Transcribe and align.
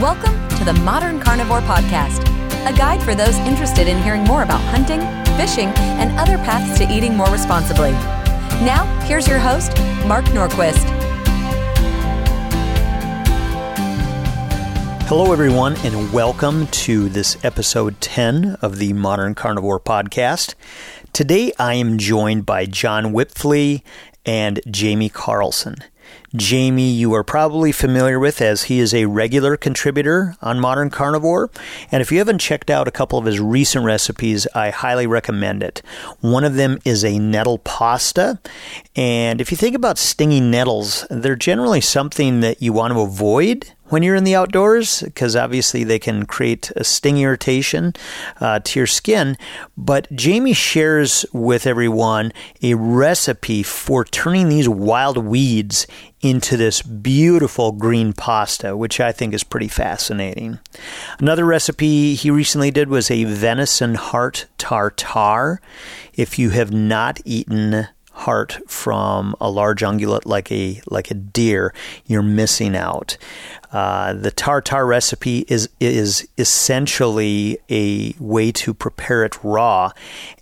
Welcome 0.00 0.46
to 0.58 0.64
the 0.66 0.74
Modern 0.74 1.18
Carnivore 1.18 1.62
Podcast, 1.62 2.20
a 2.68 2.76
guide 2.76 3.02
for 3.02 3.14
those 3.14 3.34
interested 3.38 3.88
in 3.88 3.96
hearing 4.02 4.24
more 4.24 4.42
about 4.42 4.60
hunting, 4.60 5.00
fishing, 5.38 5.68
and 5.96 6.12
other 6.18 6.36
paths 6.36 6.76
to 6.78 6.94
eating 6.94 7.16
more 7.16 7.30
responsibly. 7.30 7.92
Now, 8.62 8.84
here's 9.06 9.26
your 9.26 9.38
host, 9.38 9.70
Mark 10.06 10.26
Norquist. 10.26 10.84
Hello, 15.06 15.32
everyone, 15.32 15.76
and 15.78 16.12
welcome 16.12 16.66
to 16.66 17.08
this 17.08 17.42
episode 17.42 17.98
10 18.02 18.58
of 18.60 18.76
the 18.76 18.92
Modern 18.92 19.34
Carnivore 19.34 19.80
Podcast. 19.80 20.54
Today, 21.14 21.52
I 21.58 21.72
am 21.72 21.96
joined 21.96 22.44
by 22.44 22.66
John 22.66 23.14
Wipfli 23.14 23.80
and 24.26 24.60
Jamie 24.70 25.08
Carlson. 25.08 25.76
Jamie, 26.36 26.90
you 26.90 27.14
are 27.14 27.24
probably 27.24 27.72
familiar 27.72 28.18
with 28.18 28.42
as 28.42 28.64
he 28.64 28.78
is 28.78 28.92
a 28.92 29.06
regular 29.06 29.56
contributor 29.56 30.36
on 30.42 30.60
Modern 30.60 30.90
Carnivore. 30.90 31.50
And 31.90 32.02
if 32.02 32.12
you 32.12 32.18
haven't 32.18 32.40
checked 32.40 32.70
out 32.70 32.86
a 32.86 32.90
couple 32.92 33.18
of 33.18 33.24
his 33.24 33.40
recent 33.40 33.84
recipes, 33.84 34.46
I 34.54 34.70
highly 34.70 35.06
recommend 35.06 35.62
it. 35.62 35.82
One 36.20 36.44
of 36.44 36.54
them 36.54 36.78
is 36.84 37.04
a 37.04 37.18
nettle 37.18 37.58
pasta. 37.58 38.38
And 38.94 39.40
if 39.40 39.50
you 39.50 39.56
think 39.56 39.74
about 39.74 39.98
stinging 39.98 40.50
nettles, 40.50 41.06
they're 41.10 41.36
generally 41.36 41.80
something 41.80 42.40
that 42.40 42.60
you 42.60 42.72
want 42.72 42.92
to 42.92 43.00
avoid 43.00 43.72
when 43.88 44.02
you're 44.02 44.16
in 44.16 44.24
the 44.24 44.34
outdoors 44.34 45.02
because 45.02 45.36
obviously 45.36 45.84
they 45.84 45.98
can 45.98 46.26
create 46.26 46.70
a 46.76 46.84
sting 46.84 47.18
irritation 47.18 47.94
uh, 48.40 48.60
to 48.60 48.80
your 48.80 48.86
skin. 48.86 49.36
But 49.76 50.10
Jamie 50.12 50.52
shares 50.52 51.24
with 51.32 51.66
everyone 51.66 52.32
a 52.62 52.74
recipe 52.74 53.62
for 53.62 54.04
turning 54.04 54.48
these 54.48 54.68
wild 54.68 55.18
weeds 55.18 55.86
into 56.20 56.56
this 56.56 56.82
beautiful 56.82 57.72
green 57.72 58.12
pasta, 58.12 58.76
which 58.76 59.00
I 59.00 59.12
think 59.12 59.34
is 59.34 59.44
pretty 59.44 59.68
fascinating. 59.68 60.58
Another 61.18 61.44
recipe 61.44 62.14
he 62.14 62.30
recently 62.30 62.70
did 62.70 62.88
was 62.88 63.10
a 63.10 63.24
venison 63.24 63.94
heart 63.94 64.46
tartare. 64.58 65.60
If 66.14 66.38
you 66.38 66.50
have 66.50 66.72
not 66.72 67.20
eaten 67.24 67.88
heart 68.16 68.58
from 68.66 69.36
a 69.42 69.50
large 69.50 69.82
ungulate 69.82 70.24
like 70.24 70.50
a 70.50 70.80
like 70.86 71.10
a 71.10 71.14
deer, 71.14 71.74
you're 72.06 72.22
missing 72.22 72.74
out. 72.74 73.16
Uh, 73.72 74.14
the 74.14 74.30
tartar 74.30 74.86
recipe 74.86 75.44
is 75.48 75.68
is 75.80 76.26
essentially 76.38 77.58
a 77.68 78.14
way 78.18 78.50
to 78.50 78.72
prepare 78.72 79.22
it 79.24 79.36
raw, 79.44 79.92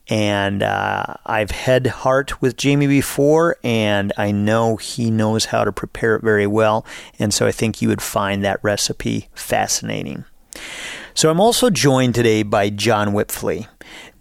and 0.08 0.62
uh, 0.62 1.14
I've 1.26 1.50
had 1.50 1.86
heart 1.88 2.40
with 2.40 2.56
Jamie 2.56 2.86
before, 2.86 3.56
and 3.64 4.12
I 4.16 4.30
know 4.30 4.76
he 4.76 5.10
knows 5.10 5.46
how 5.46 5.64
to 5.64 5.72
prepare 5.72 6.14
it 6.14 6.22
very 6.22 6.46
well, 6.46 6.86
and 7.18 7.34
so 7.34 7.44
I 7.46 7.52
think 7.52 7.82
you 7.82 7.88
would 7.88 8.02
find 8.02 8.44
that 8.44 8.60
recipe 8.62 9.28
fascinating. 9.34 10.24
So 11.12 11.30
I'm 11.30 11.40
also 11.40 11.70
joined 11.70 12.14
today 12.14 12.42
by 12.44 12.70
John 12.70 13.08
Wipfli. 13.08 13.66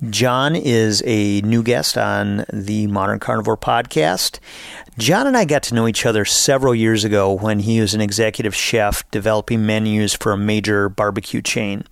John 0.10 0.56
is 0.56 1.02
a 1.06 1.40
new 1.42 1.64
guest 1.64 1.98
on 1.98 2.46
the 2.52 2.88
Modern 2.88 3.20
Carnivore 3.20 3.58
podcast. 3.58 4.40
John 4.98 5.26
and 5.26 5.36
I 5.36 5.46
got 5.46 5.64
to 5.64 5.76
know 5.76 5.88
each 5.88 6.06
other 6.06 6.24
several 6.24 6.76
years 6.76 7.04
ago 7.04 7.34
when 7.34 7.60
he 7.60 7.82
was 7.82 7.96
an 7.96 8.02
executive 8.02 8.54
chef 8.54 9.10
developing 9.10 9.66
menus 9.66 10.14
for 10.14 10.34
a 10.34 10.38
major 10.38 10.88
barbecue 10.88 11.42
chain. 11.42 11.84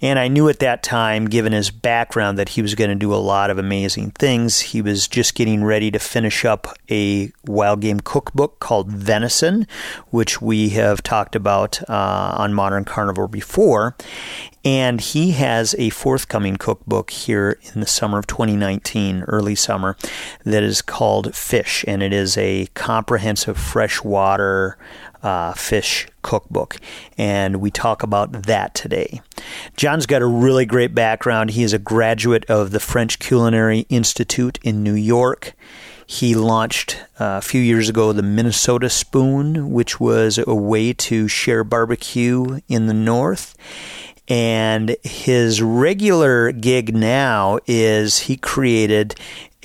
And 0.00 0.16
I 0.16 0.28
knew 0.28 0.48
at 0.48 0.60
that 0.60 0.84
time, 0.84 1.24
given 1.24 1.52
his 1.52 1.72
background, 1.72 2.38
that 2.38 2.50
he 2.50 2.62
was 2.62 2.76
going 2.76 2.90
to 2.90 2.96
do 2.96 3.12
a 3.12 3.16
lot 3.16 3.50
of 3.50 3.58
amazing 3.58 4.12
things. 4.12 4.60
He 4.60 4.80
was 4.80 5.08
just 5.08 5.34
getting 5.34 5.64
ready 5.64 5.90
to 5.90 5.98
finish 5.98 6.44
up 6.44 6.68
a 6.88 7.32
wild 7.44 7.80
game 7.80 7.98
cookbook 7.98 8.60
called 8.60 8.92
Venison, 8.92 9.66
which 10.10 10.40
we 10.40 10.68
have 10.70 11.02
talked 11.02 11.34
about 11.34 11.82
uh, 11.90 12.34
on 12.38 12.54
Modern 12.54 12.84
Carnivore 12.84 13.28
before. 13.28 13.96
And 14.66 15.00
he 15.00 15.30
has 15.30 15.76
a 15.78 15.90
forthcoming 15.90 16.56
cookbook 16.56 17.10
here 17.10 17.56
in 17.72 17.80
the 17.80 17.86
summer 17.86 18.18
of 18.18 18.26
2019, 18.26 19.22
early 19.28 19.54
summer, 19.54 19.96
that 20.44 20.64
is 20.64 20.82
called 20.82 21.36
Fish. 21.36 21.84
And 21.86 22.02
it 22.02 22.12
is 22.12 22.35
a 22.36 22.66
comprehensive 22.74 23.58
freshwater 23.58 24.78
uh, 25.22 25.52
fish 25.54 26.06
cookbook. 26.22 26.76
And 27.18 27.56
we 27.56 27.70
talk 27.70 28.02
about 28.02 28.44
that 28.44 28.74
today. 28.74 29.20
John's 29.76 30.06
got 30.06 30.22
a 30.22 30.26
really 30.26 30.66
great 30.66 30.94
background. 30.94 31.50
He 31.50 31.62
is 31.62 31.72
a 31.72 31.78
graduate 31.78 32.44
of 32.48 32.70
the 32.70 32.80
French 32.80 33.18
Culinary 33.18 33.86
Institute 33.88 34.58
in 34.62 34.82
New 34.82 34.94
York. 34.94 35.54
He 36.06 36.36
launched 36.36 37.04
uh, 37.18 37.38
a 37.38 37.40
few 37.40 37.60
years 37.60 37.88
ago 37.88 38.12
the 38.12 38.22
Minnesota 38.22 38.88
Spoon, 38.88 39.72
which 39.72 39.98
was 39.98 40.38
a 40.38 40.54
way 40.54 40.92
to 40.92 41.26
share 41.26 41.64
barbecue 41.64 42.60
in 42.68 42.86
the 42.86 42.94
North. 42.94 43.56
And 44.28 44.96
his 45.02 45.62
regular 45.62 46.52
gig 46.52 46.94
now 46.94 47.58
is 47.66 48.20
he 48.20 48.36
created 48.36 49.14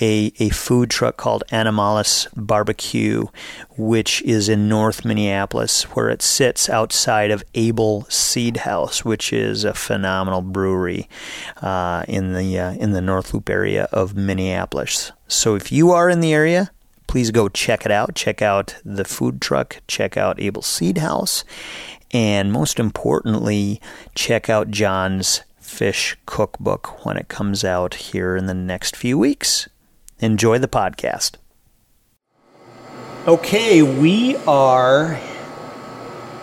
a, 0.00 0.32
a 0.38 0.48
food 0.50 0.90
truck 0.90 1.16
called 1.16 1.44
Animales 1.52 2.26
Barbecue, 2.34 3.26
which 3.76 4.22
is 4.22 4.48
in 4.48 4.68
North 4.68 5.04
Minneapolis, 5.04 5.84
where 5.94 6.08
it 6.08 6.22
sits 6.22 6.68
outside 6.68 7.30
of 7.30 7.44
Able 7.54 8.02
Seedhouse, 8.04 9.04
which 9.04 9.32
is 9.32 9.64
a 9.64 9.74
phenomenal 9.74 10.42
brewery 10.42 11.08
uh, 11.60 12.04
in 12.08 12.32
the 12.32 12.58
uh, 12.58 12.72
in 12.72 12.92
the 12.92 13.02
North 13.02 13.32
Loop 13.32 13.48
area 13.48 13.88
of 13.92 14.16
Minneapolis. 14.16 15.12
So 15.28 15.54
if 15.54 15.70
you 15.70 15.90
are 15.92 16.10
in 16.10 16.20
the 16.20 16.32
area, 16.32 16.70
please 17.06 17.30
go 17.30 17.48
check 17.48 17.84
it 17.84 17.92
out. 17.92 18.14
Check 18.14 18.42
out 18.42 18.76
the 18.84 19.04
food 19.04 19.40
truck. 19.40 19.78
Check 19.86 20.16
out 20.16 20.40
Able 20.40 20.62
Seedhouse, 20.62 21.44
and 22.10 22.52
most 22.52 22.80
importantly, 22.80 23.80
check 24.14 24.50
out 24.50 24.70
John's 24.70 25.42
fish 25.58 26.16
cookbook 26.26 27.04
when 27.04 27.16
it 27.16 27.28
comes 27.28 27.64
out 27.64 27.94
here 27.94 28.36
in 28.36 28.46
the 28.46 28.54
next 28.54 28.96
few 28.96 29.16
weeks. 29.16 29.68
Enjoy 30.22 30.56
the 30.60 30.68
podcast. 30.68 31.32
Okay, 33.26 33.82
we 33.82 34.36
are 34.46 35.18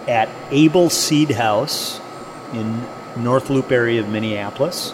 at 0.06 0.28
Able 0.52 0.90
Seedhouse 0.90 2.02
in 2.54 2.86
North 3.24 3.50
Loop 3.50 3.72
area 3.72 4.02
of 4.02 4.10
Minneapolis. 4.10 4.94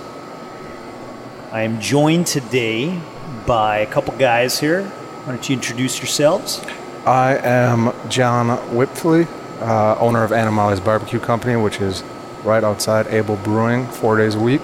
I 1.51 1.61
am 1.61 1.81
joined 1.81 2.27
today 2.27 3.01
by 3.47 3.79
a 3.79 3.87
couple 3.87 4.15
guys 4.19 4.59
here. 4.59 4.83
Why 4.83 5.33
don't 5.33 5.49
you 5.49 5.55
introduce 5.55 5.97
yourselves? 5.97 6.63
I 7.07 7.37
am 7.37 7.91
John 8.07 8.49
Wipfli, 8.69 9.27
uh, 9.61 9.97
owner 9.97 10.23
of 10.23 10.29
Animales 10.29 10.79
Barbecue 10.79 11.19
Company, 11.19 11.55
which 11.55 11.81
is 11.81 12.03
right 12.43 12.63
outside 12.63 13.07
Able 13.07 13.37
Brewing, 13.37 13.87
four 13.87 14.15
days 14.15 14.35
a 14.35 14.39
week. 14.39 14.61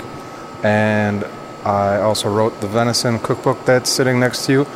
And 0.62 1.26
I 1.66 1.98
also 2.02 2.30
wrote 2.34 2.60
the 2.62 2.68
venison 2.68 3.20
cookbook 3.20 3.64
that's 3.66 3.90
sitting 3.90 4.20
next 4.20 4.46
to 4.46 4.52
you, 4.52 4.68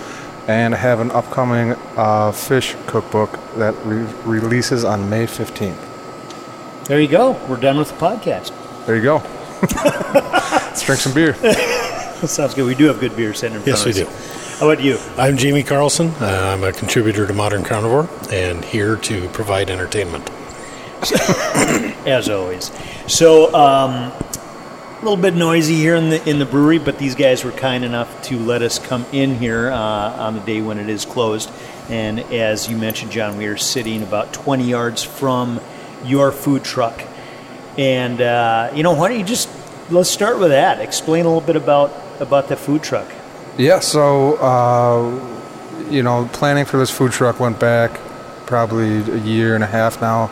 and 0.48 0.74
I 0.74 0.78
have 0.78 1.00
an 1.00 1.12
upcoming 1.12 1.72
uh, 1.98 2.32
fish 2.32 2.76
cookbook 2.88 3.32
that 3.56 3.74
re- 3.86 4.06
releases 4.26 4.84
on 4.84 5.10
May 5.10 5.26
15th. 5.26 6.86
There 6.86 7.00
you 7.02 7.08
go. 7.08 7.32
We're 7.48 7.58
done 7.58 7.78
with 7.78 7.90
the 7.90 7.96
podcast. 7.96 8.52
There 8.86 8.96
you 8.96 9.02
go. 9.02 9.18
Let's 10.14 10.84
drink 10.86 11.02
some 11.02 11.14
beer. 11.14 11.34
Sounds 12.28 12.54
good. 12.54 12.66
We 12.66 12.76
do 12.76 12.86
have 12.86 13.00
good 13.00 13.16
beer 13.16 13.34
sitting 13.34 13.58
in 13.58 13.64
front 13.64 13.86
Yes, 13.86 13.86
of 13.86 13.88
we 13.88 14.04
do. 14.04 14.60
How 14.60 14.70
about 14.72 14.84
you? 14.84 14.98
I'm 15.18 15.36
Jamie 15.38 15.64
Carlson. 15.64 16.10
Uh, 16.22 16.54
I'm 16.54 16.64
a 16.64 16.72
contributor 16.72 17.26
to 17.28 17.34
Modern 17.34 17.64
Carnivore 17.64 18.08
and 18.32 18.64
here 18.64 18.96
to 18.98 19.28
provide 19.30 19.70
entertainment. 19.70 20.30
as 22.08 22.30
always. 22.30 22.72
So, 23.12 23.54
um, 23.54 24.12
a 24.98 25.04
little 25.04 25.18
bit 25.18 25.34
noisy 25.34 25.76
here 25.76 25.96
in 25.96 26.10
the 26.10 26.30
in 26.30 26.40
the 26.40 26.46
brewery, 26.46 26.80
but 26.80 26.98
these 26.98 27.16
guys 27.16 27.44
were 27.44 27.52
kind 27.52 27.84
enough 27.84 28.22
to 28.24 28.40
let 28.40 28.62
us 28.62 28.80
come 28.80 29.06
in 29.12 29.36
here 29.36 29.70
uh, 29.70 29.78
on 29.78 30.36
the 30.36 30.42
day 30.42 30.62
when 30.62 30.78
it 30.78 30.90
is 30.90 31.06
closed. 31.06 31.52
And 31.90 32.20
as 32.20 32.70
you 32.70 32.78
mentioned, 32.78 33.12
John, 33.12 33.38
we 33.38 33.46
are 33.46 33.58
sitting 33.58 34.02
about 34.02 34.34
20 34.34 34.64
yards 34.64 35.04
from 35.04 35.60
your 36.04 36.32
food 36.32 36.64
truck. 36.64 37.04
And 37.78 38.22
uh, 38.22 38.72
you 38.74 38.84
know, 38.84 38.94
why 38.94 39.10
don't 39.10 39.20
you 39.20 39.26
just 39.26 39.50
let's 39.90 40.10
start 40.10 40.40
with 40.40 40.50
that? 40.50 40.80
Explain 40.80 41.26
a 41.26 41.28
little 41.28 41.46
bit 41.46 41.56
about 41.56 41.94
about 42.20 42.48
the 42.48 42.56
food 42.56 42.82
truck. 42.82 43.08
Yeah, 43.58 43.80
so, 43.80 44.36
uh, 44.36 45.90
you 45.90 46.04
know, 46.04 46.30
planning 46.34 46.66
for 46.66 46.78
this 46.78 46.92
food 46.92 47.14
truck 47.14 47.40
went 47.40 47.58
back 47.58 48.00
probably 48.46 48.98
a 48.98 49.18
year 49.20 49.56
and 49.56 49.64
a 49.64 49.68
half 49.68 50.02
now, 50.02 50.30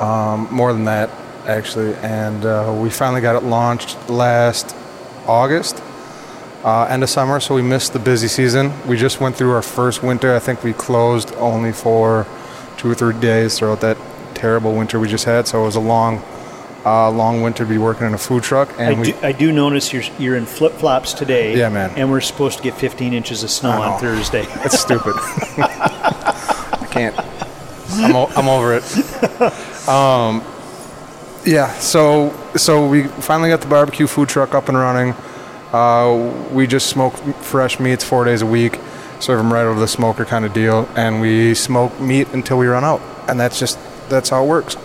um, 0.00 0.48
more 0.50 0.72
than 0.72 0.84
that, 0.84 1.10
actually. 1.46 1.94
And 1.96 2.44
uh, 2.44 2.76
we 2.80 2.90
finally 2.90 3.20
got 3.20 3.36
it 3.36 3.44
launched 3.46 3.96
last 4.08 4.74
August, 5.26 5.82
uh, 6.64 6.84
end 6.84 7.02
of 7.02 7.10
summer, 7.10 7.40
so 7.40 7.54
we 7.54 7.62
missed 7.62 7.92
the 7.92 7.98
busy 7.98 8.28
season. 8.28 8.72
We 8.86 8.96
just 8.96 9.20
went 9.20 9.36
through 9.36 9.52
our 9.52 9.62
first 9.62 10.02
winter. 10.02 10.34
I 10.34 10.38
think 10.38 10.62
we 10.62 10.72
closed 10.72 11.32
only 11.36 11.72
for 11.72 12.26
two 12.76 12.90
or 12.90 12.94
three 12.94 13.18
days 13.20 13.58
throughout 13.58 13.80
that 13.80 13.96
terrible 14.34 14.74
winter 14.74 14.98
we 15.00 15.08
just 15.08 15.24
had, 15.24 15.46
so 15.46 15.62
it 15.62 15.66
was 15.66 15.76
a 15.76 15.80
long. 15.80 16.22
Uh, 16.86 17.10
long 17.10 17.40
winter 17.40 17.64
to 17.64 17.70
be 17.70 17.78
working 17.78 18.06
in 18.06 18.12
a 18.12 18.18
food 18.18 18.42
truck, 18.42 18.68
and 18.78 18.96
I 18.96 19.00
we 19.00 19.12
do, 19.12 19.18
I 19.22 19.32
do 19.32 19.50
notice 19.52 19.90
you're 19.90 20.02
you're 20.18 20.36
in 20.36 20.44
flip 20.44 20.74
flops 20.74 21.14
today. 21.14 21.56
Yeah, 21.56 21.70
man. 21.70 21.90
And 21.96 22.10
we're 22.10 22.20
supposed 22.20 22.58
to 22.58 22.62
get 22.62 22.74
15 22.74 23.14
inches 23.14 23.42
of 23.42 23.48
snow 23.50 23.70
on. 23.70 23.98
Thursday. 23.98 24.42
That's 24.56 24.78
stupid. 24.78 25.14
I 25.16 26.86
can't. 26.90 27.18
I'm, 27.92 28.14
o- 28.14 28.30
I'm 28.36 28.48
over 28.48 28.74
it. 28.74 28.84
Um, 29.88 30.42
Yeah, 31.46 31.70
so 31.74 32.34
so 32.56 32.88
we 32.88 33.04
finally 33.04 33.50
got 33.50 33.60
the 33.60 33.68
barbecue 33.68 34.06
food 34.06 34.30
truck 34.30 34.54
up 34.54 34.70
and 34.70 34.78
running. 34.78 35.14
Uh, 35.74 36.48
we 36.52 36.66
just 36.66 36.86
smoke 36.86 37.14
fresh 37.42 37.78
meats 37.78 38.02
four 38.02 38.24
days 38.24 38.40
a 38.40 38.46
week, 38.46 38.80
serve 39.20 39.38
them 39.38 39.52
right 39.52 39.64
over 39.64 39.78
the 39.78 39.88
smoker 39.88 40.24
kind 40.24 40.46
of 40.46 40.54
deal, 40.54 40.88
and 40.96 41.20
we 41.20 41.54
smoke 41.54 42.00
meat 42.00 42.28
until 42.32 42.56
we 42.56 42.66
run 42.66 42.82
out, 42.82 43.02
and 43.28 43.38
that's 43.38 43.58
just 43.58 43.78
that's 44.08 44.30
how 44.30 44.42
it 44.42 44.48
works. 44.48 44.76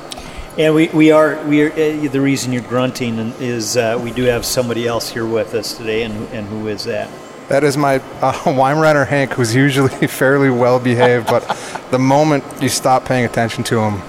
And 0.58 0.76
we, 0.76 0.90
we 0.90 1.12
are 1.12 1.42
we 1.46 1.62
are 1.62 1.72
uh, 1.72 2.10
the 2.10 2.20
reason 2.20 2.52
you're 2.52 2.62
grunting 2.64 3.18
is 3.40 3.78
uh, 3.78 3.98
we 4.04 4.12
do 4.12 4.24
have 4.24 4.44
somebody 4.44 4.86
else 4.86 5.10
here 5.10 5.26
with 5.26 5.54
us 5.54 5.78
today, 5.78 6.04
and 6.04 6.28
and 6.34 6.46
who 6.46 6.68
is 6.68 6.84
that? 6.84 7.10
That 7.48 7.64
is 7.64 7.78
my 7.78 7.96
uh, 8.22 8.34
Weimaraner 8.44 9.08
Hank, 9.08 9.32
who's 9.32 9.56
usually 9.56 10.08
fairly 10.08 10.50
well 10.50 10.78
behaved, 10.78 11.28
but 11.28 11.48
the 11.90 12.00
moment 12.00 12.44
you 12.62 12.68
stop 12.68 13.06
paying 13.06 13.24
attention 13.24 13.64
to 13.66 13.80
him, 13.80 14.02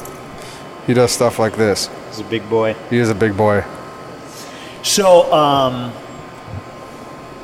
he 0.89 0.95
does 0.95 1.13
stuff 1.13 1.39
like 1.39 1.57
this. 1.57 1.89
He's 2.11 2.21
a 2.21 2.25
big 2.25 2.49
boy. 2.51 2.75
He 2.91 2.99
is 2.99 3.09
a 3.09 3.15
big 3.15 3.37
boy. 3.37 3.65
So, 4.83 5.33
um, 5.33 5.93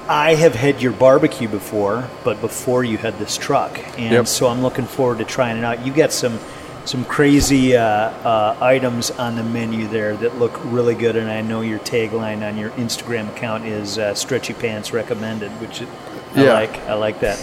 I 0.09 0.35
have 0.37 0.55
had 0.55 0.81
your 0.81 0.93
barbecue 0.93 1.49
before, 1.49 2.09
but 2.25 2.41
before 2.41 2.85
you 2.85 2.97
had 2.97 3.19
this 3.19 3.37
truck, 3.37 3.79
and 3.99 4.13
Yep. 4.13 4.27
so 4.29 4.47
I'm 4.47 4.63
looking 4.63 4.85
forward 4.87 5.19
to 5.19 5.25
trying 5.25 5.57
it 5.57 5.65
out. 5.65 5.85
You 5.85 5.93
got 5.93 6.13
some 6.13 6.39
some 6.85 7.05
crazy 7.05 7.77
uh, 7.77 7.83
uh, 7.83 8.57
items 8.61 9.11
on 9.11 9.35
the 9.35 9.43
menu 9.43 9.89
there 9.89 10.17
that 10.19 10.39
look 10.39 10.61
really 10.67 10.95
good, 10.95 11.17
and 11.17 11.29
I 11.29 11.41
know 11.41 11.61
your 11.61 11.81
tagline 11.81 12.47
on 12.49 12.57
your 12.57 12.71
Instagram 12.71 13.29
account 13.29 13.65
is 13.67 13.99
uh, 13.99 14.15
"Stretchy 14.15 14.53
Pants 14.55 14.93
Recommended," 14.93 15.51
which 15.61 15.83
I 15.83 15.87
Yeah. 16.45 16.53
like. 16.53 16.79
I 16.89 16.95
like 16.95 17.19
that. 17.21 17.39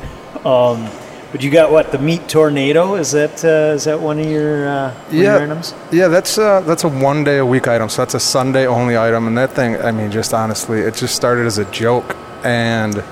um, 0.46 0.88
but 1.36 1.44
you 1.44 1.50
got 1.50 1.70
what 1.70 1.92
the 1.92 1.98
meat 1.98 2.26
tornado? 2.30 2.94
Is 2.94 3.12
that 3.12 3.44
uh, 3.44 3.74
is 3.74 3.84
that 3.84 4.00
one 4.00 4.18
of 4.18 4.24
your, 4.24 4.66
uh, 4.66 4.90
one 4.90 5.06
of 5.08 5.12
your 5.12 5.22
Yeah. 5.24 5.36
items? 5.44 5.74
Yeah, 5.92 6.08
that's 6.08 6.38
uh, 6.38 6.60
that's 6.62 6.82
a 6.84 6.88
one 6.88 7.24
day 7.24 7.36
a 7.36 7.44
week 7.44 7.68
item. 7.68 7.90
So 7.90 8.00
that's 8.00 8.14
a 8.14 8.20
Sunday 8.20 8.66
only 8.66 8.96
item, 8.96 9.26
and 9.26 9.36
that 9.36 9.52
thing, 9.52 9.76
I 9.76 9.92
mean, 9.92 10.10
just 10.10 10.32
honestly, 10.32 10.80
it 10.80 10.94
just 10.94 11.14
started 11.14 11.44
as 11.44 11.58
a 11.58 11.66
joke, 11.66 12.16
and 12.42 13.04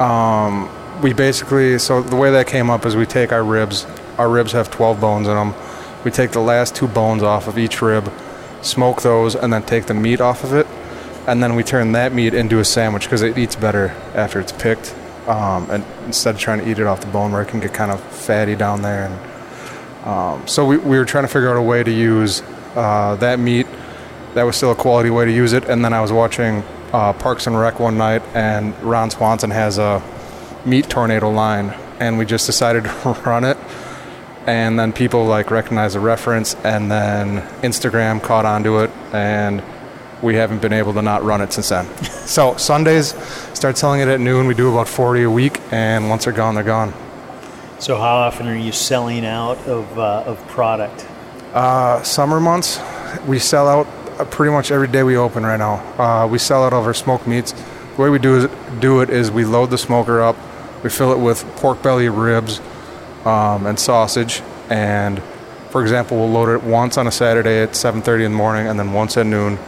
um, 0.00 0.68
we 1.00 1.12
basically, 1.12 1.78
so 1.78 2.02
the 2.02 2.16
way 2.16 2.32
that 2.32 2.48
came 2.48 2.70
up 2.70 2.84
is 2.84 2.96
we 2.96 3.06
take 3.06 3.30
our 3.30 3.44
ribs. 3.44 3.86
Our 4.18 4.28
ribs 4.28 4.50
have 4.50 4.68
12 4.68 5.00
bones 5.00 5.28
in 5.28 5.34
them. 5.34 5.54
We 6.04 6.10
take 6.10 6.32
the 6.32 6.40
last 6.40 6.74
two 6.74 6.88
bones 6.88 7.22
off 7.22 7.46
of 7.46 7.56
each 7.56 7.80
rib, 7.80 8.12
smoke 8.62 9.02
those, 9.02 9.36
and 9.36 9.52
then 9.52 9.62
take 9.62 9.86
the 9.86 9.94
meat 9.94 10.20
off 10.20 10.42
of 10.42 10.54
it, 10.54 10.66
and 11.28 11.40
then 11.40 11.54
we 11.54 11.62
turn 11.62 11.92
that 11.92 12.12
meat 12.12 12.34
into 12.34 12.58
a 12.58 12.64
sandwich 12.64 13.04
because 13.04 13.22
it 13.22 13.38
eats 13.38 13.54
better 13.54 13.90
after 14.16 14.40
it's 14.40 14.50
picked. 14.50 14.92
Um, 15.28 15.70
and 15.70 15.84
instead 16.06 16.34
of 16.34 16.40
trying 16.40 16.60
to 16.60 16.70
eat 16.70 16.78
it 16.78 16.86
off 16.86 17.00
the 17.02 17.06
bone, 17.08 17.32
where 17.32 17.42
it 17.42 17.48
can 17.48 17.60
get 17.60 17.74
kind 17.74 17.92
of 17.92 18.02
fatty 18.02 18.56
down 18.56 18.82
there 18.82 19.04
and 19.04 19.28
so 20.46 20.64
we, 20.64 20.78
we 20.78 20.98
were 20.98 21.04
trying 21.04 21.24
to 21.24 21.28
figure 21.28 21.50
out 21.50 21.56
a 21.56 21.62
way 21.62 21.82
to 21.82 21.90
use 21.90 22.42
uh, 22.74 23.16
that 23.16 23.38
meat. 23.38 23.66
That 24.34 24.44
was 24.44 24.56
still 24.56 24.72
a 24.72 24.74
quality 24.74 25.10
way 25.10 25.26
to 25.26 25.32
use 25.32 25.52
it. 25.52 25.64
And 25.64 25.84
then 25.84 25.92
I 25.92 26.00
was 26.00 26.12
watching 26.12 26.62
uh, 26.92 27.12
Parks 27.12 27.46
and 27.46 27.58
Rec 27.58 27.78
one 27.78 27.98
night, 27.98 28.22
and 28.34 28.78
Ron 28.82 29.10
Swanson 29.10 29.50
has 29.50 29.78
a 29.78 30.02
meat 30.64 30.88
tornado 30.88 31.30
line, 31.30 31.70
and 32.00 32.18
we 32.18 32.24
just 32.24 32.46
decided 32.46 32.84
to 32.84 32.90
run 33.26 33.44
it. 33.44 33.58
And 34.46 34.78
then 34.78 34.94
people 34.94 35.26
like 35.26 35.50
recognized 35.50 35.94
the 35.94 36.00
reference, 36.00 36.54
and 36.64 36.90
then 36.90 37.42
Instagram 37.60 38.22
caught 38.22 38.46
onto 38.46 38.80
it, 38.80 38.90
and 39.12 39.62
we 40.22 40.34
haven't 40.34 40.60
been 40.60 40.72
able 40.72 40.92
to 40.94 41.02
not 41.02 41.22
run 41.22 41.40
it 41.40 41.52
since 41.52 41.68
then. 41.68 41.86
so 42.26 42.56
Sundays, 42.56 43.14
start 43.54 43.78
selling 43.78 44.00
it 44.00 44.08
at 44.08 44.20
noon. 44.20 44.46
We 44.46 44.54
do 44.54 44.70
about 44.70 44.88
40 44.88 45.22
a 45.22 45.30
week, 45.30 45.60
and 45.70 46.08
once 46.08 46.24
they're 46.24 46.32
gone, 46.32 46.54
they're 46.54 46.64
gone. 46.64 46.92
So 47.78 47.96
how 47.96 48.16
often 48.16 48.48
are 48.48 48.56
you 48.56 48.72
selling 48.72 49.24
out 49.24 49.58
of 49.68 49.98
uh, 49.98 50.24
of 50.26 50.44
product? 50.48 51.06
Uh, 51.54 52.02
summer 52.02 52.40
months, 52.40 52.80
we 53.26 53.38
sell 53.38 53.68
out 53.68 53.86
uh, 54.18 54.24
pretty 54.24 54.52
much 54.52 54.70
every 54.70 54.88
day 54.88 55.02
we 55.04 55.16
open 55.16 55.44
right 55.46 55.56
now. 55.56 55.76
Uh, 55.96 56.26
we 56.26 56.38
sell 56.38 56.64
out 56.64 56.72
of 56.72 56.84
our 56.84 56.94
smoked 56.94 57.26
meats. 57.26 57.52
The 57.96 58.02
way 58.02 58.10
we 58.10 58.18
do 58.18 58.36
is, 58.36 58.50
do 58.80 59.00
it 59.00 59.10
is 59.10 59.30
we 59.30 59.44
load 59.44 59.70
the 59.70 59.78
smoker 59.78 60.20
up, 60.20 60.36
we 60.82 60.90
fill 60.90 61.12
it 61.12 61.18
with 61.18 61.44
pork 61.56 61.82
belly 61.82 62.08
ribs 62.08 62.60
um, 63.24 63.66
and 63.66 63.78
sausage, 63.78 64.42
and 64.68 65.22
for 65.70 65.82
example, 65.82 66.18
we'll 66.18 66.30
load 66.30 66.48
it 66.48 66.62
once 66.62 66.96
on 66.98 67.06
a 67.06 67.12
Saturday 67.12 67.62
at 67.62 67.70
7:30 67.70 68.24
in 68.24 68.32
the 68.32 68.38
morning, 68.38 68.66
and 68.66 68.78
then 68.78 68.92
once 68.92 69.16
at 69.16 69.26
noon, 69.26 69.58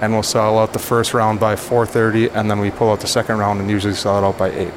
and 0.00 0.12
we'll 0.12 0.22
sell 0.22 0.58
out 0.58 0.72
the 0.72 0.78
first 0.78 1.14
round 1.14 1.40
by 1.40 1.56
4:30, 1.56 2.30
and 2.34 2.50
then 2.50 2.58
we 2.60 2.70
pull 2.70 2.90
out 2.90 3.00
the 3.00 3.06
second 3.06 3.38
round 3.38 3.60
and 3.60 3.70
usually 3.70 3.94
sell 3.94 4.18
it 4.18 4.26
out 4.26 4.38
by 4.38 4.50
eight. 4.50 4.72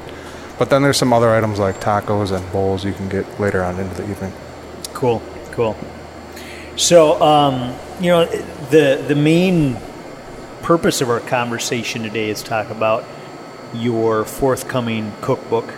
But 0.60 0.70
then 0.70 0.84
there's 0.84 0.98
some 0.98 1.14
other 1.14 1.30
items 1.30 1.60
like 1.60 1.80
tacos 1.80 2.32
and 2.32 2.50
bowls 2.52 2.86
you 2.86 2.94
can 2.94 3.10
get 3.10 3.40
later 3.40 3.64
on 3.64 3.80
into 3.80 3.96
the 4.02 4.10
evening. 4.10 4.34
Cool, 4.94 5.22
cool. 5.52 5.76
So, 6.76 7.22
um, 7.22 7.76
you 8.00 8.10
know, 8.10 8.26
the 8.26 9.04
the 9.08 9.16
main 9.16 9.78
purpose 10.62 11.02
of 11.02 11.10
our 11.10 11.20
conversation 11.20 12.04
today 12.04 12.30
is 12.30 12.42
talk 12.42 12.70
about 12.70 13.04
your 13.74 14.24
forthcoming 14.24 15.12
cookbook 15.22 15.74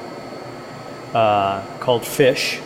uh, 1.13 1.65
called 1.79 2.05
Fish. 2.05 2.59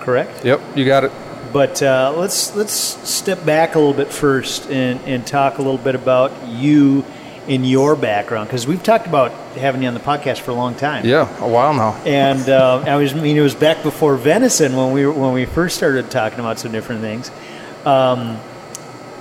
Correct. 0.00 0.44
Yep, 0.44 0.60
you 0.76 0.84
got 0.84 1.04
it. 1.04 1.12
But 1.52 1.82
uh, 1.82 2.14
let's 2.16 2.54
let's 2.54 2.72
step 2.72 3.44
back 3.44 3.74
a 3.74 3.78
little 3.78 3.94
bit 3.94 4.12
first 4.12 4.70
and, 4.70 5.00
and 5.00 5.26
talk 5.26 5.58
a 5.58 5.62
little 5.62 5.78
bit 5.78 5.94
about 5.94 6.48
you 6.48 7.04
and 7.48 7.68
your 7.68 7.96
background 7.96 8.48
because 8.48 8.66
we've 8.66 8.82
talked 8.82 9.06
about 9.06 9.32
having 9.56 9.82
you 9.82 9.88
on 9.88 9.94
the 9.94 10.00
podcast 10.00 10.38
for 10.38 10.52
a 10.52 10.54
long 10.54 10.74
time. 10.74 11.04
Yeah, 11.04 11.28
a 11.42 11.48
while 11.48 11.74
now. 11.74 12.00
And 12.04 12.48
uh, 12.48 12.84
I 12.86 12.96
was, 12.96 13.12
I 13.12 13.20
mean, 13.20 13.36
it 13.36 13.40
was 13.40 13.54
back 13.54 13.82
before 13.82 14.16
venison 14.16 14.76
when 14.76 14.92
we 14.92 15.04
were, 15.04 15.12
when 15.12 15.32
we 15.32 15.46
first 15.46 15.76
started 15.76 16.10
talking 16.10 16.38
about 16.38 16.60
some 16.60 16.70
different 16.70 17.00
things. 17.00 17.30
Um, 17.84 18.38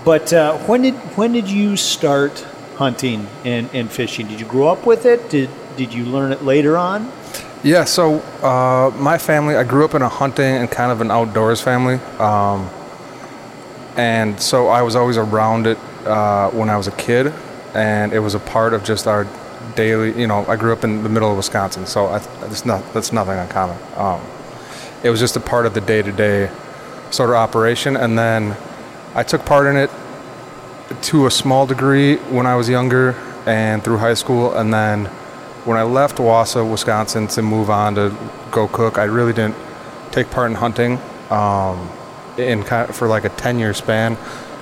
but 0.06 0.31
uh, 0.31 0.58
when 0.60 0.84
did 0.84 0.94
when 1.18 1.34
did 1.34 1.50
you 1.50 1.76
start 1.76 2.40
hunting 2.76 3.28
and, 3.44 3.70
and 3.74 3.92
fishing? 3.92 4.28
Did 4.28 4.40
you 4.40 4.46
grow 4.46 4.68
up 4.68 4.86
with 4.86 5.06
it? 5.06 5.30
Did 5.30 5.50
did 5.76 5.94
you 5.94 6.06
learn 6.06 6.31
it 6.31 6.44
later 6.44 6.78
on? 6.78 7.12
Yeah, 7.62 7.84
so 7.84 8.20
uh, 8.42 8.96
my 8.98 9.18
family, 9.18 9.58
I 9.58 9.66
grew 9.66 9.84
up 9.84 9.94
in 9.94 10.02
a 10.02 10.08
hunting 10.08 10.46
and 10.46 10.72
kind 10.72 10.94
of 10.94 11.02
an 11.02 11.12
outdoors 11.12 11.60
family. 11.60 11.96
Um, 12.18 12.70
and 13.98 14.40
so 14.40 14.68
I 14.68 14.82
was 14.82 14.96
always 14.96 15.18
around 15.18 15.68
it 15.68 15.78
uh, 16.06 16.50
when 16.52 16.70
I 16.70 16.78
was 16.78 16.88
a 16.88 16.92
kid, 16.92 17.34
and 17.74 18.14
it 18.14 18.20
was 18.20 18.34
a 18.34 18.40
part 18.40 18.74
of 18.74 18.86
just 18.86 19.08
our 19.08 19.28
daily, 19.76 20.18
you 20.18 20.26
know, 20.26 20.46
I 20.48 20.56
grew 20.56 20.72
up 20.72 20.86
in 20.86 21.04
the 21.04 21.10
middle 21.10 21.30
of 21.30 21.36
Wisconsin, 21.36 21.86
so 21.86 22.06
I, 22.06 22.20
that's, 22.20 22.66
not, 22.66 22.94
that's 22.94 23.12
nothing 23.12 23.38
uncommon. 23.38 23.78
Um, 23.98 24.22
it 25.04 25.10
was 25.10 25.19
just 25.19 25.36
a 25.36 25.42
part 25.42 25.66
of 25.66 25.74
the 25.74 25.81
day 25.81 26.02
to 26.02 26.14
day 26.14 26.50
sort 27.12 27.30
of 27.30 27.36
operation, 27.36 27.98
and 27.98 28.18
then 28.18 28.56
I 29.16 29.24
took 29.24 29.45
part 29.45 29.68
in 29.68 29.76
it 29.76 29.92
to 31.04 31.26
a 31.26 31.31
small 31.31 31.68
degree 31.68 32.16
when 32.16 32.45
I 32.45 32.56
was 32.56 32.69
younger 32.69 33.16
and 33.45 33.83
through 33.83 33.98
high 33.98 34.14
school, 34.14 34.54
and 34.54 34.74
then 34.74 35.10
when 35.69 35.78
I 35.78 35.83
left 35.83 36.18
Wausau, 36.18 36.68
Wisconsin, 36.69 37.28
to 37.28 37.44
move 37.44 37.69
on 37.69 37.94
to 37.94 38.11
go 38.49 38.68
cook, 38.68 38.97
I 38.97 39.04
really 39.04 39.33
didn't 39.33 39.56
take 40.09 40.31
part 40.31 40.49
in 40.49 40.56
hunting. 40.56 40.99
Um, 41.30 41.92
in 42.40 42.64
kind 42.64 42.94
for 42.95 43.07
like 43.07 43.23
a 43.23 43.30
10 43.30 43.59
year 43.59 43.76
span, 43.76 44.18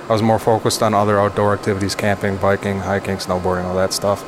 I 0.06 0.12
was 0.12 0.20
more 0.20 0.38
focused 0.38 0.82
on 0.82 0.92
other 0.92 1.18
outdoor 1.18 1.54
activities, 1.54 1.94
camping, 1.94 2.36
biking, 2.36 2.80
hiking, 2.80 3.16
snowboarding, 3.16 3.64
all 3.64 3.76
that 3.76 3.94
stuff. 3.94 4.20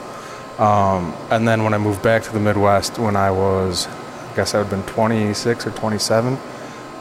Um, 0.58 1.14
and 1.30 1.46
then 1.46 1.64
when 1.64 1.74
I 1.74 1.78
moved 1.78 2.00
back 2.02 2.22
to 2.22 2.32
the 2.32 2.40
Midwest, 2.40 2.98
when 2.98 3.14
I 3.14 3.30
was, 3.30 3.86
I 3.86 4.36
guess 4.36 4.54
I 4.54 4.58
would 4.58 4.68
have 4.68 4.86
been 4.86 4.94
26 4.94 5.66
or 5.66 5.72
27, 5.72 6.38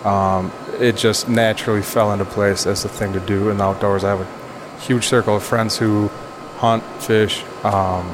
um, 0.03 0.51
it 0.77 0.97
just 0.97 1.29
naturally 1.29 1.83
fell 1.83 2.11
into 2.11 2.25
place 2.25 2.67
as 2.67 2.83
the 2.83 2.89
thing 2.89 3.13
to 3.13 3.21
do 3.21 3.49
in 3.49 3.55
the 3.55 3.63
outdoors. 3.63 4.03
I 4.03 4.09
have 4.09 4.27
a 4.27 4.81
huge 4.81 5.05
circle 5.05 5.37
of 5.37 5.43
friends 5.43 5.77
who 5.77 6.09
hunt, 6.57 6.83
fish, 7.01 7.45
um, 7.63 8.13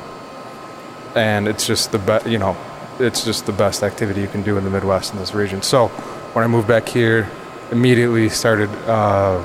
and 1.15 1.47
it's 1.47 1.65
just 1.65 1.91
the 1.91 1.99
best. 1.99 2.27
You 2.27 2.37
know, 2.37 2.55
it's 2.99 3.25
just 3.25 3.45
the 3.45 3.51
best 3.51 3.83
activity 3.83 4.21
you 4.21 4.27
can 4.27 4.43
do 4.43 4.57
in 4.57 4.63
the 4.63 4.69
Midwest 4.69 5.13
in 5.13 5.19
this 5.19 5.33
region. 5.33 5.61
So 5.61 5.87
when 6.33 6.43
I 6.43 6.47
moved 6.47 6.67
back 6.67 6.87
here, 6.87 7.29
immediately 7.71 8.29
started 8.29 8.69
uh, 8.87 9.43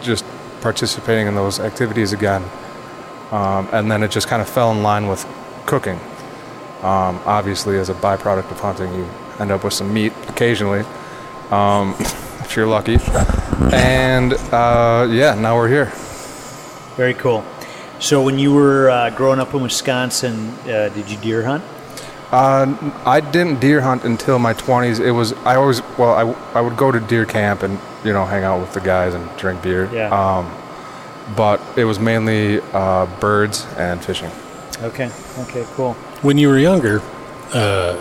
just 0.00 0.24
participating 0.60 1.26
in 1.26 1.34
those 1.34 1.60
activities 1.60 2.12
again, 2.12 2.42
um, 3.30 3.68
and 3.72 3.90
then 3.90 4.02
it 4.02 4.10
just 4.10 4.28
kind 4.28 4.40
of 4.40 4.48
fell 4.48 4.72
in 4.72 4.82
line 4.82 5.08
with 5.08 5.26
cooking. 5.66 5.98
Um, 6.82 7.20
obviously, 7.24 7.78
as 7.78 7.88
a 7.90 7.94
byproduct 7.94 8.50
of 8.50 8.60
hunting, 8.60 8.92
you 8.94 9.08
end 9.40 9.50
up 9.50 9.64
with 9.64 9.72
some 9.72 9.92
meat 9.92 10.12
occasionally, 10.28 10.84
um, 11.50 11.94
if 12.40 12.54
you're 12.56 12.66
lucky. 12.66 12.98
And 13.72 14.34
uh, 14.52 15.08
yeah, 15.10 15.34
now 15.34 15.56
we're 15.56 15.68
here. 15.68 15.92
Very 16.96 17.14
cool. 17.14 17.44
So 17.98 18.22
when 18.22 18.38
you 18.38 18.52
were 18.52 18.90
uh, 18.90 19.10
growing 19.10 19.40
up 19.40 19.54
in 19.54 19.62
Wisconsin, 19.62 20.50
uh, 20.64 20.90
did 20.94 21.10
you 21.10 21.16
deer 21.18 21.44
hunt? 21.44 21.64
Uh, 22.30 22.92
I 23.06 23.20
didn't 23.20 23.60
deer 23.60 23.80
hunt 23.80 24.04
until 24.04 24.38
my 24.38 24.52
20s. 24.52 25.00
It 25.00 25.12
was 25.12 25.32
I 25.44 25.54
always 25.56 25.80
well 25.96 26.12
I, 26.12 26.58
I 26.58 26.60
would 26.60 26.76
go 26.76 26.90
to 26.90 27.00
deer 27.00 27.24
camp 27.24 27.62
and 27.62 27.78
you 28.04 28.12
know 28.12 28.26
hang 28.26 28.44
out 28.44 28.60
with 28.60 28.72
the 28.74 28.80
guys 28.80 29.14
and 29.14 29.36
drink 29.38 29.62
beer. 29.62 29.88
Yeah. 29.92 30.10
Um, 30.10 30.52
but 31.36 31.60
it 31.76 31.84
was 31.84 31.98
mainly 31.98 32.60
uh, 32.72 33.06
birds 33.20 33.66
and 33.76 34.04
fishing. 34.04 34.30
Okay. 34.82 35.10
Okay. 35.40 35.64
Cool. 35.74 35.94
When 36.22 36.36
you 36.36 36.48
were 36.48 36.58
younger, 36.58 37.00
uh, 37.54 37.96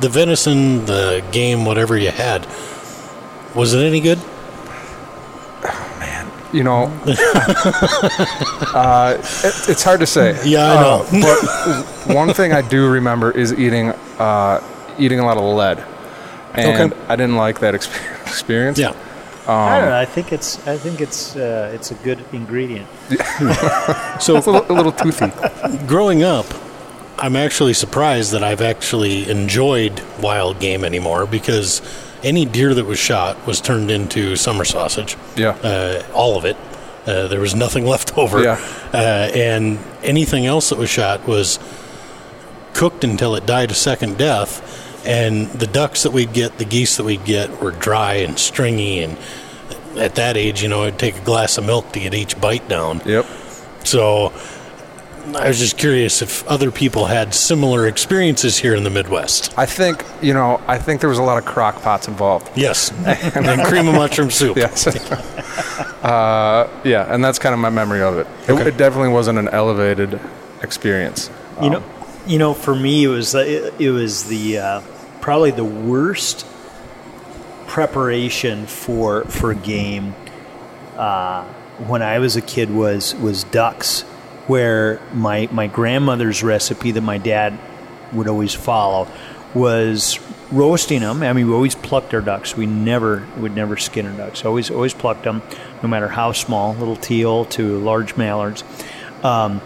the 0.00 0.08
venison, 0.08 0.84
the 0.84 1.24
game, 1.32 1.64
whatever 1.64 1.96
you 1.96 2.10
had, 2.10 2.46
was 3.54 3.72
it 3.72 3.84
any 3.84 4.00
good? 4.00 4.18
You 6.54 6.62
know, 6.64 6.84
uh, 8.74 9.16
it, 9.18 9.68
it's 9.68 9.82
hard 9.82 10.00
to 10.00 10.06
say. 10.06 10.38
Yeah, 10.48 10.72
I 10.72 10.80
know. 10.80 11.06
Uh, 11.12 11.84
but 12.06 12.14
one 12.14 12.32
thing 12.32 12.52
I 12.52 12.62
do 12.62 12.88
remember 12.90 13.30
is 13.30 13.52
eating 13.52 13.90
uh, 14.18 14.60
eating 14.98 15.18
a 15.20 15.24
lot 15.26 15.36
of 15.36 15.44
lead, 15.44 15.84
and 16.54 16.92
Okay. 16.92 17.00
I 17.08 17.16
didn't 17.16 17.36
like 17.36 17.60
that 17.60 17.74
experience. 18.26 18.78
Yeah. 18.78 18.94
I 19.46 19.78
don't 19.80 19.88
know. 19.90 19.98
I 19.98 20.06
think 20.06 20.32
it's 20.32 20.66
I 20.66 20.78
think 20.78 21.00
it's 21.02 21.36
uh, 21.36 21.70
it's 21.74 21.90
a 21.90 21.94
good 21.96 22.24
ingredient. 22.32 22.86
So 24.20 24.36
It's 24.36 24.46
a 24.46 24.52
little, 24.52 24.64
a 24.70 24.74
little 24.74 24.92
toothy. 24.92 25.30
growing 25.86 26.22
up, 26.22 26.46
I'm 27.18 27.36
actually 27.36 27.74
surprised 27.74 28.32
that 28.32 28.42
I've 28.44 28.62
actually 28.62 29.28
enjoyed 29.28 30.00
wild 30.22 30.60
game 30.60 30.82
anymore 30.84 31.26
because 31.26 31.82
any 32.24 32.44
deer 32.44 32.74
that 32.74 32.84
was 32.84 32.98
shot 32.98 33.46
was 33.46 33.60
turned 33.60 33.90
into 33.90 34.34
summer 34.36 34.64
sausage. 34.64 35.16
Yeah. 35.36 35.50
Uh, 35.50 36.02
all 36.12 36.36
of 36.36 36.44
it. 36.44 36.56
Uh, 37.06 37.28
there 37.28 37.40
was 37.40 37.54
nothing 37.54 37.84
left 37.94 38.16
over. 38.18 38.42
Yeah. 38.42 38.60
Uh, 38.92 39.30
and 39.34 39.78
anything 40.02 40.46
else 40.46 40.70
that 40.70 40.78
was 40.78 40.90
shot 40.90 41.26
was 41.28 41.58
cooked 42.72 43.04
until 43.04 43.36
it 43.36 43.46
died 43.46 43.70
a 43.70 43.74
second 43.74 44.18
death. 44.18 44.82
And 45.06 45.48
the 45.48 45.66
ducks 45.66 46.02
that 46.04 46.12
we'd 46.12 46.32
get, 46.32 46.58
the 46.58 46.64
geese 46.64 46.96
that 46.96 47.04
we'd 47.04 47.24
get, 47.24 47.60
were 47.60 47.72
dry 47.72 48.14
and 48.14 48.38
stringy. 48.38 49.02
And 49.02 49.18
at 49.98 50.14
that 50.14 50.36
age, 50.36 50.62
you 50.62 50.68
know, 50.68 50.84
it'd 50.84 50.98
take 50.98 51.16
a 51.18 51.24
glass 51.24 51.58
of 51.58 51.66
milk 51.66 51.92
to 51.92 52.00
get 52.00 52.14
each 52.14 52.40
bite 52.40 52.66
down. 52.68 53.02
Yep. 53.04 53.26
So 53.84 54.32
I 55.34 55.48
was 55.48 55.58
just 55.58 55.78
curious 55.78 56.20
if 56.22 56.46
other 56.46 56.70
people 56.70 57.06
had 57.06 57.34
similar 57.34 57.86
experiences 57.86 58.58
here 58.58 58.74
in 58.74 58.84
the 58.84 58.90
Midwest. 58.90 59.56
I 59.58 59.66
think 59.66 60.04
you 60.20 60.34
know. 60.34 60.60
I 60.66 60.78
think 60.78 61.00
there 61.00 61.08
was 61.08 61.18
a 61.18 61.22
lot 61.22 61.38
of 61.38 61.44
crock 61.44 61.80
pots 61.82 62.08
involved. 62.08 62.50
Yes, 62.56 62.90
and 63.36 63.44
then 63.44 63.64
cream 63.66 63.88
of 63.88 63.94
mushroom 63.94 64.30
soup. 64.30 64.56
Yes. 64.56 64.86
uh, 66.04 66.68
yeah, 66.84 67.12
and 67.12 67.24
that's 67.24 67.38
kind 67.38 67.54
of 67.54 67.58
my 67.58 67.70
memory 67.70 68.02
of 68.02 68.18
it. 68.18 68.26
It, 68.48 68.66
it 68.66 68.76
definitely 68.76 69.10
wasn't 69.10 69.38
an 69.38 69.48
elevated 69.48 70.20
experience. 70.62 71.30
You 71.62 71.70
know, 71.70 71.82
you 72.26 72.38
know, 72.38 72.54
for 72.54 72.74
me, 72.74 73.04
it 73.04 73.08
was 73.08 73.34
uh, 73.34 73.38
it, 73.38 73.74
it 73.80 73.90
was 73.90 74.24
the 74.24 74.58
uh, 74.58 74.80
probably 75.20 75.50
the 75.50 75.64
worst 75.64 76.46
preparation 77.66 78.66
for 78.66 79.24
for 79.24 79.54
game 79.54 80.14
uh, 80.96 81.44
when 81.86 82.02
I 82.02 82.18
was 82.18 82.36
a 82.36 82.40
kid 82.40 82.70
was 82.70 83.14
was 83.16 83.44
ducks, 83.44 84.04
where 84.46 85.00
my 85.12 85.48
my 85.52 85.66
grandmother's 85.66 86.42
recipe 86.42 86.90
that 86.92 87.00
my 87.00 87.18
dad 87.18 87.58
would 88.12 88.28
always 88.28 88.54
follow 88.54 89.08
was 89.54 90.18
roasting 90.50 91.00
them. 91.00 91.22
I 91.22 91.32
mean, 91.32 91.46
we 91.46 91.54
always 91.54 91.74
plucked 91.74 92.12
our 92.14 92.20
ducks. 92.20 92.56
We 92.56 92.66
never 92.66 93.26
would 93.36 93.54
never 93.54 93.76
skin 93.76 94.06
our 94.06 94.16
ducks. 94.16 94.44
Always 94.44 94.70
always 94.70 94.94
plucked 94.94 95.24
them, 95.24 95.42
no 95.82 95.88
matter 95.88 96.08
how 96.08 96.32
small, 96.32 96.74
little 96.74 96.96
teal 96.96 97.44
to 97.46 97.78
large 97.78 98.16
mallards. 98.16 98.64
Um, 99.22 99.60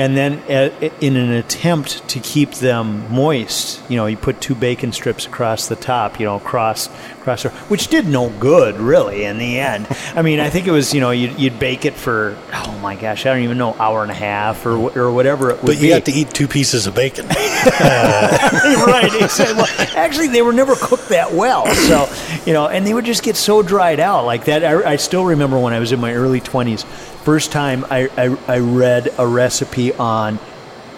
and 0.00 0.16
then 0.16 0.38
uh, 0.50 0.70
in 1.02 1.14
an 1.16 1.30
attempt 1.30 2.08
to 2.08 2.20
keep 2.20 2.52
them 2.52 3.12
moist, 3.12 3.82
you 3.90 3.98
know, 3.98 4.06
you 4.06 4.16
put 4.16 4.40
two 4.40 4.54
bacon 4.54 4.92
strips 4.92 5.26
across 5.26 5.68
the 5.68 5.76
top, 5.76 6.18
you 6.18 6.24
know, 6.24 6.36
across, 6.36 6.86
across, 7.18 7.42
which 7.68 7.88
did 7.88 8.06
no 8.06 8.30
good 8.40 8.76
really 8.76 9.24
in 9.24 9.36
the 9.36 9.60
end. 9.60 9.86
I 10.14 10.22
mean, 10.22 10.40
I 10.40 10.48
think 10.48 10.66
it 10.66 10.70
was, 10.70 10.94
you 10.94 11.02
know, 11.02 11.10
you'd, 11.10 11.38
you'd 11.38 11.58
bake 11.58 11.84
it 11.84 11.92
for, 11.92 12.38
oh 12.54 12.78
my 12.80 12.96
gosh, 12.96 13.26
I 13.26 13.34
don't 13.34 13.42
even 13.42 13.58
know, 13.58 13.74
hour 13.74 14.00
and 14.00 14.10
a 14.10 14.14
half 14.14 14.64
or, 14.64 14.76
or 14.98 15.12
whatever 15.12 15.50
it 15.50 15.56
would 15.58 15.66
But 15.66 15.76
you 15.76 15.82
be. 15.82 15.88
got 15.90 16.06
to 16.06 16.12
eat 16.12 16.30
two 16.30 16.48
pieces 16.48 16.86
of 16.86 16.94
bacon. 16.94 17.26
right. 17.80 19.10
Exactly. 19.20 19.54
Well, 19.54 19.66
actually, 19.96 20.28
they 20.28 20.40
were 20.40 20.54
never 20.54 20.76
cooked 20.76 21.10
that 21.10 21.34
well. 21.34 21.66
So, 21.74 22.08
you 22.46 22.54
know, 22.54 22.68
and 22.68 22.86
they 22.86 22.94
would 22.94 23.04
just 23.04 23.22
get 23.22 23.36
so 23.36 23.62
dried 23.62 24.00
out 24.00 24.24
like 24.24 24.46
that. 24.46 24.64
I, 24.64 24.92
I 24.92 24.96
still 24.96 25.26
remember 25.26 25.58
when 25.58 25.74
I 25.74 25.78
was 25.78 25.92
in 25.92 26.00
my 26.00 26.14
early 26.14 26.40
20s, 26.40 26.86
first 27.30 27.52
time 27.52 27.84
I, 27.88 28.08
I, 28.16 28.54
I 28.54 28.58
read 28.58 29.14
a 29.16 29.24
recipe 29.24 29.92
on 29.92 30.40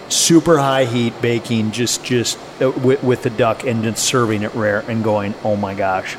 super 0.08 0.56
high 0.56 0.86
heat 0.86 1.12
baking, 1.20 1.72
just 1.72 2.02
just 2.06 2.38
uh, 2.62 2.70
with, 2.70 3.02
with 3.02 3.22
the 3.22 3.28
duck 3.28 3.64
and 3.66 3.84
then 3.84 3.96
serving 3.96 4.42
it 4.42 4.54
rare 4.54 4.80
and 4.88 5.04
going, 5.04 5.34
oh 5.44 5.56
my 5.56 5.74
gosh, 5.74 6.14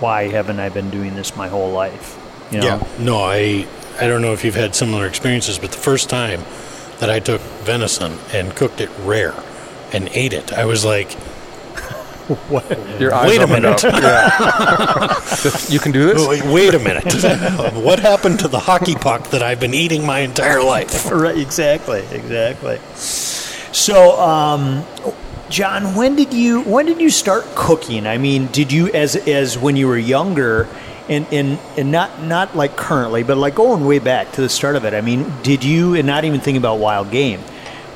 why 0.00 0.24
haven't 0.24 0.58
I 0.58 0.68
been 0.70 0.90
doing 0.90 1.14
this 1.14 1.36
my 1.36 1.46
whole 1.46 1.70
life? 1.70 2.18
You 2.50 2.58
know? 2.58 2.66
Yeah. 2.66 2.88
No, 2.98 3.18
I 3.18 3.68
I 4.00 4.08
don't 4.08 4.20
know 4.20 4.32
if 4.32 4.44
you've 4.44 4.56
had 4.56 4.74
similar 4.74 5.06
experiences, 5.06 5.60
but 5.60 5.70
the 5.70 5.78
first 5.78 6.10
time 6.10 6.42
that 6.98 7.08
I 7.08 7.20
took 7.20 7.40
venison 7.62 8.18
and 8.32 8.52
cooked 8.52 8.80
it 8.80 8.90
rare 9.02 9.44
and 9.92 10.08
ate 10.08 10.32
it, 10.32 10.52
I 10.52 10.64
was 10.64 10.84
like, 10.84 11.16
Your 12.98 13.14
eyes 13.14 13.28
Wait 13.28 13.40
a 13.40 13.44
opened 13.44 13.62
minute. 13.62 13.84
up. 13.84 13.94
Yeah. 15.44 15.56
you 15.68 15.78
can 15.78 15.92
do 15.92 16.06
this. 16.12 16.26
wait, 16.26 16.44
wait 16.44 16.74
a 16.74 16.78
minute. 16.78 17.04
what 17.74 18.00
happened 18.00 18.40
to 18.40 18.48
the 18.48 18.58
hockey 18.58 18.94
puck 18.94 19.28
that 19.30 19.42
I've 19.42 19.60
been 19.60 19.74
eating 19.74 20.04
my 20.04 20.20
entire 20.20 20.62
life? 20.62 21.10
Right, 21.10 21.38
exactly, 21.38 22.00
exactly. 22.10 22.78
So, 22.96 24.18
um, 24.18 24.84
John, 25.50 25.94
when 25.94 26.16
did 26.16 26.32
you 26.34 26.62
when 26.62 26.86
did 26.86 27.00
you 27.00 27.10
start 27.10 27.44
cooking? 27.54 28.06
I 28.06 28.18
mean, 28.18 28.46
did 28.48 28.72
you 28.72 28.88
as 28.92 29.14
as 29.14 29.56
when 29.56 29.76
you 29.76 29.86
were 29.86 29.98
younger, 29.98 30.66
and 31.08 31.26
and 31.30 31.58
and 31.76 31.92
not 31.92 32.22
not 32.22 32.56
like 32.56 32.76
currently, 32.76 33.22
but 33.22 33.36
like 33.36 33.54
going 33.54 33.84
way 33.86 34.00
back 34.00 34.32
to 34.32 34.40
the 34.40 34.48
start 34.48 34.74
of 34.74 34.84
it. 34.84 34.94
I 34.94 35.00
mean, 35.00 35.32
did 35.42 35.62
you 35.62 35.94
and 35.94 36.06
not 36.06 36.24
even 36.24 36.40
thinking 36.40 36.56
about 36.60 36.80
wild 36.80 37.12
game, 37.12 37.40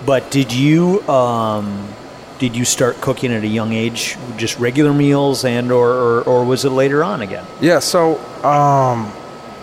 but 0.06 0.30
did 0.30 0.52
you 0.52 1.02
um, 1.08 1.88
did 2.40 2.56
you 2.56 2.64
start 2.64 3.00
cooking 3.02 3.32
at 3.32 3.44
a 3.44 3.46
young 3.46 3.74
age, 3.74 4.16
just 4.38 4.58
regular 4.58 4.94
meals, 4.94 5.44
and 5.44 5.70
or 5.70 5.90
or, 5.90 6.22
or 6.22 6.44
was 6.44 6.64
it 6.64 6.70
later 6.70 7.04
on 7.04 7.20
again? 7.20 7.46
Yeah, 7.60 7.78
so 7.78 8.18
um, 8.42 9.12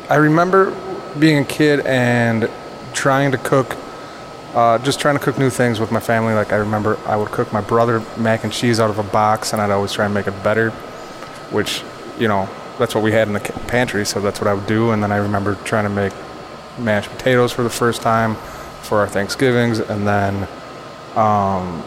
I 0.10 0.16
remember 0.16 0.72
being 1.20 1.40
a 1.40 1.46
kid 1.46 1.80
and 1.86 2.50
trying 2.94 3.32
to 3.32 3.38
cook, 3.40 3.76
uh, 4.54 4.78
just 4.78 5.00
trying 5.00 5.18
to 5.18 5.24
cook 5.24 5.40
new 5.40 5.50
things 5.50 5.80
with 5.80 5.92
my 5.92 6.00
family. 6.00 6.36
Like 6.36 6.54
I 6.54 6.58
remember 6.58 7.00
I 7.08 7.18
would 7.18 7.32
cook 7.32 7.52
my 7.52 7.62
brother 7.62 8.04
mac 8.16 8.44
and 8.44 8.54
cheese 8.54 8.80
out 8.80 8.92
of 8.92 9.00
a 9.00 9.04
box, 9.04 9.54
and 9.54 9.62
I'd 9.62 9.72
always 9.72 9.92
try 9.92 10.06
and 10.06 10.14
make 10.14 10.28
it 10.28 10.44
better, 10.44 10.70
which 11.50 11.84
you 12.20 12.28
know 12.28 12.48
that's 12.78 12.94
what 12.94 13.04
we 13.04 13.12
had 13.12 13.28
in 13.28 13.34
the 13.34 13.40
pantry, 13.68 14.06
so 14.06 14.22
that's 14.22 14.40
what 14.40 14.48
I 14.48 14.54
would 14.54 14.68
do. 14.68 14.92
And 14.92 15.02
then 15.02 15.12
I 15.12 15.18
remember 15.18 15.56
trying 15.66 15.86
to 15.86 15.90
make 15.90 16.14
mashed 16.78 17.10
potatoes 17.10 17.52
for 17.52 17.64
the 17.64 17.72
first 17.72 18.04
time 18.04 18.36
for 18.84 19.00
our 19.00 19.08
Thanksgivings, 19.08 19.80
and 19.80 20.08
then 20.08 20.48
um, 21.16 21.84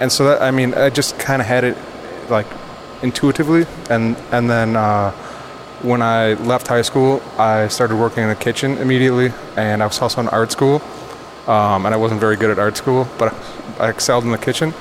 and 0.00 0.10
so 0.12 0.24
that 0.24 0.42
I 0.42 0.50
mean 0.50 0.74
I 0.74 0.90
just 0.90 1.18
kind 1.18 1.40
of 1.42 1.48
had 1.48 1.64
it 1.64 1.76
like 2.30 2.46
intuitively, 3.02 3.66
and 3.90 4.16
and 4.32 4.48
then 4.50 4.76
uh, 4.76 5.10
when 5.82 6.02
I 6.02 6.34
left 6.34 6.68
high 6.68 6.82
school, 6.82 7.22
I 7.38 7.68
started 7.68 7.96
working 7.96 8.22
in 8.22 8.28
the 8.28 8.34
kitchen 8.36 8.78
immediately, 8.78 9.32
and 9.56 9.82
I 9.82 9.86
was 9.86 10.00
also 10.00 10.20
in 10.20 10.28
art 10.28 10.50
school, 10.52 10.80
um, 11.46 11.84
and 11.86 11.94
I 11.94 11.96
wasn't 11.96 12.20
very 12.20 12.36
good 12.36 12.50
at 12.50 12.58
art 12.58 12.76
school, 12.76 13.06
but 13.18 13.34
I 13.78 13.88
excelled 13.90 14.24
in 14.24 14.30
the 14.32 14.38
kitchen, 14.38 14.72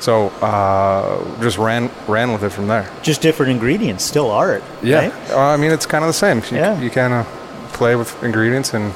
so 0.00 0.28
uh, 0.40 1.18
just 1.40 1.58
ran 1.58 1.90
ran 2.06 2.32
with 2.32 2.42
it 2.44 2.50
from 2.50 2.68
there. 2.68 2.88
Just 3.02 3.20
different 3.22 3.50
ingredients, 3.52 4.04
still 4.04 4.30
art. 4.30 4.62
Yeah, 4.82 5.08
right? 5.08 5.30
uh, 5.30 5.38
I 5.38 5.56
mean 5.56 5.72
it's 5.72 5.86
kind 5.86 6.04
of 6.04 6.08
the 6.08 6.14
same. 6.14 6.38
You, 6.50 6.56
Yeah. 6.62 6.80
you 6.80 6.90
kind 6.90 7.12
of 7.12 7.26
play 7.72 7.96
with 7.96 8.10
ingredients, 8.22 8.74
and 8.74 8.92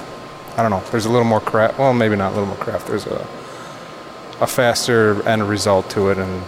I 0.56 0.62
don't 0.62 0.70
know. 0.70 0.82
There's 0.90 1.06
a 1.06 1.10
little 1.10 1.26
more 1.26 1.40
craft. 1.40 1.78
Well, 1.78 1.92
maybe 1.92 2.14
not 2.16 2.28
a 2.32 2.34
little 2.34 2.46
more 2.46 2.56
craft. 2.64 2.86
There's 2.86 3.06
a 3.06 3.26
a 4.40 4.46
faster 4.46 5.26
end 5.28 5.48
result 5.48 5.90
to 5.90 6.10
it, 6.10 6.18
and 6.18 6.42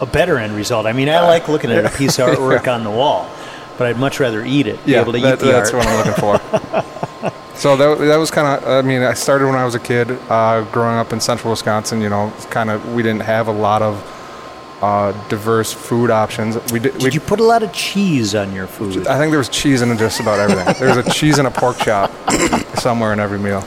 a 0.00 0.06
better 0.06 0.36
end 0.36 0.54
result. 0.54 0.84
I 0.86 0.92
mean, 0.92 1.08
I 1.08 1.20
like 1.22 1.48
looking 1.48 1.70
at 1.70 1.84
a 1.84 1.96
piece 1.96 2.18
of 2.18 2.28
artwork 2.36 2.72
on 2.72 2.82
the 2.84 2.90
wall, 2.90 3.30
but 3.78 3.86
I'd 3.86 3.98
much 3.98 4.18
rather 4.20 4.44
eat 4.44 4.66
it. 4.66 4.80
Yeah, 4.84 5.04
that- 5.04 5.14
eat 5.16 5.22
that's 5.38 5.72
art. 5.72 5.74
what 5.74 5.86
I'm 5.86 5.96
looking 5.98 6.20
for. 6.20 7.32
so 7.54 7.76
that, 7.76 7.98
that 8.06 8.16
was 8.16 8.30
kind 8.30 8.62
of. 8.62 8.68
I 8.68 8.82
mean, 8.82 9.02
I 9.02 9.14
started 9.14 9.46
when 9.46 9.54
I 9.54 9.64
was 9.64 9.74
a 9.76 9.80
kid, 9.80 10.10
uh, 10.28 10.64
growing 10.72 10.96
up 10.98 11.12
in 11.12 11.20
central 11.20 11.52
Wisconsin. 11.52 12.00
You 12.00 12.08
know, 12.08 12.32
kind 12.50 12.68
of 12.70 12.94
we 12.94 13.02
didn't 13.02 13.22
have 13.22 13.46
a 13.46 13.52
lot 13.52 13.80
of 13.82 14.78
uh, 14.82 15.12
diverse 15.28 15.72
food 15.72 16.10
options. 16.10 16.56
We 16.72 16.80
did. 16.80 16.94
we, 16.94 17.00
Did 17.04 17.14
you 17.14 17.20
put 17.20 17.38
a 17.38 17.44
lot 17.44 17.62
of 17.62 17.72
cheese 17.72 18.34
on 18.34 18.52
your 18.52 18.66
food? 18.66 19.06
I 19.06 19.16
think 19.18 19.30
there 19.30 19.38
was 19.38 19.48
cheese 19.48 19.82
in 19.82 19.96
just 19.96 20.18
about 20.18 20.40
everything. 20.40 20.74
There 20.80 20.96
was 20.96 21.06
a 21.06 21.10
cheese 21.10 21.38
and 21.38 21.46
a 21.46 21.52
pork 21.52 21.78
chop 21.78 22.10
somewhere 22.80 23.12
in 23.12 23.20
every 23.20 23.38
meal, 23.38 23.62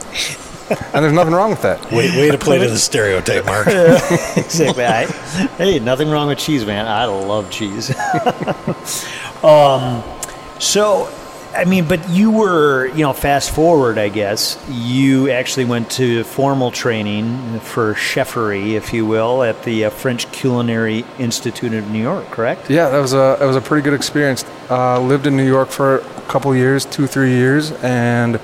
and 0.70 1.04
there's 1.04 1.12
nothing 1.12 1.34
wrong 1.34 1.50
with 1.50 1.62
that. 1.62 1.90
Way, 1.90 2.10
way 2.16 2.30
to 2.30 2.38
play 2.38 2.58
to 2.58 2.68
the 2.68 2.78
stereotype, 2.78 3.44
Mark. 3.46 3.66
exactly. 3.66 4.84
I, 4.84 5.06
hey, 5.56 5.78
nothing 5.78 6.10
wrong 6.10 6.28
with 6.28 6.38
cheese, 6.38 6.64
man. 6.64 6.86
I 6.86 7.04
love 7.06 7.50
cheese. 7.50 7.90
um, 9.44 10.02
so, 10.58 11.12
I 11.54 11.64
mean, 11.64 11.86
but 11.86 12.08
you 12.10 12.30
were, 12.30 12.86
you 12.88 13.02
know, 13.02 13.12
fast 13.12 13.54
forward, 13.54 13.98
I 13.98 14.08
guess, 14.08 14.62
you 14.68 15.30
actually 15.30 15.66
went 15.66 15.90
to 15.92 16.24
formal 16.24 16.70
training 16.70 17.60
for 17.60 17.94
chefery, 17.94 18.74
if 18.74 18.92
you 18.92 19.06
will, 19.06 19.42
at 19.42 19.62
the 19.62 19.86
uh, 19.86 19.90
French 19.90 20.30
Culinary 20.32 21.04
Institute 21.18 21.72
of 21.74 21.90
New 21.90 22.02
York, 22.02 22.26
correct? 22.30 22.68
Yeah, 22.70 22.88
that 22.88 22.98
was 22.98 23.12
a 23.14 23.38
it 23.40 23.46
was 23.46 23.56
a 23.56 23.60
pretty 23.60 23.84
good 23.84 23.94
experience. 23.94 24.44
Uh, 24.68 25.00
lived 25.00 25.26
in 25.26 25.36
New 25.36 25.46
York 25.46 25.68
for 25.68 25.98
a 25.98 26.20
couple 26.22 26.54
years, 26.54 26.84
two 26.84 27.06
three 27.06 27.30
years, 27.32 27.72
and 27.82 28.40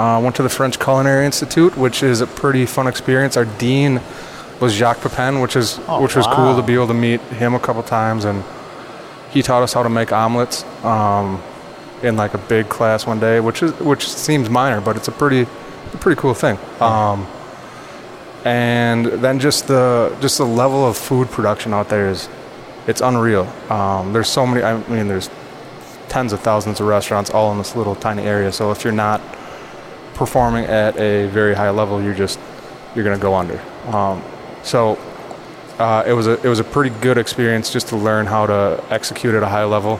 uh, 0.00 0.20
went 0.20 0.34
to 0.36 0.42
the 0.42 0.48
French 0.48 0.78
Culinary 0.78 1.26
Institute, 1.26 1.76
which 1.76 2.02
is 2.02 2.20
a 2.20 2.26
pretty 2.26 2.64
fun 2.66 2.86
experience. 2.86 3.36
Our 3.36 3.44
dean 3.44 4.00
was 4.60 4.72
Jacques 4.74 5.00
Pepin, 5.02 5.40
which 5.40 5.56
is 5.56 5.78
Oh, 5.88 6.02
which 6.02 6.16
was 6.16 6.26
wow. 6.26 6.36
cool 6.36 6.56
to 6.56 6.62
be 6.62 6.74
able 6.74 6.86
to 6.88 6.94
meet 6.94 7.20
him 7.42 7.54
a 7.54 7.60
couple 7.60 7.82
times, 7.82 8.24
and 8.24 8.42
he 9.30 9.42
taught 9.42 9.62
us 9.62 9.72
how 9.74 9.82
to 9.82 9.90
make 9.90 10.12
omelets. 10.12 10.64
Um, 10.84 11.42
in 12.02 12.16
like 12.16 12.32
a 12.32 12.38
big 12.38 12.68
class 12.68 13.06
one 13.06 13.20
day, 13.20 13.40
which 13.40 13.62
is 13.62 13.72
which 13.80 14.08
seems 14.08 14.48
minor, 14.48 14.80
but 14.80 14.96
it's 14.96 15.08
a 15.08 15.12
pretty 15.12 15.42
a 15.42 15.96
pretty 15.98 16.18
cool 16.18 16.34
thing. 16.34 16.58
Um, 16.80 17.26
and 18.44 19.06
then 19.06 19.38
just 19.38 19.68
the 19.68 20.16
just 20.20 20.38
the 20.38 20.46
level 20.46 20.86
of 20.86 20.96
food 20.96 21.28
production 21.30 21.74
out 21.74 21.88
there 21.88 22.08
is 22.08 22.28
it's 22.86 23.02
unreal. 23.02 23.44
Um, 23.68 24.12
there's 24.14 24.28
so 24.28 24.46
many. 24.46 24.62
I 24.62 24.78
mean, 24.88 25.08
there's 25.08 25.28
tens 26.08 26.32
of 26.32 26.40
thousands 26.40 26.80
of 26.80 26.86
restaurants 26.86 27.30
all 27.30 27.52
in 27.52 27.58
this 27.58 27.76
little 27.76 27.94
tiny 27.94 28.22
area. 28.22 28.50
So 28.50 28.70
if 28.70 28.82
you're 28.82 28.92
not 28.94 29.20
performing 30.20 30.66
at 30.66 30.98
a 30.98 31.26
very 31.28 31.54
high 31.54 31.70
level, 31.70 32.02
you're 32.02 32.14
just 32.26 32.38
you're 32.94 33.04
gonna 33.04 33.18
go 33.18 33.34
under. 33.34 33.58
Um, 33.86 34.22
so 34.62 34.98
uh, 35.78 36.04
it 36.06 36.12
was 36.12 36.26
a 36.26 36.34
it 36.44 36.48
was 36.54 36.58
a 36.60 36.64
pretty 36.64 36.94
good 37.00 37.16
experience 37.16 37.72
just 37.72 37.88
to 37.88 37.96
learn 37.96 38.26
how 38.26 38.44
to 38.46 38.84
execute 38.90 39.34
at 39.34 39.42
a 39.42 39.48
high 39.48 39.64
level. 39.64 39.98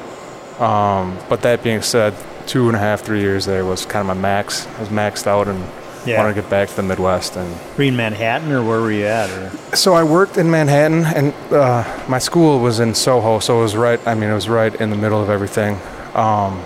Um, 0.63 1.17
but 1.31 1.41
that 1.43 1.63
being 1.63 1.81
said, 1.81 2.13
two 2.47 2.67
and 2.69 2.77
a 2.77 2.79
half 2.79 3.01
three 3.01 3.21
years 3.21 3.47
there 3.47 3.65
was 3.65 3.87
kind 3.87 4.03
of 4.03 4.15
my 4.15 4.21
max. 4.21 4.67
I 4.77 4.81
was 4.81 4.91
maxed 4.91 5.27
out 5.27 5.49
and 5.49 5.65
Yeah. 6.05 6.19
wanted 6.19 6.35
to 6.35 6.41
get 6.43 6.51
back 6.51 6.69
to 6.69 6.77
the 6.77 6.83
Midwest 6.83 7.37
and 7.37 7.49
Were 7.79 7.85
you 7.85 7.89
in 7.93 7.97
Manhattan 7.97 8.53
or 8.53 8.63
where 8.63 8.81
were 8.81 8.93
you 8.93 9.07
at? 9.07 9.31
Or 9.31 9.51
so 9.75 9.95
I 9.95 10.03
worked 10.05 10.37
in 10.37 10.51
Manhattan, 10.51 11.05
and 11.19 11.33
uh, 11.53 11.85
my 12.09 12.19
school 12.19 12.59
was 12.61 12.79
in 12.81 12.95
Soho, 12.95 13.39
so 13.39 13.59
it 13.61 13.63
was 13.63 13.75
right. 13.77 14.01
I 14.07 14.15
mean, 14.15 14.29
it 14.31 14.35
was 14.35 14.49
right 14.51 14.75
in 14.83 14.91
the 14.91 14.97
middle 14.97 15.23
of 15.23 15.31
everything. 15.31 15.79
Um, 16.15 16.61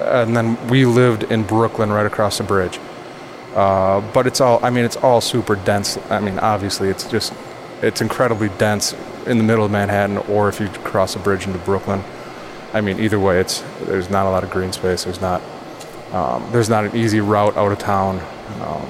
and 0.00 0.36
then 0.36 0.68
we 0.68 0.84
lived 0.84 1.24
in 1.24 1.44
Brooklyn, 1.44 1.90
right 1.90 2.06
across 2.06 2.38
the 2.38 2.44
bridge. 2.44 2.78
Uh, 3.54 4.00
but 4.12 4.26
it's 4.26 4.40
all. 4.40 4.64
I 4.64 4.70
mean, 4.70 4.84
it's 4.84 4.96
all 4.96 5.20
super 5.20 5.54
dense. 5.54 5.98
I 6.10 6.20
mean, 6.20 6.38
obviously, 6.38 6.88
it's 6.88 7.08
just 7.08 7.32
it's 7.82 8.00
incredibly 8.00 8.48
dense 8.50 8.94
in 9.26 9.38
the 9.38 9.44
middle 9.44 9.64
of 9.64 9.70
Manhattan, 9.70 10.18
or 10.18 10.48
if 10.48 10.60
you 10.60 10.68
cross 10.68 11.14
a 11.14 11.18
bridge 11.18 11.46
into 11.46 11.58
Brooklyn. 11.60 12.02
I 12.72 12.80
mean, 12.80 12.98
either 12.98 13.20
way, 13.20 13.40
it's 13.40 13.62
there's 13.84 14.10
not 14.10 14.26
a 14.26 14.30
lot 14.30 14.42
of 14.42 14.50
green 14.50 14.72
space. 14.72 15.04
There's 15.04 15.20
not 15.20 15.40
um, 16.12 16.48
there's 16.50 16.68
not 16.68 16.84
an 16.84 16.96
easy 16.96 17.20
route 17.20 17.56
out 17.56 17.70
of 17.70 17.78
town. 17.78 18.20
Um, 18.60 18.88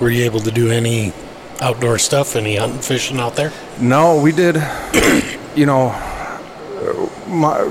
Were 0.00 0.10
you 0.10 0.24
able 0.24 0.40
to 0.40 0.50
do 0.50 0.70
any 0.70 1.12
outdoor 1.60 1.98
stuff, 1.98 2.36
any 2.36 2.56
hunting, 2.56 2.80
fishing 2.80 3.18
out 3.18 3.34
there? 3.34 3.52
No, 3.80 4.20
we 4.20 4.32
did. 4.32 4.56
you 5.56 5.66
know, 5.66 5.90
my 7.26 7.62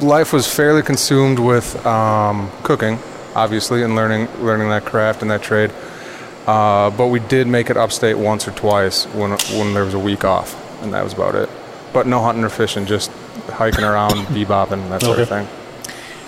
life 0.00 0.32
was 0.32 0.52
fairly 0.52 0.82
consumed 0.82 1.38
with 1.38 1.84
um, 1.86 2.50
cooking, 2.62 2.98
obviously, 3.34 3.82
and 3.82 3.94
learning 3.94 4.28
learning 4.40 4.68
that 4.70 4.84
craft 4.84 5.22
and 5.22 5.30
that 5.30 5.42
trade. 5.42 5.70
Uh, 6.46 6.90
but 6.90 7.08
we 7.08 7.20
did 7.20 7.46
make 7.46 7.70
it 7.70 7.76
upstate 7.76 8.16
once 8.16 8.46
or 8.46 8.52
twice 8.52 9.04
when 9.06 9.30
when 9.58 9.74
there 9.74 9.84
was 9.84 9.94
a 9.94 9.98
week 9.98 10.24
off, 10.24 10.54
and 10.82 10.92
that 10.92 11.02
was 11.02 11.12
about 11.12 11.34
it. 11.34 11.48
But 11.92 12.06
no 12.06 12.20
hunting 12.20 12.44
or 12.44 12.48
fishing, 12.48 12.86
just 12.86 13.10
hiking 13.48 13.84
around, 13.84 14.12
bebopping, 14.26 14.88
that 14.90 15.02
sort 15.02 15.18
of 15.18 15.28
thing. 15.28 15.48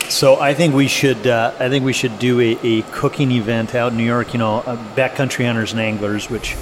So 0.09 0.41
I 0.41 0.55
think 0.55 0.75
we 0.75 0.89
should. 0.89 1.27
Uh, 1.27 1.53
I 1.59 1.69
think 1.69 1.85
we 1.85 1.93
should 1.93 2.19
do 2.19 2.41
a, 2.41 2.59
a 2.63 2.83
cooking 2.83 3.31
event 3.33 3.75
out 3.75 3.93
in 3.93 3.99
New 3.99 4.05
York. 4.05 4.33
You 4.33 4.39
know, 4.39 4.59
uh, 4.59 4.77
backcountry 4.95 5.47
hunters 5.47 5.73
and 5.73 5.81
anglers, 5.81 6.31
which 6.31 6.57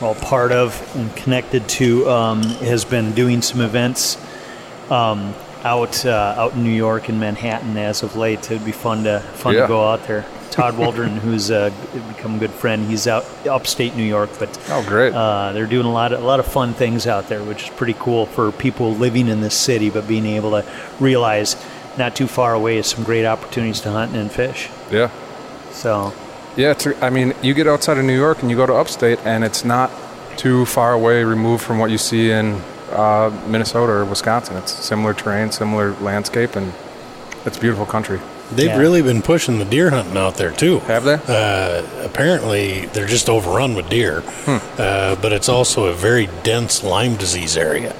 we're 0.00 0.08
all 0.08 0.14
part 0.14 0.50
of 0.50 0.96
and 0.96 1.14
connected 1.14 1.68
to, 1.68 2.08
um, 2.08 2.42
has 2.42 2.84
been 2.84 3.12
doing 3.12 3.42
some 3.42 3.60
events 3.60 4.16
um, 4.90 5.34
out 5.64 6.04
uh, 6.06 6.34
out 6.36 6.54
in 6.54 6.64
New 6.64 6.70
York 6.70 7.08
and 7.08 7.20
Manhattan 7.20 7.76
as 7.76 8.02
of 8.02 8.16
late. 8.16 8.50
It'd 8.50 8.64
be 8.64 8.72
fun 8.72 9.04
to 9.04 9.20
fun 9.20 9.54
Yeah. 9.54 9.62
to 9.62 9.68
go 9.68 9.88
out 9.88 10.06
there. 10.06 10.24
Todd 10.50 10.76
Waldron, 10.76 11.16
who's 11.24 11.50
uh, 11.50 11.70
become 12.16 12.34
a 12.34 12.38
good 12.38 12.50
friend, 12.50 12.88
he's 12.88 13.06
out 13.06 13.24
upstate 13.48 13.94
New 13.94 14.02
York, 14.02 14.30
but 14.38 14.48
Oh, 14.68 14.84
great! 14.86 15.14
uh, 15.14 15.52
they're 15.52 15.66
doing 15.66 15.86
a 15.86 15.92
lot 15.92 16.12
of 16.12 16.20
a 16.22 16.26
lot 16.26 16.40
of 16.40 16.46
fun 16.46 16.74
things 16.74 17.06
out 17.06 17.28
there, 17.28 17.42
which 17.44 17.64
is 17.64 17.68
pretty 17.70 17.94
cool 17.98 18.26
for 18.26 18.50
people 18.50 18.92
living 18.94 19.28
in 19.28 19.40
this 19.42 19.54
city, 19.54 19.90
but 19.90 20.08
being 20.08 20.26
able 20.26 20.50
to 20.50 20.64
realize 20.98 21.54
not 21.98 22.16
too 22.16 22.26
far 22.26 22.52
away 22.54 22.78
is 22.78 22.86
some 22.86 23.04
great 23.04 23.24
opportunities 23.26 23.80
to 23.82 23.90
hunt 23.90 24.14
and 24.16 24.30
fish. 24.30 24.68
yeah, 24.90 25.10
So 25.72 26.12
yeah. 26.56 26.72
It's, 26.72 26.86
I 27.00 27.10
mean, 27.10 27.32
you 27.42 27.54
get 27.54 27.66
outside 27.68 27.98
of 27.98 28.04
New 28.04 28.16
York 28.16 28.42
and 28.42 28.50
you 28.50 28.56
go 28.56 28.66
to 28.66 28.74
upstate, 28.74 29.18
and 29.24 29.44
it's 29.44 29.64
not 29.64 29.90
too 30.36 30.64
far 30.66 30.92
away 30.94 31.22
removed 31.22 31.62
from 31.62 31.78
what 31.78 31.90
you 31.90 31.98
see 31.98 32.30
in 32.32 32.60
uh, 32.92 33.30
Minnesota 33.46 33.92
or 33.92 34.04
Wisconsin. 34.04 34.56
It's 34.56 34.72
similar 34.72 35.14
terrain, 35.14 35.50
similar 35.52 35.92
landscape, 36.00 36.56
and 36.56 36.72
it's 37.44 37.56
a 37.56 37.60
beautiful 37.60 37.86
country. 37.86 38.20
They've 38.52 38.66
Yeah. 38.66 38.78
really 38.78 39.00
been 39.00 39.22
pushing 39.22 39.58
the 39.60 39.64
deer 39.64 39.90
hunting 39.90 40.16
out 40.16 40.34
there 40.34 40.50
too. 40.50 40.80
Have 40.80 41.04
they? 41.04 41.14
Uh, 41.28 41.82
apparently, 42.04 42.86
they're 42.86 43.06
just 43.06 43.28
overrun 43.28 43.74
with 43.74 43.88
deer, 43.88 44.20
Hmm. 44.44 44.56
uh, 44.78 45.14
but 45.22 45.32
it's 45.32 45.48
also 45.48 45.84
a 45.86 45.92
very 45.92 46.28
dense 46.42 46.82
Lyme 46.82 47.14
disease 47.16 47.56
area. 47.56 47.94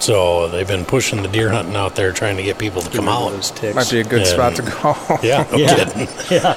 So 0.00 0.48
they've 0.48 0.66
been 0.66 0.84
pushing 0.86 1.22
the 1.22 1.28
deer 1.28 1.50
hunting 1.50 1.76
out 1.76 1.94
there, 1.96 2.12
trying 2.12 2.36
to 2.38 2.42
get 2.42 2.58
people 2.58 2.80
to 2.82 2.90
come 2.90 3.08
out. 3.08 3.30
those 3.30 3.50
ticks. 3.52 3.74
Might 3.76 3.90
be 3.90 4.00
a 4.00 4.04
good 4.04 4.20
And- 4.20 4.28
spot 4.28 4.54
to 4.56 4.62
go. 4.62 4.96
Yeah, 5.22 5.44
no 5.52 5.58
Yeah. 5.58 5.74
kidding. 5.76 6.08
yeah. 6.30 6.54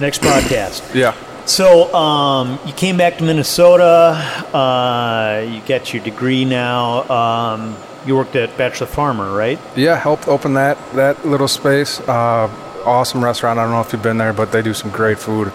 Next 0.00 0.22
podcast. 0.22 0.82
yeah. 0.94 1.12
So 1.48 1.92
um, 1.94 2.58
you 2.66 2.74
came 2.74 2.98
back 2.98 3.16
to 3.18 3.24
Minnesota. 3.24 4.12
Uh, 4.54 5.46
you 5.50 5.62
got 5.62 5.94
your 5.94 6.04
degree 6.04 6.44
now. 6.44 7.08
Um, 7.08 7.74
you 8.04 8.16
worked 8.16 8.36
at 8.36 8.54
Bachelor 8.58 8.86
Farmer, 8.86 9.34
right? 9.34 9.58
Yeah, 9.74 9.96
helped 9.96 10.28
open 10.28 10.52
that 10.54 10.76
that 10.92 11.26
little 11.26 11.48
space. 11.48 12.00
Uh, 12.00 12.48
awesome 12.84 13.24
restaurant. 13.24 13.58
I 13.58 13.62
don't 13.62 13.72
know 13.72 13.80
if 13.80 13.94
you've 13.94 14.02
been 14.02 14.18
there, 14.18 14.34
but 14.34 14.52
they 14.52 14.60
do 14.60 14.74
some 14.74 14.90
great 14.90 15.18
food. 15.18 15.50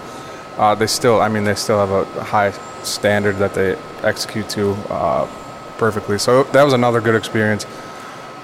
Uh, 0.57 0.73
they 0.73 0.87
still, 0.87 1.21
I 1.21 1.29
mean, 1.29 1.43
they 1.43 1.53
still 1.53 1.85
have 1.85 1.91
a 1.91 2.23
high 2.23 2.51
standard 2.81 3.37
that 3.37 3.53
they 3.53 3.75
execute 4.01 4.49
to 4.49 4.71
uh, 4.89 5.27
perfectly. 5.77 6.17
So 6.17 6.43
that 6.43 6.63
was 6.63 6.73
another 6.73 7.01
good 7.01 7.15
experience. 7.15 7.65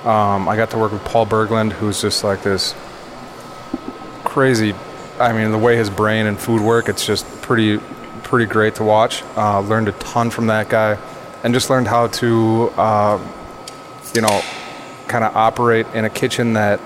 Um, 0.05 0.47
I 0.47 0.55
got 0.55 0.69
to 0.69 0.77
work 0.77 0.91
with 0.91 1.03
Paul 1.03 1.25
Berglund, 1.25 1.71
who's 1.71 1.99
just 1.99 2.23
like 2.23 2.43
this 2.43 2.75
crazy. 4.23 4.75
I 5.19 5.33
mean, 5.33 5.51
the 5.51 5.57
way 5.57 5.75
his 5.75 5.89
brain 5.89 6.27
and 6.27 6.39
food 6.39 6.61
work, 6.61 6.87
it's 6.87 7.05
just 7.05 7.25
pretty, 7.49 7.79
pretty 8.21 8.45
great 8.45 8.75
to 8.75 8.83
watch. 8.83 9.23
Uh, 9.35 9.59
learned 9.61 9.87
a 9.87 9.91
ton 9.93 10.29
from 10.29 10.45
that 10.45 10.69
guy, 10.69 10.95
and 11.43 11.51
just 11.51 11.67
learned 11.67 11.87
how 11.87 12.05
to, 12.05 12.71
uh, 12.77 13.19
you 14.13 14.21
know, 14.21 14.41
kind 15.07 15.23
of 15.23 15.35
operate 15.35 15.87
in 15.95 16.05
a 16.05 16.11
kitchen 16.11 16.53
that 16.53 16.79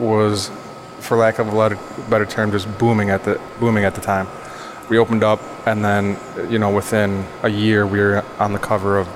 was, 0.00 0.50
for 0.98 1.16
lack 1.16 1.38
of 1.38 1.46
a 1.54 1.78
better- 2.10 2.26
term, 2.26 2.50
just 2.50 2.66
booming 2.78 3.10
at 3.10 3.22
the 3.22 3.40
booming 3.60 3.84
at 3.84 3.94
the 3.94 4.00
time. 4.00 4.26
We 4.88 4.98
opened 4.98 5.22
up, 5.22 5.40
and 5.68 5.84
then 5.84 6.18
you 6.50 6.58
know, 6.58 6.70
within 6.74 7.24
a 7.44 7.48
year, 7.48 7.86
we 7.86 8.00
were 8.00 8.24
on 8.40 8.52
the 8.52 8.58
cover 8.58 8.98
of 8.98 9.06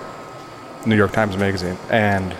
New 0.86 0.94
York 0.94 1.10
Times 1.10 1.36
Magazine, 1.36 1.78
and 1.90 2.32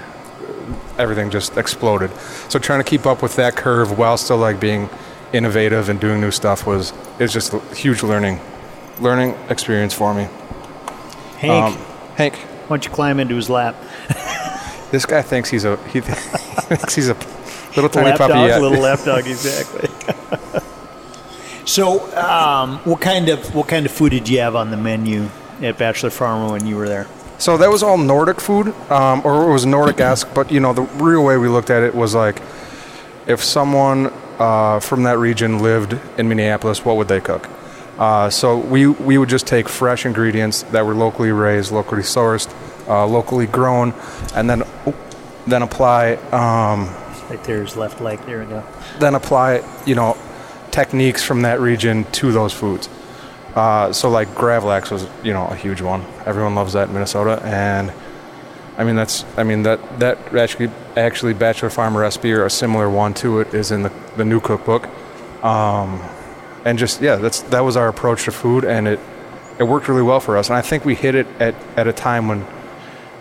everything 0.98 1.30
just 1.30 1.56
exploded. 1.56 2.12
So 2.48 2.60
trying 2.60 2.78
to 2.78 2.88
keep 2.88 3.06
up 3.06 3.22
with 3.22 3.34
that 3.34 3.56
curve 3.56 3.98
while 3.98 4.16
still 4.16 4.38
like 4.38 4.60
being 4.60 4.88
innovative 5.32 5.88
and 5.88 5.98
doing 5.98 6.20
new 6.20 6.30
stuff 6.30 6.64
was 6.64 6.92
is 7.18 7.32
just 7.32 7.54
a 7.54 7.58
huge 7.74 8.04
learning 8.04 8.38
learning 9.02 9.34
experience 9.50 9.92
for 9.94 10.14
me. 10.14 10.28
Hank, 11.38 11.64
Um, 11.64 11.72
Hank, 12.16 12.36
why 12.36 12.76
don't 12.76 12.84
you 12.84 12.90
climb 12.90 13.20
into 13.20 13.34
his 13.36 13.50
lap? 13.50 13.74
this 14.90 15.04
guy 15.06 15.22
thinks 15.22 15.50
he's 15.50 15.64
a 15.64 15.76
he 15.88 16.00
thinks 16.02 16.94
he's 16.94 17.08
a 17.08 17.16
little 17.74 17.88
tiny 17.90 18.10
lap 18.10 18.18
puppy 18.18 18.32
dog, 18.34 18.48
yet. 18.48 18.60
little 18.62 18.80
lap 18.82 19.00
dog, 19.04 19.26
exactly. 19.26 19.88
so, 21.64 22.14
um, 22.16 22.78
what 22.84 23.00
kind 23.00 23.28
of 23.28 23.54
what 23.54 23.68
kind 23.68 23.86
of 23.86 23.92
food 23.92 24.10
did 24.10 24.28
you 24.28 24.38
have 24.40 24.54
on 24.56 24.70
the 24.70 24.76
menu 24.76 25.28
at 25.60 25.78
Bachelor 25.78 26.10
Farmer 26.10 26.52
when 26.52 26.66
you 26.66 26.76
were 26.76 26.88
there? 26.88 27.06
So 27.38 27.56
that 27.56 27.70
was 27.70 27.82
all 27.82 27.98
Nordic 27.98 28.40
food, 28.40 28.68
um, 28.90 29.22
or 29.24 29.48
it 29.48 29.52
was 29.52 29.66
Nordic-esque. 29.66 30.28
But 30.32 30.52
you 30.52 30.60
know, 30.60 30.72
the 30.72 30.82
real 30.82 31.24
way 31.24 31.36
we 31.38 31.48
looked 31.48 31.70
at 31.70 31.82
it 31.82 31.92
was 31.94 32.14
like, 32.14 32.40
if 33.26 33.42
someone 33.42 34.12
uh, 34.38 34.78
from 34.78 35.02
that 35.04 35.18
region 35.18 35.58
lived 35.60 35.98
in 36.18 36.28
Minneapolis, 36.28 36.84
what 36.84 36.96
would 36.96 37.08
they 37.08 37.20
cook? 37.20 37.48
Uh, 38.02 38.28
so 38.28 38.58
we 38.58 38.88
we 38.88 39.16
would 39.16 39.28
just 39.28 39.46
take 39.46 39.68
fresh 39.68 40.04
ingredients 40.04 40.64
that 40.74 40.84
were 40.84 40.92
locally 40.92 41.30
raised, 41.30 41.70
locally 41.70 42.02
sourced, 42.02 42.52
uh, 42.88 43.06
locally 43.06 43.46
grown, 43.46 43.94
and 44.34 44.50
then 44.50 44.64
then 45.46 45.62
apply 45.62 46.14
um, 46.32 46.92
Right 47.30 47.44
there's 47.44 47.76
left 47.76 48.00
leg. 48.00 48.18
There 48.26 48.40
we 48.40 48.46
go. 48.46 48.64
then 48.98 49.14
apply 49.14 49.62
you 49.86 49.94
know 49.94 50.16
techniques 50.72 51.22
from 51.22 51.42
that 51.42 51.60
region 51.60 52.02
to 52.18 52.32
those 52.32 52.52
foods. 52.52 52.88
Uh, 53.54 53.92
so 53.92 54.10
like 54.10 54.26
Gravlax 54.30 54.90
was 54.90 55.06
you 55.22 55.32
know 55.32 55.46
a 55.46 55.54
huge 55.54 55.80
one. 55.80 56.04
Everyone 56.26 56.56
loves 56.56 56.72
that 56.72 56.88
in 56.88 56.94
Minnesota, 56.94 57.40
and 57.44 57.92
I 58.78 58.82
mean 58.82 58.96
that's 58.96 59.24
I 59.36 59.44
mean 59.44 59.62
that 59.62 60.00
that 60.00 60.34
actually 60.34 60.72
actually 60.96 61.34
Bachelor 61.34 61.70
Farmer 61.70 62.00
recipe 62.00 62.32
or 62.32 62.46
a 62.46 62.50
similar 62.50 62.90
one 62.90 63.14
to 63.22 63.38
it 63.38 63.54
is 63.54 63.70
in 63.70 63.84
the 63.84 63.92
the 64.16 64.24
new 64.24 64.40
cookbook. 64.40 64.88
Um, 65.44 66.02
and 66.64 66.78
just 66.78 67.00
yeah, 67.00 67.16
that's 67.16 67.40
that 67.42 67.60
was 67.60 67.76
our 67.76 67.88
approach 67.88 68.24
to 68.24 68.32
food, 68.32 68.64
and 68.64 68.86
it 68.88 69.00
it 69.58 69.64
worked 69.64 69.88
really 69.88 70.02
well 70.02 70.20
for 70.20 70.36
us. 70.36 70.48
And 70.48 70.56
I 70.56 70.62
think 70.62 70.84
we 70.84 70.94
hit 70.94 71.14
it 71.14 71.26
at 71.40 71.54
at 71.76 71.86
a 71.86 71.92
time 71.92 72.28
when 72.28 72.46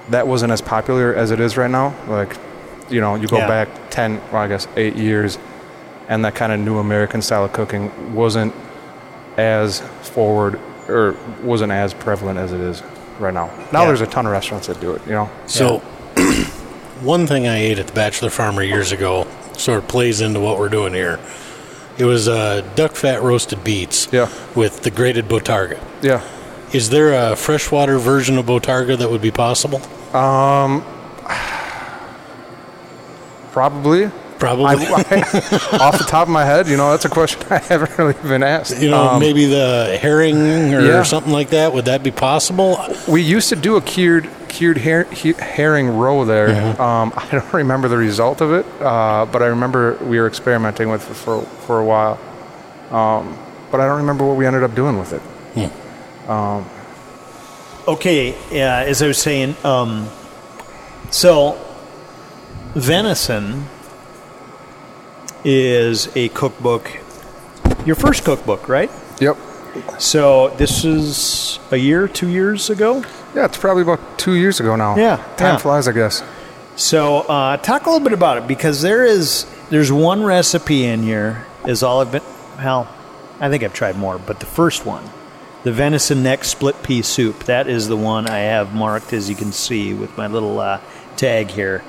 that 0.10 0.28
wasn't 0.28 0.52
as 0.52 0.62
popular 0.62 1.14
as 1.14 1.32
it 1.32 1.40
is 1.40 1.58
right 1.58 1.70
now. 1.72 1.96
Like 2.08 2.36
you 2.90 3.00
know, 3.02 3.16
you 3.16 3.28
go 3.28 3.38
Yeah. 3.38 3.48
back 3.48 3.70
ten, 3.90 4.22
well, 4.32 4.42
I 4.42 4.48
guess 4.48 4.68
eight 4.76 4.96
years, 4.96 5.38
and 6.10 6.26
that 6.26 6.36
kind 6.36 6.52
of 6.52 6.60
new 6.60 6.78
American 6.78 7.22
style 7.22 7.46
of 7.46 7.54
cooking 7.54 8.14
wasn't 8.14 8.54
as 9.38 9.80
forward 10.02 10.60
or 10.90 11.16
wasn't 11.42 11.72
as 11.72 11.94
prevalent 11.94 12.38
as 12.38 12.52
it 12.52 12.60
is 12.60 12.84
right 13.20 13.34
now. 13.34 13.50
Now 13.72 13.82
Yeah. 13.82 13.88
there's 13.88 14.02
a 14.02 14.08
ton 14.08 14.26
of 14.26 14.32
restaurants 14.32 14.68
that 14.68 14.80
do 14.82 14.92
it. 14.94 15.02
You 15.06 15.14
know. 15.14 15.30
So, 15.46 15.80
one 17.02 17.28
thing 17.28 17.48
I 17.48 17.58
ate 17.58 17.80
at 17.80 17.88
the 17.88 17.94
Bachelor 17.94 18.30
Farmer 18.30 18.62
years 18.64 18.92
ago 18.92 19.26
sort 19.58 19.80
of 19.80 19.88
plays 19.88 20.22
into 20.22 20.40
what 20.40 20.58
we're 20.60 20.70
doing 20.70 20.94
here. 20.94 21.20
It 21.98 22.06
was 22.06 22.28
uh, 22.28 22.62
duck 22.76 22.96
fat 22.96 23.22
roasted 23.22 23.64
beets 23.64 24.08
Yeah. 24.12 24.30
with 24.56 24.82
the 24.82 24.92
grated 24.92 25.28
bottarga. 25.28 25.80
Yeah. 26.02 26.22
Is 26.74 26.90
there 26.90 27.14
a 27.32 27.36
freshwater 27.36 27.98
version 27.98 28.38
of 28.38 28.46
bottarga 28.46 28.98
that 28.98 29.10
would 29.12 29.22
be 29.22 29.32
possible? 29.32 29.82
Um, 30.16 30.84
Probably. 33.52 34.10
Probably. 34.40 34.66
I, 34.66 34.74
I- 34.74 35.78
off 35.82 35.98
the 35.98 36.06
top 36.08 36.28
of 36.28 36.30
my 36.34 36.46
head, 36.46 36.68
you 36.68 36.78
know, 36.78 36.92
that's 36.92 37.06
a 37.06 37.10
question 37.10 37.42
I 37.52 37.58
haven't 37.60 37.96
really 37.98 38.14
been 38.14 38.42
asked. 38.44 38.82
you 38.82 38.90
know, 38.90 39.10
Um, 39.10 39.20
maybe 39.20 39.46
the 39.46 39.98
herring 40.02 40.74
or 40.74 40.82
yeah. 40.82 41.04
something 41.04 41.32
like 41.34 41.50
that. 41.50 41.74
Would 41.74 41.86
that 41.86 42.02
be 42.04 42.12
possible? 42.12 42.80
we 43.08 43.22
used 43.22 43.50
to 43.50 43.56
do 43.56 43.76
a 43.76 43.82
cured 43.82 44.30
cured 44.52 44.78
her, 44.80 45.06
herring 45.06 45.90
roe 45.90 46.26
there. 46.26 46.50
Mm-hmm. 46.50 46.82
Um, 46.82 47.14
I 47.18 47.28
don't 47.32 47.54
remember 47.54 47.88
the 47.88 47.98
result 47.98 48.42
of 48.42 48.52
it, 48.52 48.66
uh, 48.82 49.26
but 49.26 49.42
I 49.42 49.48
remember 49.48 49.98
we 50.04 50.20
were 50.20 50.28
experimenting 50.28 50.90
with 50.90 51.10
it 51.10 51.16
for 51.16 51.42
for 51.42 51.80
a 51.80 51.86
while. 51.86 52.20
Um, 52.92 53.38
but 53.72 53.80
I 53.80 53.88
don't 53.88 53.98
remember 53.98 54.28
what 54.28 54.36
we 54.36 54.46
ended 54.46 54.64
up 54.64 54.76
doing 54.76 55.00
with 55.00 55.14
it. 55.14 55.22
Yeah. 55.56 55.72
Okay, 57.88 58.36
yeah, 58.52 58.84
as 58.86 59.02
I 59.02 59.08
was 59.08 59.18
saying, 59.18 59.56
um, 59.64 60.08
so 61.10 61.58
venison 62.76 63.66
is 65.44 66.16
a 66.16 66.30
cookbook. 66.30 66.92
Your 67.86 67.96
first 67.96 68.24
cookbook, 68.24 68.70
right? 68.70 68.92
Yep. 69.20 69.38
So 70.00 70.50
this 70.58 70.84
is 70.84 71.60
a 71.72 71.78
year, 71.78 72.08
two 72.08 72.28
years 72.30 72.70
ago. 72.70 73.04
Yeah, 73.36 73.46
it's 73.46 73.58
probably 73.58 73.84
about 73.84 74.20
two 74.20 74.34
years 74.34 74.60
ago 74.60 74.76
now. 74.76 74.98
Yeah, 74.98 75.18
Time 75.38 75.54
yeah. 75.54 75.58
flies, 75.58 75.88
I 75.88 75.94
guess. 75.94 76.24
So 76.76 77.20
uh, 77.20 77.58
talk 77.58 77.86
a 77.86 77.90
little 77.90 78.04
bit 78.04 78.14
about 78.14 78.38
it 78.38 78.48
because 78.48 78.82
there 78.82 79.06
is 79.06 79.46
there's 79.70 79.92
one 79.92 80.24
recipe 80.24 80.86
in 80.86 81.04
here 81.04 81.46
is 81.66 81.84
all 81.84 82.02
I've 82.02 82.12
been. 82.12 82.24
Well, 82.58 82.88
I 83.40 83.50
think 83.50 83.64
I've 83.64 83.74
tried 83.74 83.98
more, 83.98 84.18
but 84.20 84.40
the 84.40 84.46
first 84.46 84.86
one, 84.86 85.04
the 85.64 85.72
venison 85.72 86.24
neck 86.24 86.44
split 86.44 86.82
pea 86.84 87.02
soup, 87.02 87.44
that 87.46 87.68
is 87.68 87.88
the 87.88 87.98
one 87.98 88.28
I 88.28 88.40
have 88.40 88.74
marked 88.74 89.14
as 89.14 89.30
you 89.30 89.36
can 89.36 89.52
see 89.52 89.94
with 89.94 90.16
my 90.18 90.28
little 90.28 90.60
uh, 90.60 90.80
tag 91.18 91.50
here 91.50 91.84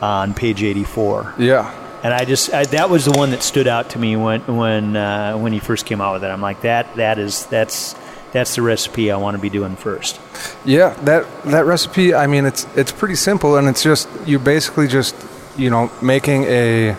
on 0.00 0.34
page 0.34 0.62
84. 0.62 1.34
Yeah. 1.38 1.85
And 2.02 2.12
I 2.14 2.24
just 2.24 2.52
I, 2.52 2.64
that 2.66 2.90
was 2.90 3.04
the 3.04 3.12
one 3.12 3.30
that 3.30 3.42
stood 3.42 3.66
out 3.66 3.90
to 3.90 3.98
me 3.98 4.16
when 4.16 4.40
when 4.42 4.96
uh, 4.96 5.36
when 5.36 5.52
he 5.52 5.58
first 5.58 5.86
came 5.86 6.00
out 6.00 6.14
with 6.14 6.24
it. 6.24 6.28
I'm 6.28 6.42
like 6.42 6.60
that 6.62 6.94
that 6.96 7.18
is 7.18 7.46
that's 7.46 7.94
that's 8.32 8.54
the 8.54 8.62
recipe 8.62 9.10
I 9.10 9.16
want 9.16 9.34
to 9.34 9.40
be 9.40 9.48
doing 9.48 9.76
first. 9.76 10.20
Yeah, 10.64 10.90
that 11.04 11.26
that 11.44 11.64
recipe. 11.64 12.14
I 12.14 12.26
mean, 12.26 12.44
it's 12.44 12.66
it's 12.76 12.92
pretty 12.92 13.14
simple, 13.14 13.56
and 13.56 13.66
it's 13.66 13.82
just 13.82 14.08
you're 14.26 14.38
basically 14.40 14.88
just 14.88 15.14
you 15.56 15.70
know 15.70 15.90
making 16.02 16.44
a 16.44 16.96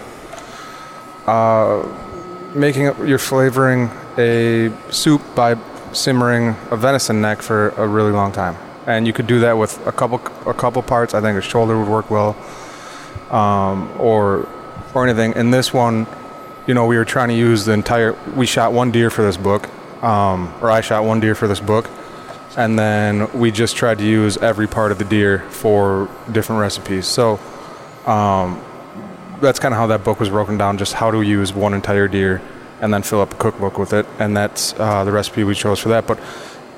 uh, 1.28 1.88
making 2.56 2.88
a, 2.88 3.06
you're 3.06 3.20
flavoring 3.20 3.92
a 4.18 4.72
soup 4.90 5.22
by 5.36 5.56
simmering 5.94 6.56
a 6.72 6.78
venison 6.78 7.22
neck 7.22 7.42
for 7.42 7.70
a 7.70 7.88
really 7.88 8.12
long 8.12 8.32
time, 8.32 8.56
and 8.88 9.06
you 9.06 9.14
could 9.14 9.28
do 9.28 9.42
that 9.42 9.58
with 9.58 9.86
a 9.86 9.92
couple 9.92 10.20
a 10.50 10.54
couple 10.54 10.82
parts. 10.82 11.14
I 11.14 11.22
think 11.22 11.38
a 11.38 11.42
shoulder 11.42 11.78
would 11.78 11.88
work 11.88 12.10
well, 12.10 12.36
um, 13.30 13.92
or 14.00 14.50
or 14.98 15.08
anything. 15.08 15.34
In 15.34 15.52
this 15.52 15.74
one, 15.74 16.08
you 16.68 16.74
know, 16.74 16.86
we 16.86 16.98
were 16.98 17.06
trying 17.06 17.30
to 17.30 17.36
use 17.36 17.66
the 17.66 17.74
entire. 17.74 18.14
We 18.36 18.46
shot 18.46 18.74
one 18.74 18.92
deer 18.92 19.10
for 19.10 19.22
this 19.22 19.38
book, 19.38 19.70
um, 20.04 20.54
or 20.62 20.70
I 20.70 20.82
shot 20.82 21.06
one 21.06 21.20
deer 21.20 21.36
for 21.36 21.48
this 21.48 21.60
book, 21.60 21.90
and 22.58 22.78
then 22.78 23.32
we 23.40 23.52
just 23.52 23.76
tried 23.76 24.00
to 24.00 24.06
use 24.06 24.38
every 24.38 24.68
part 24.68 24.92
of 24.92 24.98
the 24.98 25.06
deer 25.06 25.40
for 25.50 26.10
different 26.32 26.62
recipes. 26.62 27.06
So 27.06 27.40
um, 28.06 28.62
that's 29.40 29.60
kind 29.60 29.74
of 29.74 29.78
how 29.78 29.88
that 29.88 30.04
book 30.04 30.20
was 30.20 30.30
broken 30.30 30.58
down. 30.58 30.78
Just 30.78 30.94
how 30.94 31.12
to 31.12 31.22
use 31.22 31.54
one 31.54 31.74
entire 31.74 32.08
deer, 32.08 32.42
and 32.82 32.94
then 32.94 33.04
fill 33.04 33.22
up 33.22 33.34
a 33.34 33.38
cookbook 33.38 33.78
with 33.78 33.94
it, 33.94 34.06
and 34.20 34.36
that's 34.36 34.74
uh, 34.80 35.04
the 35.04 35.12
recipe 35.12 35.44
we 35.44 35.56
chose 35.56 35.80
for 35.80 35.90
that. 35.90 36.06
But 36.06 36.20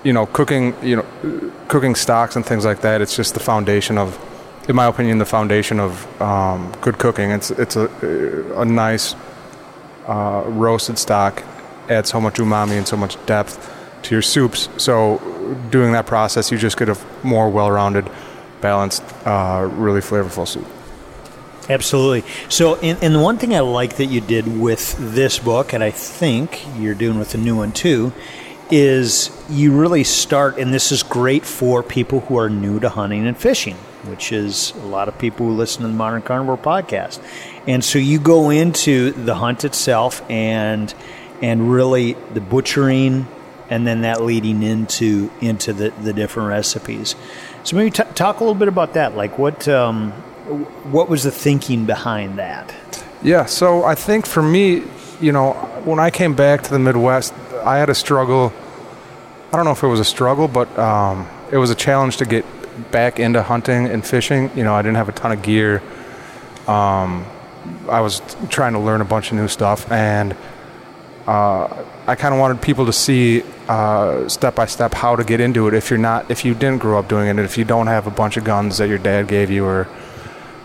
you 0.03 0.13
know, 0.13 0.25
cooking, 0.25 0.75
you 0.81 0.95
know, 0.97 1.51
cooking 1.67 1.95
stocks 1.95 2.35
and 2.35 2.45
things 2.45 2.65
like 2.65 2.81
that. 2.81 3.01
It's 3.01 3.15
just 3.15 3.33
the 3.33 3.39
foundation 3.39 3.97
of, 3.97 4.17
in 4.69 4.75
my 4.75 4.85
opinion, 4.85 5.17
the 5.17 5.25
foundation 5.25 5.79
of 5.79 6.21
um, 6.21 6.71
good 6.79 6.99
cooking. 6.99 7.31
It's 7.31 7.49
it's 7.51 7.75
a 7.75 7.87
a 8.55 8.63
nice 8.63 9.15
uh, 10.07 10.43
roasted 10.45 10.97
stock 10.97 11.43
adds 11.89 12.09
so 12.09 12.21
much 12.21 12.35
umami 12.35 12.77
and 12.77 12.87
so 12.87 12.95
much 12.95 13.23
depth 13.25 13.73
to 14.03 14.15
your 14.15 14.21
soups. 14.21 14.69
So 14.77 15.17
doing 15.71 15.91
that 15.93 16.05
process, 16.05 16.51
you 16.51 16.57
just 16.57 16.77
get 16.77 16.87
a 16.87 16.97
more 17.23 17.49
well-rounded, 17.49 18.07
balanced, 18.61 19.03
uh, 19.25 19.67
really 19.73 20.01
flavorful 20.01 20.47
soup. 20.47 20.67
Absolutely. 21.67 22.23
So, 22.47 22.75
and, 22.75 23.03
and 23.03 23.13
the 23.13 23.19
one 23.19 23.37
thing 23.37 23.55
I 23.55 23.59
like 23.61 23.97
that 23.97 24.05
you 24.05 24.21
did 24.21 24.59
with 24.59 24.95
this 25.13 25.39
book, 25.39 25.73
and 25.73 25.83
I 25.83 25.91
think 25.91 26.63
you're 26.77 26.95
doing 26.95 27.17
with 27.17 27.31
the 27.31 27.37
new 27.39 27.55
one 27.55 27.71
too, 27.71 28.13
is 28.69 29.31
you 29.49 29.75
really 29.75 30.03
start, 30.03 30.59
and 30.59 30.71
this 30.71 30.91
is 30.91 31.01
great 31.01 31.43
for 31.43 31.81
people 31.81 32.21
who 32.21 32.37
are 32.37 32.49
new 32.49 32.79
to 32.79 32.89
hunting 32.89 33.27
and 33.27 33.37
fishing, 33.37 33.75
which 34.05 34.31
is 34.31 34.71
a 34.77 34.85
lot 34.85 35.07
of 35.07 35.17
people 35.17 35.47
who 35.47 35.53
listen 35.53 35.81
to 35.81 35.87
the 35.87 35.93
Modern 35.93 36.21
Carnivore 36.21 36.57
podcast. 36.57 37.19
And 37.67 37.83
so 37.83 37.99
you 37.99 38.19
go 38.19 38.49
into 38.49 39.11
the 39.11 39.35
hunt 39.35 39.65
itself 39.65 40.21
and 40.29 40.93
and 41.41 41.71
really 41.71 42.13
the 42.33 42.41
butchering 42.41 43.27
and 43.69 43.85
then 43.85 44.01
that 44.01 44.21
leading 44.21 44.63
into 44.63 45.31
into 45.41 45.73
the, 45.73 45.91
the 46.01 46.13
different 46.13 46.49
recipes. 46.49 47.15
So 47.63 47.75
maybe 47.75 47.91
t- 47.91 48.03
talk 48.15 48.39
a 48.39 48.43
little 48.43 48.55
bit 48.55 48.67
about 48.67 48.93
that. 48.93 49.15
Like 49.15 49.37
what 49.37 49.67
um, 49.67 50.11
what 50.91 51.09
was 51.09 51.23
the 51.23 51.31
thinking 51.31 51.85
behind 51.85 52.39
that? 52.39 52.73
Yeah, 53.21 53.45
so 53.45 53.83
I 53.83 53.95
think 53.95 54.25
for 54.25 54.41
me, 54.41 54.83
you 55.19 55.31
know, 55.31 55.53
when 55.83 55.99
I 55.99 56.09
came 56.09 56.33
back 56.33 56.63
to 56.63 56.69
the 56.71 56.79
Midwest, 56.79 57.33
I 57.63 57.77
had 57.77 57.89
a 57.89 57.95
struggle. 57.95 58.53
I 59.51 59.55
don't 59.55 59.65
know 59.65 59.71
if 59.71 59.83
it 59.83 59.87
was 59.87 59.99
a 59.99 60.05
struggle, 60.05 60.47
but 60.47 60.77
um, 60.79 61.27
it 61.51 61.57
was 61.57 61.69
a 61.69 61.75
challenge 61.75 62.17
to 62.17 62.25
get 62.25 62.45
back 62.91 63.19
into 63.19 63.43
hunting 63.43 63.87
and 63.87 64.05
fishing. 64.05 64.49
You 64.55 64.63
know, 64.63 64.73
I 64.73 64.81
didn't 64.81 64.97
have 64.97 65.09
a 65.09 65.13
ton 65.13 65.31
of 65.31 65.41
gear. 65.41 65.81
Um, 66.67 67.25
I 67.89 68.01
was 68.01 68.21
trying 68.49 68.73
to 68.73 68.79
learn 68.79 69.01
a 69.01 69.05
bunch 69.05 69.31
of 69.31 69.37
new 69.37 69.47
stuff, 69.47 69.91
and 69.91 70.35
uh, 71.27 71.85
I 72.07 72.15
kind 72.15 72.33
of 72.33 72.39
wanted 72.39 72.61
people 72.61 72.85
to 72.85 72.93
see 72.93 73.43
uh, 73.67 74.27
step 74.27 74.55
by 74.55 74.65
step 74.65 74.93
how 74.93 75.15
to 75.15 75.23
get 75.23 75.39
into 75.39 75.67
it. 75.67 75.73
If 75.73 75.89
you're 75.89 75.99
not, 75.99 76.31
if 76.31 76.45
you 76.45 76.53
didn't 76.53 76.79
grow 76.79 76.97
up 76.97 77.07
doing 77.07 77.27
it, 77.27 77.31
and 77.31 77.39
if 77.41 77.57
you 77.57 77.65
don't 77.65 77.87
have 77.87 78.07
a 78.07 78.11
bunch 78.11 78.37
of 78.37 78.43
guns 78.43 78.77
that 78.77 78.89
your 78.89 78.97
dad 78.97 79.27
gave 79.27 79.51
you 79.51 79.65
or 79.65 79.83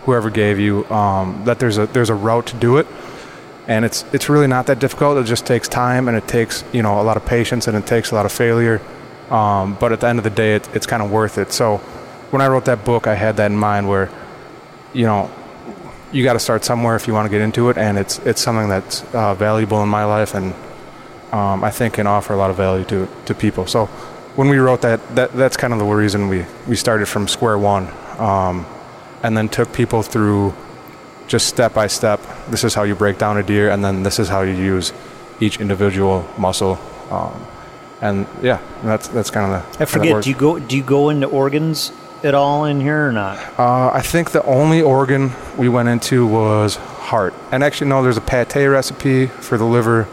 whoever 0.05 0.31
gave 0.31 0.59
you, 0.59 0.85
um, 0.87 1.43
that 1.45 1.59
there's 1.59 1.79
a 1.79 1.87
there's 1.89 2.11
a 2.11 2.15
route 2.15 2.47
to 2.47 2.57
do 2.57 2.79
it, 2.79 2.87
and 3.67 3.85
it's 3.85 4.05
it's 4.13 4.29
really 4.29 4.47
not 4.47 4.67
that 4.67 4.79
difficult. 4.79 5.19
It 5.19 5.25
just 5.25 5.47
takes 5.47 5.69
time 5.69 6.09
and 6.09 6.17
it 6.17 6.27
takes 6.29 6.65
you 6.73 6.83
know 6.83 7.01
a 7.01 7.05
lot 7.05 7.17
of 7.17 7.27
patience 7.27 7.67
and 7.67 7.77
it 7.77 7.87
takes 7.87 8.11
a 8.11 8.15
lot 8.15 8.27
of 8.27 8.33
failure. 8.33 8.81
Um, 9.31 9.77
but 9.81 9.93
at 9.93 10.01
the 10.01 10.07
end 10.07 10.19
of 10.19 10.25
the 10.25 10.31
day, 10.31 10.57
it, 10.57 10.69
it's 10.75 10.87
kind 10.87 11.03
of 11.03 11.11
worth 11.11 11.39
it. 11.39 11.53
So 11.53 11.81
when 12.31 12.43
I 12.43 12.49
wrote 12.49 12.65
that 12.67 12.85
book, 12.85 13.07
I 13.07 13.15
had 13.15 13.37
that 13.37 13.51
in 13.51 13.57
mind 13.57 13.89
where 13.89 14.11
you 14.93 15.05
know 15.05 15.31
you 16.13 16.23
got 16.23 16.35
to 16.35 16.39
start 16.39 16.65
somewhere 16.65 16.95
if 16.95 17.07
you 17.07 17.13
want 17.13 17.27
to 17.27 17.31
get 17.31 17.41
into 17.41 17.71
it, 17.71 17.77
and 17.77 17.99
it's 17.99 18.19
it's 18.21 18.41
something 18.41 18.69
that's 18.69 19.03
uh, 19.15 19.35
valuable 19.35 19.83
in 19.83 19.89
my 19.89 20.05
life, 20.05 20.35
and 20.35 20.55
um, 21.33 21.65
I 21.65 21.71
think 21.71 21.95
can 21.95 22.07
offer 22.07 22.33
a 22.33 22.37
lot 22.37 22.51
of 22.51 22.57
value 22.57 22.85
to 22.87 23.09
to 23.27 23.35
people. 23.35 23.67
So 23.67 23.87
when 24.37 24.49
we 24.49 24.59
wrote 24.59 24.83
that, 24.83 25.01
that 25.17 25.33
that's 25.33 25.57
kind 25.57 25.73
of 25.73 25.79
the 25.79 25.85
reason 25.85 26.29
we 26.29 26.47
we 26.69 26.77
started 26.77 27.07
from 27.07 27.29
square 27.29 27.59
one, 27.59 27.89
um, 28.19 28.67
and 29.23 29.37
then 29.37 29.49
took 29.49 29.73
people 29.73 30.03
through 30.03 30.55
just 31.27 31.47
step 31.47 31.75
by 31.75 31.89
step. 31.89 32.21
This 32.49 32.65
is 32.65 32.75
how 32.75 32.85
you 32.85 32.95
break 32.95 33.19
down 33.19 33.37
a 33.37 33.43
deer, 33.43 33.71
and 33.71 33.85
then 33.85 34.03
this 34.03 34.19
is 34.19 34.29
how 34.29 34.43
you 34.43 34.55
use 34.55 34.93
each 35.41 35.61
individual 35.61 36.27
muscle. 36.39 36.79
Um, 37.11 37.47
and 38.01 38.27
yeah, 38.43 38.61
that's 38.85 39.09
that's 39.09 39.31
kind 39.31 39.53
of 39.53 39.77
the. 39.77 39.83
I 39.83 39.87
forget. 39.87 40.23
Do 40.23 40.31
you 40.31 40.37
go 40.37 40.59
do 40.59 40.77
you 40.77 40.83
go 40.83 41.09
into 41.09 41.27
organs 41.27 41.91
at 42.25 42.35
all 42.35 42.65
in 42.65 42.81
here 42.81 43.09
or 43.09 43.13
not? 43.13 43.39
Uh, 43.59 43.91
I 43.93 44.01
think 44.01 44.31
the 44.31 44.43
only 44.45 44.83
organ 44.83 45.33
we 45.57 45.69
went 45.69 45.89
into 45.89 46.27
was 46.27 46.77
heart. 46.77 47.35
And 47.53 47.63
actually, 47.63 47.91
no, 47.91 48.03
there's 48.03 48.17
a 48.17 48.23
pate 48.23 48.55
recipe 48.55 49.27
for 49.27 49.59
the 49.59 49.65
liver, 49.65 50.09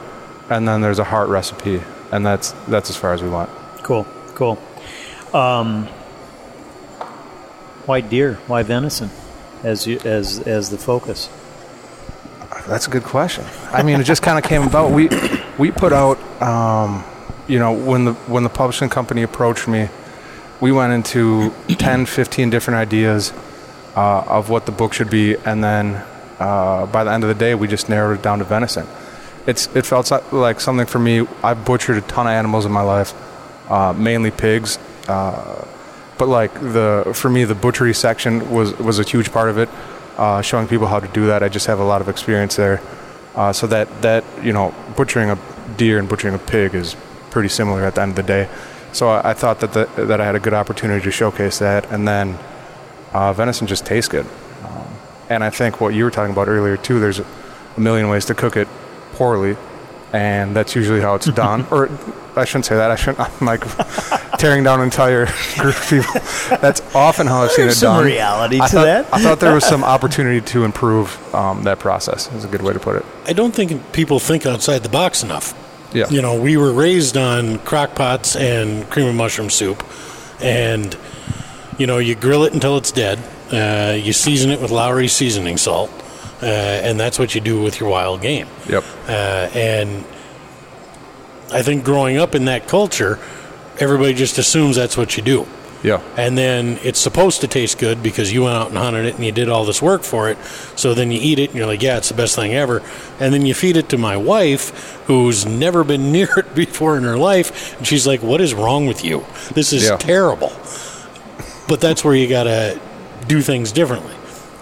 and 0.49 0.67
then 0.67 0.81
there's 0.81 0.99
a 0.99 1.05
heart 1.05 1.29
recipe, 1.29 1.81
and 2.11 2.25
that's 2.25 2.51
that's 2.67 2.89
as 2.89 2.97
far 2.97 3.13
as 3.13 3.23
we 3.23 3.29
went. 3.29 3.49
Cool, 3.77 4.05
cool. 4.35 4.59
Um, 5.33 5.87
why 7.85 8.01
deer? 8.01 8.35
Why 8.47 8.63
venison? 8.63 9.09
As 9.63 9.87
you 9.87 9.99
as 10.03 10.39
as 10.39 10.69
the 10.69 10.77
focus. 10.77 11.29
That's 12.67 12.87
a 12.87 12.89
good 12.91 13.03
question. 13.03 13.45
I 13.71 13.81
mean, 13.81 13.99
it 13.99 14.03
just 14.03 14.21
kind 14.21 14.37
of 14.37 14.43
came 14.43 14.63
about. 14.63 14.91
We 14.91 15.09
we 15.57 15.71
put 15.71 15.93
out, 15.93 16.19
um, 16.41 17.03
you 17.47 17.57
know, 17.59 17.71
when 17.71 18.05
the 18.05 18.13
when 18.13 18.43
the 18.43 18.49
publishing 18.49 18.89
company 18.89 19.23
approached 19.23 19.67
me, 19.67 19.89
we 20.61 20.71
went 20.71 20.93
into 20.93 21.51
10, 21.67 22.05
15 22.05 22.49
different 22.49 22.77
ideas 22.77 23.33
uh, 23.95 24.21
of 24.21 24.49
what 24.49 24.65
the 24.65 24.71
book 24.71 24.93
should 24.93 25.09
be, 25.09 25.35
and 25.37 25.63
then 25.63 26.01
uh, 26.39 26.85
by 26.85 27.03
the 27.03 27.11
end 27.11 27.23
of 27.23 27.27
the 27.27 27.35
day, 27.35 27.55
we 27.55 27.67
just 27.67 27.89
narrowed 27.89 28.19
it 28.19 28.23
down 28.23 28.39
to 28.39 28.45
venison. 28.45 28.87
It's 29.47 29.67
it 29.75 29.85
felt 29.85 30.11
like 30.31 30.61
something 30.61 30.85
for 30.85 30.99
me. 30.99 31.27
I've 31.43 31.65
butchered 31.65 31.97
a 31.97 32.01
ton 32.01 32.27
of 32.27 32.31
animals 32.31 32.65
in 32.65 32.71
my 32.71 32.81
life, 32.81 33.13
uh, 33.69 33.93
mainly 33.93 34.31
pigs, 34.31 34.77
uh, 35.07 35.65
but 36.19 36.27
like 36.27 36.53
the 36.53 37.11
for 37.15 37.29
me 37.29 37.43
the 37.43 37.55
butchery 37.55 37.93
section 37.93 38.51
was 38.51 38.77
was 38.77 38.99
a 38.99 39.03
huge 39.03 39.31
part 39.31 39.49
of 39.49 39.57
it. 39.57 39.69
Uh, 40.17 40.41
showing 40.41 40.67
people 40.67 40.85
how 40.85 40.99
to 40.99 41.07
do 41.07 41.27
that. 41.27 41.41
I 41.41 41.49
just 41.49 41.65
have 41.65 41.79
a 41.79 41.83
lot 41.83 42.01
of 42.01 42.09
experience 42.09 42.55
there. 42.55 42.81
Uh, 43.33 43.51
so 43.51 43.65
that 43.67 43.87
that 44.03 44.23
you 44.43 44.53
know 44.53 44.75
butchering 44.95 45.31
a 45.31 45.39
deer 45.77 45.97
and 45.97 46.07
butchering 46.07 46.35
a 46.35 46.39
pig 46.39 46.75
is 46.75 46.95
pretty 47.31 47.49
similar 47.49 47.83
at 47.83 47.95
the 47.95 48.01
end 48.01 48.11
of 48.11 48.15
the 48.15 48.23
day. 48.23 48.47
So 48.93 49.09
I, 49.09 49.31
I 49.31 49.33
thought 49.33 49.59
that 49.61 49.73
the, 49.73 49.85
that 50.05 50.19
I 50.21 50.25
had 50.25 50.35
a 50.35 50.39
good 50.39 50.53
opportunity 50.53 51.03
to 51.05 51.11
showcase 51.11 51.59
that, 51.59 51.89
and 51.91 52.07
then 52.07 52.37
uh, 53.13 53.33
venison 53.33 53.67
just 53.67 53.85
tastes 53.85 54.09
good. 54.09 54.25
Um, 54.63 54.87
and 55.29 55.43
I 55.43 55.49
think 55.49 55.79
what 55.81 55.93
you 55.93 56.03
were 56.03 56.11
talking 56.11 56.33
about 56.33 56.47
earlier 56.47 56.77
too. 56.77 56.99
There's 56.99 57.19
a 57.19 57.25
million 57.77 58.09
ways 58.09 58.25
to 58.25 58.33
cook 58.35 58.57
it 58.57 58.67
poorly, 59.13 59.55
and 60.13 60.55
that's 60.55 60.75
usually 60.75 61.01
how 61.01 61.15
it's 61.15 61.27
done. 61.27 61.65
or 61.71 61.89
I 62.35 62.45
shouldn't 62.45 62.65
say 62.65 62.75
that. 62.75 62.91
I 62.91 62.95
shouldn't. 62.95 63.19
I'm 63.41 63.47
like 63.47 63.63
tearing 64.37 64.63
down 64.63 64.79
an 64.79 64.85
entire 64.85 65.25
group 65.57 65.75
of 65.75 65.89
people. 65.89 66.57
That's 66.59 66.81
often 66.95 67.27
how 67.27 67.43
I've 67.43 67.51
seen 67.51 67.65
There's 67.65 67.77
it 67.77 67.79
some 67.79 67.97
done. 67.97 68.05
reality 68.05 68.59
I 68.61 68.67
to 68.67 68.73
thought, 68.73 68.83
that. 68.83 69.13
I 69.13 69.21
thought 69.21 69.39
there 69.39 69.53
was 69.53 69.65
some 69.65 69.83
opportunity 69.83 70.41
to 70.47 70.63
improve 70.65 71.17
um, 71.35 71.63
that 71.63 71.79
process. 71.79 72.31
Is 72.33 72.43
a 72.43 72.47
good 72.47 72.61
way 72.61 72.73
to 72.73 72.79
put 72.79 72.95
it. 72.97 73.05
I 73.25 73.33
don't 73.33 73.53
think 73.53 73.93
people 73.93 74.19
think 74.19 74.45
outside 74.45 74.79
the 74.83 74.89
box 74.89 75.23
enough. 75.23 75.53
Yeah. 75.93 76.09
You 76.09 76.21
know, 76.21 76.39
we 76.39 76.57
were 76.57 76.71
raised 76.71 77.17
on 77.17 77.59
crock 77.59 77.95
pots 77.95 78.35
and 78.35 78.89
cream 78.89 79.07
of 79.07 79.15
mushroom 79.15 79.49
soup, 79.49 79.83
and 80.41 80.95
you 81.77 81.87
know, 81.87 81.97
you 81.97 82.15
grill 82.15 82.43
it 82.43 82.53
until 82.53 82.77
it's 82.77 82.91
dead. 82.91 83.19
Uh, 83.51 83.93
you 83.93 84.13
season 84.13 84.51
it 84.51 84.61
with 84.61 84.71
Lowry 84.71 85.07
seasoning 85.07 85.57
salt, 85.57 85.91
uh, 86.41 86.45
and 86.45 86.99
that's 86.99 87.19
what 87.19 87.35
you 87.35 87.41
do 87.41 87.61
with 87.61 87.79
your 87.79 87.89
wild 87.89 88.21
game. 88.21 88.47
Yep. 88.69 88.83
Uh, 89.07 89.49
and 89.53 90.05
I 91.51 91.61
think 91.61 91.83
growing 91.83 92.17
up 92.17 92.33
in 92.35 92.45
that 92.45 92.67
culture, 92.67 93.19
everybody 93.77 94.13
just 94.13 94.37
assumes 94.37 94.77
that's 94.77 94.95
what 94.95 95.17
you 95.17 95.23
do. 95.23 95.47
Yeah. 95.83 95.99
And 96.15 96.37
then 96.37 96.77
it's 96.83 96.99
supposed 96.99 97.41
to 97.41 97.47
taste 97.47 97.79
good 97.79 98.03
because 98.03 98.31
you 98.31 98.43
went 98.43 98.55
out 98.55 98.67
and 98.69 98.77
hunted 98.77 99.05
it 99.05 99.15
and 99.15 99.25
you 99.25 99.31
did 99.31 99.49
all 99.49 99.65
this 99.65 99.81
work 99.81 100.03
for 100.03 100.29
it. 100.29 100.37
So 100.75 100.93
then 100.93 101.11
you 101.11 101.19
eat 101.19 101.39
it 101.39 101.49
and 101.49 101.57
you're 101.57 101.65
like, 101.65 101.81
yeah, 101.81 101.97
it's 101.97 102.09
the 102.09 102.13
best 102.15 102.35
thing 102.35 102.53
ever. 102.53 102.83
And 103.19 103.33
then 103.33 103.45
you 103.47 103.53
feed 103.55 103.77
it 103.77 103.89
to 103.89 103.97
my 103.97 104.15
wife, 104.15 105.01
who's 105.07 105.45
never 105.45 105.83
been 105.83 106.11
near 106.11 106.29
it 106.37 106.53
before 106.53 106.97
in 106.97 107.03
her 107.03 107.17
life. 107.17 107.77
And 107.79 107.87
she's 107.87 108.05
like, 108.05 108.21
what 108.21 108.41
is 108.41 108.53
wrong 108.53 108.85
with 108.85 109.03
you? 109.03 109.25
This 109.55 109.73
is 109.73 109.85
Yeah. 109.89 109.97
terrible. 109.97 110.51
But 111.67 111.81
that's 111.81 112.03
where 112.05 112.13
you 112.15 112.27
got 112.29 112.43
to 112.43 112.79
do 113.27 113.41
things 113.41 113.71
differently, 113.71 114.13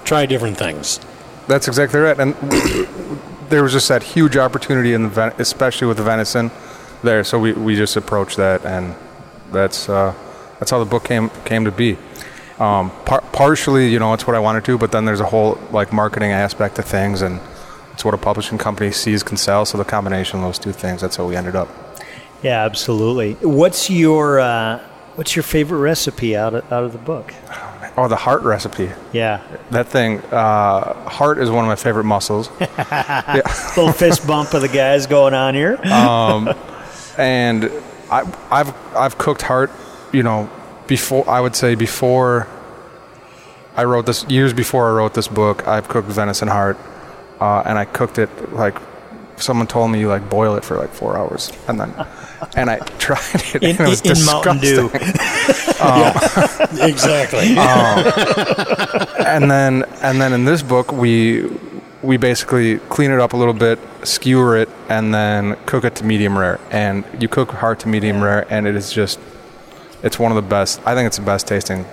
try 0.05 0.25
different 0.25 0.57
things. 0.57 0.99
That's 1.47 1.67
exactly 1.67 1.99
right. 1.99 2.17
And 2.19 2.35
there 3.49 3.63
was 3.63 3.73
just 3.73 3.87
that 3.89 4.03
huge 4.03 4.37
opportunity 4.37 4.93
in 4.93 5.03
the 5.03 5.09
ven- 5.09 5.33
especially 5.39 5.87
with 5.87 5.97
the 5.97 6.03
venison 6.03 6.51
there. 7.03 7.23
So 7.23 7.39
we, 7.39 7.53
we 7.53 7.75
just 7.75 7.95
approached 7.97 8.37
that, 8.37 8.63
and 8.65 8.95
that's 9.51 9.89
uh, 9.89 10.13
that's 10.59 10.71
how 10.71 10.79
the 10.79 10.89
book 10.89 11.03
came 11.03 11.29
came 11.45 11.65
to 11.65 11.71
be. 11.71 11.97
Um, 12.59 12.91
par- 13.05 13.23
partially, 13.31 13.89
you 13.89 13.99
know, 13.99 14.13
it's 14.13 14.27
what 14.27 14.35
I 14.35 14.39
wanted 14.39 14.65
to, 14.65 14.77
but 14.77 14.91
then 14.91 15.05
there's 15.05 15.21
a 15.21 15.25
whole 15.25 15.57
like 15.71 15.93
marketing 15.93 16.31
aspect 16.31 16.75
to 16.75 16.81
things, 16.81 17.21
and 17.21 17.39
it's 17.93 18.03
what 18.03 18.13
a 18.13 18.17
publishing 18.17 18.57
company 18.57 18.91
sees 18.91 19.23
can 19.23 19.37
sell. 19.37 19.65
So 19.65 19.77
the 19.77 19.85
combination 19.85 20.39
of 20.39 20.45
those 20.45 20.59
two 20.59 20.73
things, 20.73 21.01
that's 21.01 21.15
how 21.15 21.25
we 21.25 21.35
ended 21.35 21.55
up. 21.55 21.69
Yeah, 22.43 22.63
absolutely. 22.65 23.33
What's 23.35 23.89
your 23.89 24.39
uh, 24.39 24.79
What's 25.15 25.35
your 25.35 25.43
favorite 25.43 25.79
recipe 25.79 26.37
out 26.37 26.53
of, 26.53 26.71
out 26.71 26.85
of 26.85 26.93
the 26.93 26.97
book? 26.97 27.33
Oh, 27.97 28.07
the 28.07 28.15
heart 28.15 28.43
recipe. 28.43 28.89
Yeah, 29.11 29.41
That 29.71 29.87
thing, 29.89 30.19
uh, 30.31 31.09
heart 31.09 31.39
is 31.39 31.49
one 31.49 31.65
of 31.65 31.67
my 31.67 31.75
favorite 31.75 32.05
muscles. 32.05 32.49
little 33.75 33.91
fist 33.91 34.25
bump 34.25 34.53
of 34.53 34.61
the 34.61 34.69
guys 34.69 35.07
going 35.07 35.33
on 35.33 35.55
here. 35.55 35.77
and 37.17 37.69
I, 38.09 38.21
I've 38.49 38.73
I've 38.95 39.17
cooked 39.17 39.41
heart, 39.41 39.71
you 40.11 40.23
know, 40.23 40.49
before 40.87 41.29
I 41.29 41.39
would 41.39 41.55
say 41.55 41.75
before 41.75 42.47
I 43.79 43.85
wrote 43.85 44.05
this 44.05 44.25
years 44.25 44.51
before 44.51 44.89
I 44.89 44.93
wrote 44.93 45.13
this 45.13 45.29
book. 45.29 45.65
I've 45.65 45.87
cooked 45.87 46.09
venison 46.09 46.49
heart, 46.49 46.77
uh, 47.39 47.63
and 47.65 47.77
I 47.77 47.85
cooked 47.85 48.17
it 48.19 48.29
like 48.53 48.75
someone 49.37 49.67
told 49.67 49.89
me 49.89 50.01
you 50.01 50.09
like 50.09 50.29
boil 50.29 50.55
it 50.55 50.65
for 50.65 50.75
like 50.75 50.89
four 50.89 51.17
hours, 51.17 51.51
and 51.67 51.79
then 51.79 51.93
and 52.57 52.69
I 52.69 52.79
tried 52.99 53.19
it 53.55 53.63
in, 53.63 53.69
and 53.69 53.79
it 53.79 53.87
was 53.87 54.01
in 54.01 54.25
Mountain 54.25 54.59
Dew. 54.59 54.89
disgusting. 54.89 56.79
exactly. 56.89 57.55
and 59.25 59.49
then 59.49 59.85
and 60.01 60.19
then 60.19 60.33
in 60.33 60.43
this 60.43 60.61
book 60.61 60.91
we 60.91 61.49
we 62.03 62.17
basically 62.17 62.79
clean 62.89 63.11
it 63.11 63.19
up 63.21 63.31
a 63.31 63.37
little 63.37 63.53
bit, 63.53 63.79
skewer 64.03 64.57
it, 64.57 64.67
and 64.89 65.13
then 65.13 65.55
cook 65.65 65.85
it 65.85 65.95
to 65.95 66.03
medium 66.03 66.37
rare. 66.37 66.59
And 66.69 67.05
you 67.19 67.29
cook 67.29 67.51
heart 67.51 67.79
to 67.81 67.87
medium 67.87 68.21
rare, 68.21 68.45
and 68.51 68.67
it 68.67 68.75
is 68.75 68.91
just 68.91 69.19
it's 70.03 70.19
one 70.19 70.31
of 70.31 70.35
the 70.35 70.49
best. 70.49 70.79
I 70.85 70.95
think 70.95 71.07
it's 71.07 71.17
the 71.17 71.25
best 71.25 71.47
tasting 71.47 71.85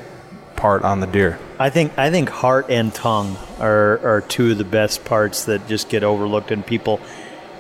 part 0.57 0.83
on 0.83 1.01
the 1.01 1.07
deer. 1.07 1.39
I 1.59 1.71
think 1.71 1.99
I 1.99 2.11
think 2.11 2.29
heart 2.29 2.67
and 2.71 2.95
tongue 2.95 3.37
are, 3.61 3.99
are 4.05 4.21
two 4.23 4.53
of 4.53 4.59
the 4.59 4.65
best 4.65 5.05
parts 5.05 5.45
that 5.45 5.69
just 5.69 5.89
get 5.89 6.03
overlooked, 6.03 6.51
and 6.51 6.67
people 6.67 7.01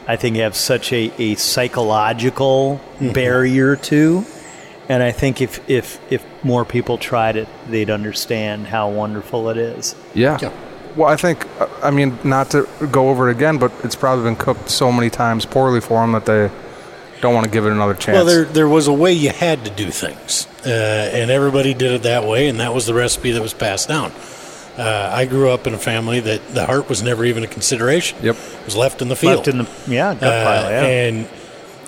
I 0.06 0.16
think 0.16 0.37
have 0.37 0.56
such 0.56 0.92
a, 0.92 1.12
a 1.18 1.35
psychological 1.35 2.80
barrier 3.00 3.76
to. 3.76 4.24
And 4.88 5.02
I 5.02 5.11
think 5.11 5.42
if, 5.42 5.68
if 5.68 6.00
if 6.12 6.24
more 6.44 6.64
people 6.64 6.96
tried 6.96 7.37
it, 7.37 7.48
they'd 7.68 7.90
understand 7.90 8.68
how 8.68 8.90
wonderful 8.90 9.50
it 9.50 9.56
is. 9.56 9.96
Yeah. 10.14 10.38
Yeah. 10.40 10.52
Well, 10.94 11.09
I 11.09 11.16
think 11.16 11.46
I 11.82 11.90
mean 11.90 12.18
not 12.24 12.50
to 12.50 12.68
go 12.90 13.11
over 13.11 13.28
it 13.28 13.32
again, 13.32 13.59
but 13.59 13.72
it's 13.82 13.96
probably 13.96 14.24
been 14.24 14.37
cooked 14.37 14.70
so 14.70 14.92
many 14.92 15.11
times 15.11 15.44
poorly 15.44 15.80
for 15.80 16.00
them 16.00 16.12
that 16.12 16.24
they 16.26 16.50
don't 17.20 17.35
want 17.35 17.44
to 17.44 17.50
give 17.50 17.66
it 17.66 17.72
another 17.72 17.94
chance. 17.94 18.16
Well, 18.16 18.24
there 18.24 18.44
there 18.44 18.68
was 18.68 18.87
a 18.88 18.92
way 18.92 19.12
you 19.12 19.31
had 19.31 19.64
to 19.64 19.70
do 19.70 19.90
things, 19.90 20.46
uh, 20.66 21.11
and 21.12 21.31
everybody 21.31 21.74
did 21.74 21.92
it 21.92 22.02
that 22.02 22.24
way, 22.24 22.48
and 22.48 22.61
that 22.61 22.74
was 22.74 22.87
the 22.87 22.94
recipe 22.94 23.33
that 23.33 23.42
was 23.42 23.55
passed 23.55 23.88
down. 23.88 24.12
Uh, 24.79 25.11
I 25.12 25.24
grew 25.24 25.50
up 25.50 25.66
in 25.66 25.72
a 25.72 25.79
family 25.79 26.20
that 26.20 26.48
the 26.48 26.66
heart 26.66 26.88
was 26.88 27.02
never 27.02 27.24
even 27.24 27.42
a 27.42 27.46
consideration. 27.46 28.18
Yep. 28.22 28.37
it 28.37 28.64
was 28.66 28.76
left 28.76 29.00
in 29.00 29.09
the 29.09 29.16
field. 29.16 29.37
Left 29.37 29.48
in 29.48 29.59
the 29.59 29.68
yeah 29.88 30.14
gut 30.14 30.22
Uh, 30.24 30.44
pile. 30.44 30.70
Yeah. 30.70 30.83
And 30.85 31.29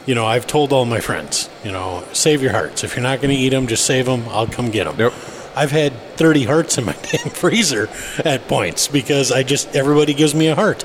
you 0.07 0.15
know, 0.15 0.25
I've 0.25 0.47
told 0.47 0.73
all 0.73 0.87
my 0.87 1.01
friends, 1.01 1.51
you 1.63 1.71
know, 1.71 2.03
save 2.15 2.41
your 2.41 2.53
hearts. 2.53 2.83
If 2.85 2.97
you're 2.97 3.03
not 3.03 3.21
going 3.21 3.29
to 3.35 3.37
eat 3.41 3.51
them, 3.51 3.67
just 3.67 3.85
save 3.85 4.07
them. 4.07 4.25
I'll 4.31 4.47
come 4.47 4.71
get 4.71 4.85
them. 4.85 4.99
Yep. 4.99 5.13
I've 5.55 5.71
had 5.71 5.93
30 6.17 6.45
hearts 6.45 6.79
in 6.79 6.85
my 6.87 6.93
damn 7.03 7.29
freezer 7.31 7.91
at 8.25 8.49
points 8.49 8.89
because 8.89 9.31
I 9.33 9.43
just 9.43 9.77
everybody 9.77 10.15
gives 10.15 10.35
me 10.35 10.47
a 10.49 10.55
heart, 10.55 10.85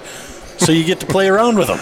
so 0.58 0.74
you 0.74 0.84
get 0.84 1.00
to 1.00 1.06
play 1.06 1.30
around 1.30 1.58
with 1.58 1.68
them. 1.68 1.80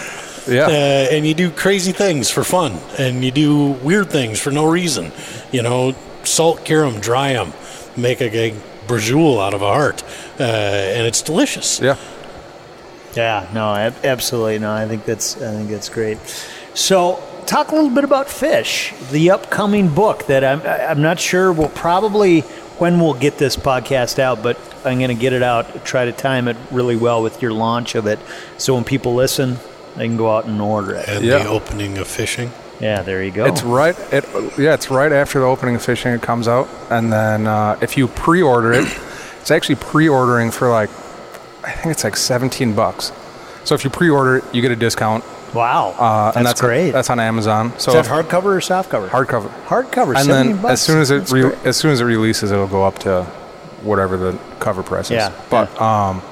Yeah. 0.48 0.66
Uh, 0.66 0.70
and 1.12 1.26
you 1.26 1.34
do 1.34 1.52
crazy 1.52 1.92
things 1.92 2.30
for 2.30 2.44
fun, 2.44 2.80
and 2.98 3.24
you 3.24 3.32
do 3.32 3.72
weird 3.84 4.10
things 4.10 4.40
for 4.40 4.52
no 4.52 4.66
reason. 4.70 5.12
You 5.52 5.62
know, 5.62 5.96
salt 6.24 6.66
cure 6.66 6.90
them, 6.90 7.00
dry 7.00 7.34
them, 7.34 7.54
make 7.96 8.22
a, 8.22 8.36
a 8.36 8.52
braciole 8.88 9.40
out 9.46 9.54
of 9.54 9.62
a 9.62 9.68
heart, 9.68 10.04
uh, 10.40 10.44
and 10.44 11.06
it's 11.06 11.22
delicious. 11.22 11.80
yeah. 11.80 11.98
Yeah, 13.16 13.50
no, 13.54 13.74
absolutely 14.06 14.60
no. 14.60 14.72
I 14.72 14.88
think 14.88 15.04
that's 15.04 15.36
I 15.36 15.52
think 15.52 15.70
that's 15.70 15.90
great. 15.90 16.18
So, 16.74 17.22
talk 17.46 17.72
a 17.72 17.76
little 17.76 17.90
bit 17.90 18.06
about 18.06 18.30
fish, 18.30 18.94
the 19.12 19.32
upcoming 19.32 19.94
book 19.94 20.28
that 20.28 20.46
I'm 20.46 20.62
I'm 20.62 21.02
not 21.02 21.20
sure 21.20 21.52
we'll 21.52 21.68
probably 21.70 22.40
when 22.80 23.02
we'll 23.02 23.14
get 23.14 23.38
this 23.38 23.58
podcast 23.58 24.18
out, 24.18 24.42
but 24.42 24.58
I'm 24.86 24.98
going 24.98 25.10
to 25.10 25.22
get 25.22 25.34
it 25.34 25.44
out. 25.44 25.84
Try 25.84 26.06
to 26.06 26.14
time 26.14 26.48
it 26.48 26.56
really 26.72 26.96
well 26.96 27.22
with 27.22 27.42
your 27.42 27.52
launch 27.52 27.96
of 27.96 28.08
it, 28.08 28.18
so 28.58 28.76
when 28.76 28.86
people 28.86 29.14
listen, 29.14 29.58
they 29.98 30.08
can 30.08 30.18
go 30.18 30.36
out 30.36 30.46
and 30.46 30.62
order 30.62 30.96
it. 30.96 31.08
And 31.10 31.24
Yeah. 31.26 31.40
the 31.40 31.50
opening 31.50 31.98
of 31.98 32.08
fishing. 32.08 32.52
Yeah, 32.80 33.04
there 33.04 33.24
you 33.24 33.32
go. 33.32 33.46
It's 33.46 33.62
right. 33.64 33.96
It 34.12 34.26
yeah, 34.58 34.74
it's 34.74 34.90
right 34.90 35.12
after 35.12 35.40
the 35.40 35.46
opening 35.46 35.76
of 35.76 35.84
fishing. 35.84 36.14
It 36.14 36.22
comes 36.24 36.48
out, 36.48 36.68
and 36.90 37.12
then 37.14 37.46
uh, 37.46 37.78
if 37.82 37.96
you 37.98 38.08
pre-order 38.08 38.74
it, 38.74 38.86
it's 39.42 39.52
actually 39.52 39.76
pre-ordering 39.76 40.50
for 40.52 40.70
like 40.70 40.90
I 41.64 41.72
think 41.74 41.92
it's 41.94 42.04
like 42.04 42.16
17 42.18 42.74
bucks. 42.74 43.12
So 43.66 43.76
if 43.76 43.84
you 43.84 43.92
pre-order 43.92 44.38
it, 44.38 44.44
you 44.56 44.64
get 44.64 44.72
a 44.72 44.76
discount. 44.76 45.24
wow, 45.54 45.94
Uh, 46.00 46.26
that's, 46.26 46.38
and 46.38 46.46
that's 46.48 46.62
great. 46.62 46.90
That's 46.90 47.12
on 47.12 47.20
Amazon. 47.20 47.74
So 47.78 47.92
Is 47.92 47.94
that 47.94 48.06
if- 48.08 48.12
hardcover 48.28 48.46
or 48.46 48.62
softcover? 48.62 49.10
hardcover. 49.10 49.50
Hardcover. 49.68 50.16
And 50.16 50.26
17 50.26 50.28
then 50.30 50.56
bucks. 50.64 50.72
as 50.74 50.82
soon 50.82 51.00
as 51.02 51.12
it 51.12 51.30
re- 51.32 51.54
as 51.66 51.78
soon 51.78 51.92
as 51.92 52.02
it 52.02 52.06
releases, 52.06 52.52
it'll 52.52 52.66
go 52.66 52.84
up 52.84 52.98
to 53.00 53.26
whatever 53.84 54.18
the 54.18 54.40
cover 54.60 54.82
price 54.82 55.06
is. 55.12 55.18
Yeah, 55.18 55.32
But 55.52 55.80
um, 55.80 56.24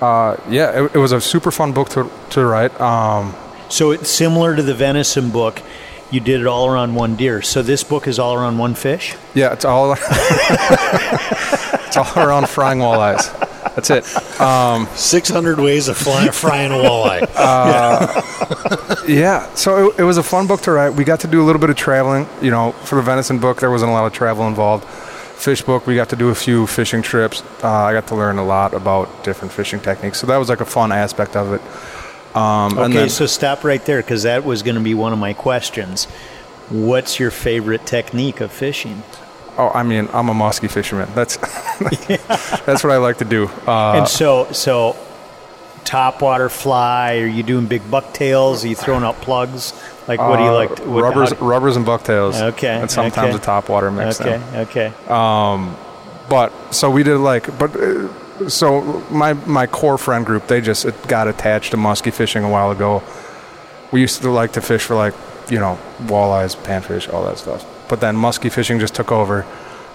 uh, 0.00 0.36
yeah, 0.48 0.84
it, 0.84 0.94
it 0.94 0.98
was 0.98 1.12
a 1.12 1.20
super 1.20 1.50
fun 1.50 1.72
book 1.72 1.88
to 1.90 2.10
to 2.30 2.44
write. 2.44 2.78
Um, 2.80 3.34
So 3.68 3.90
it's 3.92 4.10
similar 4.10 4.54
to 4.56 4.62
the 4.62 4.74
venison 4.74 5.30
book. 5.30 5.62
You 6.10 6.20
did 6.20 6.40
it 6.40 6.46
all 6.46 6.68
around 6.68 6.94
one 6.94 7.16
deer. 7.16 7.42
So 7.42 7.62
this 7.62 7.82
book 7.82 8.06
is 8.06 8.18
all 8.18 8.34
around 8.34 8.58
one 8.58 8.74
fish. 8.74 9.16
yeah, 9.34 9.52
it's 9.52 9.64
all 9.64 9.92
it's 9.98 11.96
all 11.96 12.12
around 12.24 12.48
frying 12.48 12.78
walleyes. 12.78 13.32
That's 13.74 13.90
it. 13.90 14.04
600 14.96 15.58
ways 15.58 15.88
of 15.88 15.96
fly, 15.96 16.28
frying 16.28 16.70
a 16.70 16.76
walleye. 16.76 17.26
Yeah, 19.08 19.52
so 19.54 19.90
it, 19.90 20.00
it 20.00 20.04
was 20.04 20.16
a 20.16 20.22
fun 20.22 20.46
book 20.46 20.60
to 20.62 20.72
write. 20.72 20.90
We 20.90 21.04
got 21.04 21.20
to 21.20 21.26
do 21.26 21.42
a 21.42 21.44
little 21.44 21.60
bit 21.60 21.68
of 21.70 21.76
traveling. 21.76 22.26
You 22.40 22.50
know, 22.50 22.72
for 22.84 22.94
the 22.96 23.02
venison 23.02 23.38
book, 23.38 23.58
there 23.60 23.70
wasn't 23.70 23.90
a 23.90 23.92
lot 23.92 24.06
of 24.06 24.12
travel 24.12 24.46
involved. 24.46 24.84
Fish 25.44 25.60
book, 25.60 25.86
we 25.86 25.94
got 25.94 26.08
to 26.08 26.16
do 26.16 26.30
a 26.30 26.34
few 26.34 26.66
fishing 26.66 27.02
trips. 27.02 27.42
Uh, 27.62 27.68
I 27.68 27.92
got 27.92 28.06
to 28.06 28.14
learn 28.14 28.38
a 28.38 28.44
lot 28.44 28.72
about 28.72 29.24
different 29.24 29.52
fishing 29.52 29.78
techniques. 29.78 30.18
So 30.18 30.26
that 30.28 30.38
was 30.38 30.48
like 30.48 30.62
a 30.62 30.64
fun 30.64 30.90
aspect 30.90 31.36
of 31.36 31.52
it. 31.52 31.60
Um, 32.34 32.72
Okay, 32.72 32.84
and 32.84 32.94
then, 32.94 33.08
so 33.10 33.26
stop 33.26 33.62
right 33.62 33.84
there 33.84 34.00
because 34.00 34.22
that 34.22 34.42
was 34.42 34.62
going 34.62 34.76
to 34.76 34.80
be 34.80 34.94
one 34.94 35.12
of 35.12 35.18
my 35.18 35.34
questions. 35.34 36.06
What's 36.70 37.20
your 37.20 37.30
favorite 37.30 37.84
technique 37.84 38.40
of 38.40 38.52
fishing? 38.52 39.02
oh, 39.58 39.68
I 39.68 39.82
mean, 39.82 40.08
I'm 40.14 40.30
a 40.30 40.34
musky 40.34 40.68
fisherman. 40.68 41.10
That's 41.14 41.36
that's 42.64 42.82
what 42.82 42.92
I 42.92 42.96
like 42.96 43.18
to 43.18 43.26
do. 43.26 43.50
Uh, 43.66 43.98
and 43.98 44.08
so, 44.08 44.50
so 44.52 44.96
top 45.84 46.22
water 46.22 46.48
fly? 46.48 47.18
Are 47.18 47.26
you 47.26 47.42
doing 47.42 47.66
big 47.66 47.82
bucktails? 47.90 48.64
Are 48.64 48.68
you 48.68 48.76
throwing 48.76 49.04
out 49.04 49.16
plugs? 49.16 49.72
Like 50.06 50.20
what 50.20 50.36
do 50.36 50.42
you 50.42 50.50
uh, 50.50 50.54
like? 50.54 50.74
To, 50.76 50.82
what, 50.90 51.02
rubbers, 51.02 51.30
do- 51.32 51.36
rubbers 51.44 51.76
and 51.76 51.86
bucktails. 51.86 52.40
Okay, 52.40 52.68
And 52.68 52.90
sometimes 52.90 53.34
okay. 53.34 53.42
a 53.42 53.44
top 53.44 53.68
water 53.68 53.90
mix. 53.90 54.20
okay, 54.20 54.34
in. 54.34 54.56
okay. 54.66 54.92
But 56.28 56.52
so 56.74 56.90
we 56.90 57.02
did 57.02 57.18
like, 57.18 57.58
but 57.58 57.76
uh, 57.76 58.48
so 58.48 58.80
my 59.10 59.34
my 59.34 59.66
core 59.66 59.98
friend 59.98 60.24
group 60.24 60.46
they 60.46 60.60
just 60.60 60.84
it 60.84 61.06
got 61.06 61.28
attached 61.28 61.70
to 61.72 61.76
musky 61.76 62.10
fishing 62.10 62.44
a 62.44 62.48
while 62.48 62.70
ago. 62.70 63.02
We 63.92 64.00
used 64.00 64.22
to 64.22 64.30
like 64.30 64.52
to 64.52 64.60
fish 64.60 64.82
for 64.82 64.94
like 64.96 65.14
you 65.50 65.58
know 65.58 65.78
walleyes, 66.00 66.56
panfish, 66.56 67.12
all 67.12 67.24
that 67.26 67.38
stuff. 67.38 67.64
But 67.88 68.00
then 68.00 68.16
musky 68.16 68.48
fishing 68.48 68.80
just 68.80 68.94
took 68.94 69.12
over, 69.12 69.44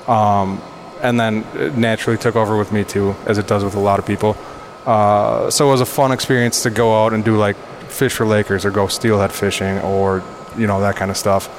um, 0.08 0.62
and 1.02 1.20
then 1.20 1.44
it 1.56 1.76
naturally 1.76 2.18
took 2.18 2.36
over 2.36 2.58
with 2.58 2.72
me 2.72 2.84
too, 2.84 3.16
as 3.26 3.38
it 3.40 3.48
does 3.48 3.64
with 3.64 3.76
a 3.76 3.80
lot 3.80 3.98
of 4.00 4.06
people. 4.06 4.38
Uh, 4.86 5.50
so 5.50 5.68
it 5.68 5.72
was 5.72 5.82
a 5.82 5.86
fun 5.86 6.12
experience 6.12 6.64
to 6.64 6.70
go 6.70 7.04
out 7.04 7.14
and 7.14 7.26
do 7.26 7.38
like 7.38 7.58
fish 7.92 8.14
for 8.14 8.26
Lakers 8.26 8.66
or 8.66 8.72
go 8.72 8.88
steelhead 8.88 9.32
fishing 9.32 9.80
or 9.80 10.24
you 10.58 10.68
know 10.68 10.82
that 10.82 10.96
kind 10.96 11.12
of 11.12 11.18
stuff. 11.18 11.50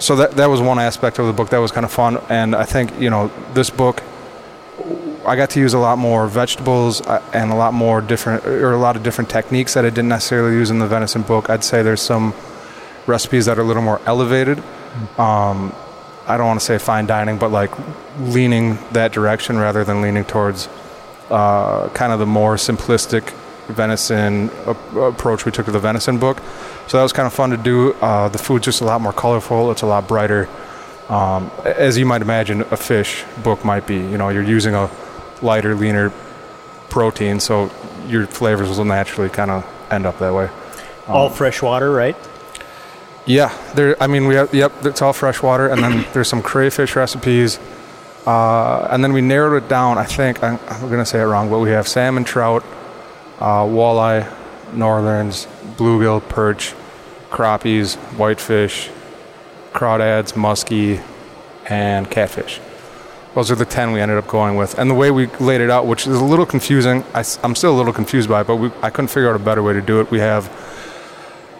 So 0.00 0.16
that 0.16 0.32
that 0.32 0.46
was 0.46 0.62
one 0.62 0.78
aspect 0.78 1.18
of 1.18 1.26
the 1.26 1.34
book 1.34 1.50
that 1.50 1.58
was 1.58 1.72
kind 1.72 1.84
of 1.84 1.92
fun. 1.92 2.16
And 2.30 2.54
i 2.56 2.64
think 2.64 2.98
you 2.98 3.10
know 3.10 3.30
this 3.52 3.68
book 3.68 4.02
i 5.26 5.36
got 5.36 5.50
to 5.50 5.60
use 5.60 5.74
a 5.74 5.78
lot 5.78 5.98
more 5.98 6.26
vegetables 6.26 7.02
uh, 7.02 7.22
and 7.34 7.52
a 7.52 7.54
lot 7.54 7.74
more 7.74 8.00
different 8.00 8.46
or 8.46 8.72
a 8.72 8.78
lot 8.78 8.96
of 8.96 9.02
different 9.02 9.28
techniques 9.28 9.74
that 9.74 9.84
i 9.84 9.90
didn't 9.90 10.08
necessarily 10.08 10.54
use 10.54 10.70
in 10.70 10.78
the 10.78 10.86
venison 10.86 11.20
book. 11.22 11.50
I'd 11.50 11.62
say 11.62 11.82
there's 11.82 12.00
some 12.00 12.32
recipes 13.06 13.44
that 13.44 13.58
are 13.58 13.60
a 13.60 13.64
little 13.64 13.82
more 13.82 14.00
elevated. 14.06 14.58
Um, 15.18 15.74
i 16.26 16.36
don't 16.38 16.46
want 16.46 16.60
to 16.60 16.66
say 16.66 16.78
fine 16.78 17.06
dining 17.06 17.38
but 17.38 17.50
like 17.50 17.72
leaning 18.20 18.78
that 18.92 19.12
direction 19.12 19.58
rather 19.58 19.84
than 19.84 20.00
leaning 20.00 20.24
towards 20.24 20.68
uh, 21.30 21.88
kind 21.90 22.12
of 22.12 22.18
the 22.18 22.26
more 22.26 22.56
simplistic 22.56 23.34
venison 23.70 24.50
approach 24.96 25.44
we 25.44 25.52
took 25.52 25.66
to 25.66 25.72
the 25.72 25.78
venison 25.78 26.18
book. 26.18 26.42
So 26.88 26.96
that 26.96 27.02
was 27.02 27.12
kind 27.12 27.26
of 27.26 27.32
fun 27.32 27.50
to 27.50 27.56
do. 27.56 27.92
Uh, 27.94 28.28
the 28.28 28.38
food's 28.38 28.64
just 28.64 28.80
a 28.80 28.84
lot 28.84 29.00
more 29.00 29.12
colorful. 29.12 29.70
It's 29.70 29.82
a 29.82 29.86
lot 29.86 30.08
brighter. 30.08 30.48
Um, 31.08 31.50
as 31.64 31.98
you 31.98 32.06
might 32.06 32.22
imagine, 32.22 32.60
a 32.60 32.76
fish 32.76 33.24
book 33.42 33.64
might 33.64 33.86
be. 33.86 33.96
You 33.96 34.18
know, 34.18 34.28
you're 34.28 34.42
using 34.42 34.74
a 34.74 34.90
lighter, 35.42 35.74
leaner 35.74 36.12
protein, 36.88 37.40
so 37.40 37.70
your 38.06 38.26
flavors 38.26 38.76
will 38.76 38.84
naturally 38.84 39.28
kind 39.28 39.50
of 39.50 39.66
end 39.90 40.06
up 40.06 40.18
that 40.18 40.34
way. 40.34 40.50
All 41.08 41.28
fresh 41.28 41.62
water, 41.62 41.90
right? 41.90 42.16
Yeah, 43.26 43.52
there. 43.74 44.00
I 44.00 44.06
mean, 44.06 44.26
we 44.26 44.34
have. 44.36 44.54
Yep, 44.54 44.86
it's 44.86 45.02
all 45.02 45.12
fresh 45.12 45.42
water, 45.42 45.68
and 45.68 45.82
then 45.82 46.06
there's 46.12 46.28
some 46.28 46.42
crayfish 46.42 46.96
recipes, 46.96 47.58
uh, 48.26 48.88
and 48.90 49.02
then 49.02 49.12
we 49.12 49.20
narrowed 49.20 49.62
it 49.62 49.68
down. 49.68 49.98
I 49.98 50.04
think 50.04 50.42
I'm, 50.42 50.58
I'm 50.68 50.80
going 50.88 50.98
to 50.98 51.06
say 51.06 51.20
it 51.20 51.24
wrong, 51.24 51.50
but 51.50 51.58
we 51.58 51.70
have 51.70 51.86
salmon, 51.86 52.24
trout, 52.24 52.64
uh, 53.40 53.64
walleye, 53.64 54.30
northerns, 54.74 55.46
bluegill, 55.76 56.26
perch, 56.28 56.74
crappies, 57.30 57.96
whitefish, 58.16 58.90
crawdads, 59.72 60.34
muskie, 60.34 61.02
and 61.68 62.10
catfish. 62.10 62.60
Those 63.34 63.50
are 63.50 63.54
the 63.54 63.64
10 63.64 63.92
we 63.92 64.00
ended 64.00 64.18
up 64.18 64.26
going 64.26 64.56
with. 64.56 64.78
And 64.78 64.90
the 64.90 64.94
way 64.94 65.12
we 65.12 65.26
laid 65.26 65.60
it 65.60 65.70
out, 65.70 65.86
which 65.86 66.06
is 66.06 66.16
a 66.16 66.24
little 66.24 66.46
confusing, 66.46 67.04
I, 67.14 67.24
am 67.44 67.54
still 67.54 67.72
a 67.72 67.78
little 67.78 67.92
confused 67.92 68.28
by 68.28 68.40
it, 68.40 68.46
but 68.46 68.56
we, 68.56 68.72
I 68.82 68.90
couldn't 68.90 69.08
figure 69.08 69.30
out 69.30 69.36
a 69.36 69.44
better 69.44 69.62
way 69.62 69.72
to 69.72 69.80
do 69.80 70.00
it. 70.00 70.10
We 70.10 70.18
have, 70.18 70.50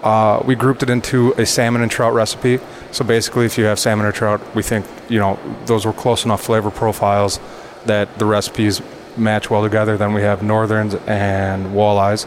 uh, 0.02 0.42
we 0.44 0.56
grouped 0.56 0.82
it 0.82 0.90
into 0.90 1.32
a 1.32 1.46
salmon 1.46 1.82
and 1.82 1.90
trout 1.90 2.12
recipe. 2.12 2.58
So 2.90 3.04
basically, 3.04 3.46
if 3.46 3.56
you 3.56 3.64
have 3.64 3.78
salmon 3.78 4.04
or 4.04 4.10
trout, 4.10 4.40
we 4.54 4.64
think, 4.64 4.84
you 5.08 5.20
know, 5.20 5.38
those 5.66 5.86
were 5.86 5.92
close 5.92 6.24
enough 6.24 6.42
flavor 6.42 6.72
profiles 6.72 7.38
that 7.86 8.18
the 8.18 8.26
recipes 8.26 8.82
match 9.20 9.50
well 9.50 9.62
together. 9.62 9.96
Then 9.96 10.12
we 10.14 10.22
have 10.22 10.42
northerns 10.42 10.94
and 11.06 11.66
walleyes. 11.66 12.26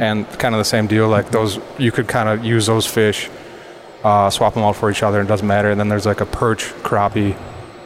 And 0.00 0.26
kind 0.38 0.54
of 0.54 0.58
the 0.58 0.64
same 0.64 0.86
deal, 0.86 1.08
like 1.08 1.30
those, 1.30 1.58
you 1.78 1.90
could 1.92 2.06
kind 2.08 2.28
of 2.28 2.44
use 2.44 2.66
those 2.66 2.86
fish 2.86 3.28
uh, 4.04 4.30
swap 4.30 4.54
them 4.54 4.62
out 4.62 4.76
for 4.76 4.88
each 4.90 5.02
other. 5.02 5.20
It 5.20 5.26
doesn't 5.26 5.46
matter. 5.46 5.70
And 5.70 5.80
then 5.80 5.88
there's 5.88 6.06
like 6.06 6.20
a 6.20 6.26
perch, 6.26 6.64
crappie, 6.84 7.36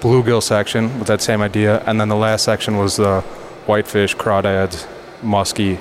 bluegill 0.00 0.42
section 0.42 0.98
with 0.98 1.08
that 1.08 1.22
same 1.22 1.40
idea. 1.40 1.82
And 1.86 1.98
then 1.98 2.08
the 2.08 2.16
last 2.16 2.44
section 2.44 2.76
was 2.76 2.96
the 2.96 3.22
whitefish, 3.66 4.14
crawdads, 4.16 4.86
muskie, 5.22 5.78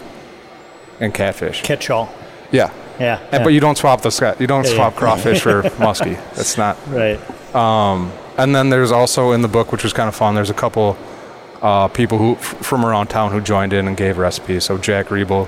and 1.01 1.13
catfish. 1.13 1.61
Catch 1.63 1.89
all. 1.89 2.09
Yeah. 2.51 2.71
Yeah. 2.99 3.19
And, 3.33 3.43
But 3.43 3.49
you 3.49 3.59
don't 3.59 3.77
swap 3.77 4.01
the. 4.01 4.35
You 4.39 4.47
don't 4.47 4.65
Yeah, 4.65 4.75
swap 4.75 4.93
yeah. 4.93 4.99
crawfish 4.99 5.41
for 5.41 5.61
muskie. 5.77 6.15
That's 6.35 6.57
not. 6.57 6.77
right. 6.87 7.19
And 8.37 8.55
then 8.55 8.69
there's 8.69 8.91
also 8.91 9.33
in 9.33 9.41
the 9.41 9.47
book, 9.49 9.71
which 9.73 9.83
was 9.83 9.91
kind 9.91 10.07
of 10.07 10.15
fun. 10.15 10.35
There's 10.35 10.49
a 10.49 10.53
couple 10.53 10.97
uh, 11.61 11.87
people 11.89 12.17
who 12.17 12.33
f- 12.33 12.41
from 12.65 12.85
around 12.85 13.07
town 13.07 13.31
who 13.31 13.41
joined 13.41 13.73
in 13.73 13.87
and 13.87 13.95
gave 13.97 14.17
recipes. 14.17 14.63
So 14.65 14.77
Jack 14.77 15.07
Riebel 15.07 15.47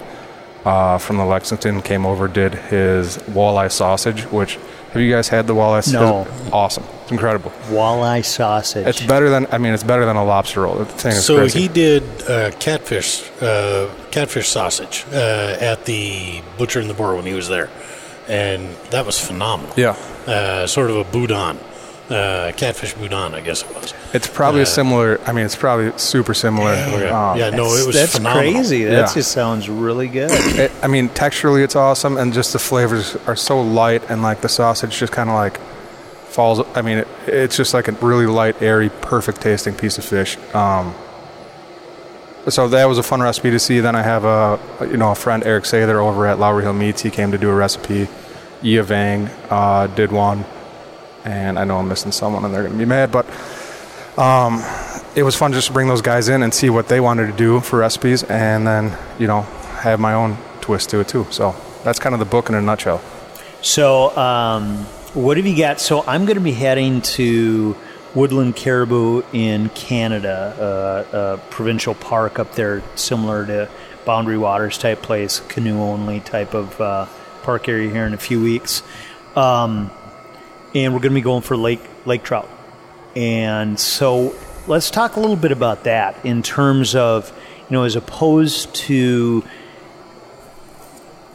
uh, 0.65 0.97
from 0.97 1.17
the 1.17 1.25
Lexington 1.25 1.81
came 1.81 2.05
over, 2.05 2.27
did 2.27 2.53
his 2.53 3.17
walleye 3.19 3.71
sausage. 3.71 4.23
Which 4.25 4.57
have 4.93 5.01
you 5.01 5.11
guys 5.11 5.29
had 5.29 5.47
the 5.47 5.55
walleye? 5.55 5.83
sausage? 5.83 5.93
No. 5.93 6.27
Awesome. 6.53 6.83
It's 7.03 7.11
incredible. 7.11 7.51
Walleye 7.69 8.23
sausage. 8.25 8.85
It's 8.85 9.01
better 9.05 9.29
than 9.29 9.47
I 9.51 9.57
mean, 9.57 9.73
it's 9.73 9.83
better 9.83 10.05
than 10.05 10.17
a 10.17 10.23
lobster 10.25 10.61
roll. 10.61 10.75
The 10.75 10.85
thing 10.85 11.13
is 11.13 11.25
So 11.25 11.37
crazy. 11.37 11.61
he 11.61 11.67
did 11.67 12.03
uh, 12.29 12.51
catfish, 12.59 13.23
uh, 13.41 13.89
catfish 14.11 14.49
sausage 14.49 15.05
uh, 15.11 15.57
at 15.59 15.85
the 15.85 16.41
butcher 16.57 16.79
and 16.79 16.89
the 16.89 16.93
boar 16.93 17.15
when 17.15 17.25
he 17.25 17.33
was 17.33 17.47
there, 17.47 17.69
and 18.27 18.69
that 18.91 19.05
was 19.05 19.17
phenomenal. 19.19 19.73
yeah. 19.77 19.95
uh, 20.27 20.67
sort 20.67 20.89
of 20.91 20.97
a 20.97 21.03
boudin, 21.05 21.57
uh, 22.11 22.51
catfish 22.55 22.93
boudin, 22.93 23.33
I 23.33 23.41
guess 23.41 23.63
it 23.63 23.73
was. 23.75 23.93
It's 24.13 24.27
probably 24.27 24.61
a 24.61 24.65
similar. 24.65 25.19
I 25.25 25.31
mean, 25.31 25.45
it's 25.45 25.55
probably 25.55 25.91
super 25.97 26.33
similar. 26.33 26.71
Okay. 26.71 27.09
Um, 27.09 27.37
yeah, 27.37 27.49
no, 27.49 27.65
it 27.75 27.85
was 27.87 27.95
That's 27.95 28.17
phenomenal. 28.17 28.53
crazy. 28.53 28.83
That 28.85 28.91
Yeah. 29.07 29.13
just 29.13 29.31
sounds 29.31 29.69
really 29.69 30.07
good. 30.07 30.29
it, 30.59 30.71
I 30.83 30.87
mean, 30.87 31.09
texturally, 31.09 31.63
it's 31.63 31.75
awesome, 31.75 32.17
and 32.17 32.33
just 32.33 32.53
the 32.53 32.59
flavors 32.59 33.15
are 33.27 33.35
so 33.35 33.61
light, 33.61 34.03
and 34.09 34.21
like 34.21 34.41
the 34.41 34.49
sausage 34.49 34.97
just 34.97 35.13
kind 35.13 35.29
of 35.29 35.35
like 35.35 35.59
falls. 36.29 36.61
I 36.75 36.81
mean, 36.81 36.99
it, 36.99 37.07
it's 37.27 37.57
just 37.57 37.73
like 37.73 37.87
a 37.87 37.91
really 37.93 38.25
light, 38.27 38.61
airy, 38.61 38.89
perfect 38.89 39.41
tasting 39.41 39.73
piece 39.75 39.97
of 39.97 40.05
fish. 40.05 40.37
Um, 40.53 40.93
so 42.47 42.67
that 42.69 42.85
was 42.85 42.97
a 42.97 43.03
fun 43.03 43.21
recipe 43.21 43.51
to 43.51 43.59
see. 43.59 43.79
Then 43.81 43.95
I 43.95 44.01
have 44.01 44.25
a 44.25 44.59
you 44.81 44.97
know 44.97 45.11
a 45.11 45.15
friend 45.15 45.43
Eric 45.45 45.65
Sather 45.65 45.95
over 46.03 46.25
at 46.27 46.39
Lowry 46.39 46.63
Hill 46.63 46.73
Meats. 46.73 47.01
He 47.01 47.09
came 47.11 47.31
to 47.31 47.37
do 47.37 47.49
a 47.49 47.55
recipe. 47.55 48.07
Yia 48.63 48.83
Vang 48.83 49.27
uh, 49.49 49.87
did 49.87 50.11
one, 50.11 50.45
and 51.25 51.57
I 51.57 51.63
know 51.63 51.77
I'm 51.77 51.87
missing 51.87 52.11
someone, 52.11 52.45
and 52.45 52.53
they're 52.53 52.63
gonna 52.63 52.77
be 52.77 52.85
mad, 52.85 53.11
but 53.11 53.25
um, 54.17 54.63
it 55.15 55.23
was 55.23 55.35
fun 55.35 55.53
just 55.53 55.67
to 55.67 55.73
bring 55.73 55.87
those 55.87 56.01
guys 56.01 56.29
in 56.29 56.43
and 56.43 56.53
see 56.53 56.69
what 56.69 56.87
they 56.87 56.99
wanted 56.99 57.27
to 57.27 57.33
do 57.33 57.59
for 57.59 57.79
recipes, 57.79 58.23
and 58.23 58.67
then 58.67 58.97
you 59.19 59.27
know 59.27 59.41
have 59.81 59.99
my 59.99 60.13
own 60.13 60.37
twist 60.61 60.89
to 60.91 60.99
it 60.99 61.07
too. 61.07 61.25
So 61.31 61.55
that's 61.83 61.99
kind 61.99 62.13
of 62.13 62.19
the 62.19 62.25
book 62.25 62.49
in 62.49 62.55
a 62.55 62.61
nutshell. 62.61 63.01
So, 63.61 64.15
um, 64.17 64.77
what 65.13 65.37
have 65.37 65.45
you 65.45 65.57
got? 65.57 65.79
So, 65.79 66.03
I'm 66.07 66.25
going 66.25 66.37
to 66.37 66.43
be 66.43 66.51
heading 66.51 67.01
to 67.01 67.75
Woodland 68.15 68.55
Caribou 68.55 69.21
in 69.33 69.69
Canada, 69.69 71.05
uh, 71.13 71.17
a 71.17 71.37
provincial 71.51 71.93
park 71.93 72.39
up 72.39 72.53
there, 72.55 72.81
similar 72.95 73.45
to 73.45 73.69
Boundary 74.03 74.37
Waters 74.37 74.77
type 74.77 75.01
place, 75.01 75.39
canoe 75.47 75.79
only 75.79 76.21
type 76.21 76.53
of 76.55 76.79
uh, 76.81 77.05
park 77.43 77.69
area 77.69 77.91
here 77.91 78.05
in 78.05 78.13
a 78.13 78.17
few 78.17 78.41
weeks. 78.41 78.81
Um, 79.35 79.91
and 80.73 80.93
we're 80.93 80.99
going 80.99 81.11
to 81.11 81.15
be 81.15 81.21
going 81.21 81.41
for 81.41 81.57
lake 81.57 81.81
lake 82.05 82.23
trout. 82.23 82.49
And 83.15 83.79
so, 83.79 84.35
let's 84.67 84.89
talk 84.89 85.15
a 85.15 85.19
little 85.19 85.35
bit 85.35 85.51
about 85.51 85.83
that 85.83 86.25
in 86.25 86.43
terms 86.43 86.95
of, 86.95 87.31
you 87.69 87.75
know, 87.75 87.83
as 87.83 87.95
opposed 87.95 88.73
to 88.75 89.43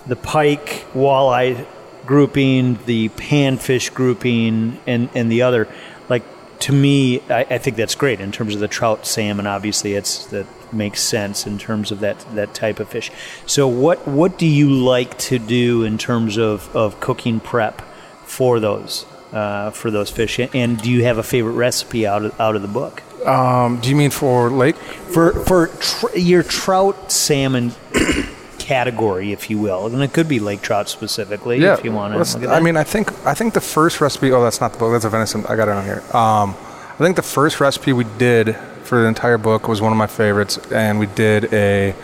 the 0.06 0.16
pike 0.16 0.86
walleye 0.94 1.66
grouping, 2.06 2.78
the 2.86 3.08
panfish 3.10 3.92
grouping, 3.92 4.78
and, 4.86 5.08
and 5.14 5.30
the 5.30 5.42
other. 5.42 5.68
Like 6.08 6.22
to 6.60 6.72
me, 6.72 7.20
I, 7.28 7.46
I 7.50 7.58
think 7.58 7.76
that's 7.76 7.94
great 7.94 8.20
in 8.20 8.32
terms 8.32 8.54
of 8.54 8.60
the 8.60 8.68
trout, 8.68 9.06
salmon. 9.06 9.46
Obviously, 9.46 9.94
it's 9.94 10.26
that 10.26 10.46
makes 10.72 11.00
sense 11.02 11.46
in 11.46 11.58
terms 11.58 11.90
of 11.92 12.00
that 12.00 12.18
that 12.34 12.54
type 12.54 12.80
of 12.80 12.88
fish. 12.88 13.10
So, 13.46 13.68
what 13.68 14.06
what 14.06 14.38
do 14.38 14.46
you 14.46 14.70
like 14.70 15.18
to 15.18 15.38
do 15.38 15.82
in 15.82 15.98
terms 15.98 16.38
of, 16.38 16.74
of 16.74 17.00
cooking 17.00 17.40
prep 17.40 17.82
for 18.24 18.60
those 18.60 19.04
uh, 19.32 19.70
for 19.70 19.90
those 19.90 20.10
fish? 20.10 20.38
And 20.38 20.80
do 20.80 20.90
you 20.90 21.04
have 21.04 21.18
a 21.18 21.22
favorite 21.22 21.52
recipe 21.52 22.06
out 22.06 22.24
of, 22.24 22.40
out 22.40 22.56
of 22.56 22.62
the 22.62 22.68
book? 22.68 23.02
Um, 23.26 23.80
do 23.80 23.88
you 23.90 23.96
mean 23.96 24.10
for 24.10 24.50
lake? 24.50 24.76
for 24.76 25.32
for 25.44 25.68
tr- 25.68 26.16
your 26.16 26.42
trout 26.42 27.10
salmon 27.10 27.72
category, 28.58 29.32
if 29.32 29.50
you 29.50 29.58
will, 29.58 29.86
and 29.86 30.02
it 30.02 30.12
could 30.12 30.28
be 30.28 30.38
lake 30.40 30.62
trout 30.62 30.88
specifically, 30.88 31.62
if 31.62 31.84
you 31.84 31.92
want 31.92 32.12
to. 32.14 32.18
let's- 32.18 32.34
Look 32.34 32.44
at 32.44 32.50
I 32.50 32.60
mean, 32.60 32.76
I 32.76 32.84
think 32.84 33.12
I 33.26 33.34
think 33.34 33.54
the 33.54 33.60
first 33.60 34.00
recipe. 34.00 34.32
Oh, 34.32 34.42
that's 34.42 34.60
not 34.60 34.72
the 34.72 34.78
book. 34.78 34.92
That's 34.92 35.04
a 35.04 35.10
venison. 35.10 35.44
I 35.46 35.56
got 35.56 35.68
it 35.68 35.72
on 35.72 35.84
here. 35.84 36.02
Um, 36.14 36.54
I 36.94 36.98
think 36.98 37.16
the 37.16 37.22
first 37.22 37.60
recipe 37.60 37.92
we 37.92 38.04
did 38.18 38.56
for 38.84 39.00
the 39.02 39.06
entire 39.08 39.38
book 39.38 39.68
was 39.68 39.80
one 39.82 39.92
of 39.92 39.98
my 39.98 40.06
favorites, 40.06 40.58
and 40.70 40.98
we 40.98 41.06
did 41.06 41.52
a 41.52 41.94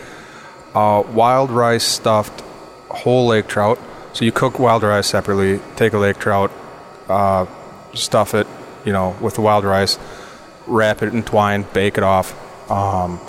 uh, 0.75 1.03
wild 1.13 1.51
rice 1.51 1.83
stuffed 1.83 2.41
whole 2.89 3.27
lake 3.27 3.47
trout. 3.47 3.79
So 4.13 4.25
you 4.25 4.31
cook 4.31 4.59
wild 4.59 4.83
rice 4.83 5.07
separately, 5.07 5.59
take 5.75 5.93
a 5.93 5.97
lake 5.97 6.19
trout, 6.19 6.51
uh, 7.09 7.45
stuff 7.93 8.33
it, 8.33 8.47
you 8.85 8.93
know, 8.93 9.15
with 9.21 9.35
the 9.35 9.41
wild 9.41 9.63
rice, 9.65 9.97
wrap 10.67 11.01
it 11.01 11.13
in 11.13 11.23
twine, 11.23 11.65
bake 11.73 11.97
it 11.97 12.03
off. 12.03 12.33
Um, 12.71 13.19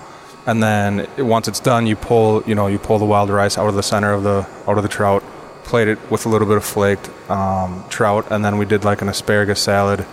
and 0.47 0.62
then 0.62 1.09
once 1.18 1.49
it's 1.49 1.61
done, 1.61 1.87
you 1.87 1.97
pull, 1.97 2.43
you 2.45 2.55
know, 2.55 2.66
you 2.66 2.79
pull 2.79 2.99
the 2.99 3.05
wild 3.05 3.31
rice 3.31 3.57
out 3.59 3.68
of 3.68 3.75
the 3.75 3.83
center 3.83 4.12
of 4.12 4.22
the 4.22 4.47
out 4.68 4.77
of 4.77 4.83
the 4.83 4.89
trout, 4.89 5.22
plate 5.64 5.89
it 5.89 5.99
with 6.11 6.27
a 6.27 6.29
little 6.29 6.47
bit 6.47 6.57
of 6.59 6.64
flaked 6.64 7.09
um, 7.31 7.85
trout, 7.89 8.27
and 8.31 8.45
then 8.45 8.59
we 8.59 8.66
did 8.66 8.85
like 8.85 9.01
an 9.03 9.09
asparagus 9.09 9.61
salad 9.61 10.05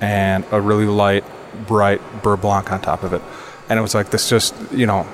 and 0.00 0.44
a 0.50 0.60
really 0.60 0.86
light, 0.86 1.24
bright 1.66 2.00
beurre 2.22 2.36
blanc 2.40 2.72
on 2.72 2.80
top 2.80 3.04
of 3.04 3.12
it. 3.12 3.22
And 3.68 3.78
it 3.78 3.82
was 3.82 3.94
like 3.94 4.10
this, 4.10 4.28
just 4.28 4.54
you 4.72 4.86
know, 4.86 5.06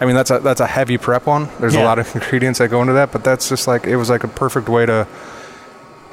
I 0.00 0.06
mean 0.06 0.16
that's 0.16 0.30
a 0.30 0.38
that's 0.40 0.60
a 0.60 0.66
heavy 0.66 0.96
prep 0.98 1.26
one. 1.26 1.48
There's 1.60 1.74
Yeah. 1.74 1.82
a 1.82 1.84
lot 1.84 1.98
of 1.98 2.12
ingredients 2.16 2.58
that 2.60 2.68
go 2.68 2.80
into 2.80 2.94
that, 2.94 3.12
but 3.12 3.22
that's 3.24 3.48
just 3.48 3.66
like 3.68 3.86
it 3.86 3.96
was 3.96 4.08
like 4.10 4.24
a 4.24 4.28
perfect 4.28 4.68
way 4.70 4.86
to, 4.86 5.06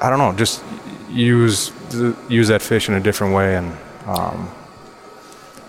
I 0.02 0.10
don't 0.10 0.18
know, 0.18 0.32
just 0.32 0.62
use 1.08 1.72
use 2.28 2.48
that 2.48 2.60
fish 2.60 2.88
in 2.88 2.94
a 2.94 3.00
different 3.00 3.34
way 3.34 3.56
and. 3.56 3.76
Um, 4.06 4.50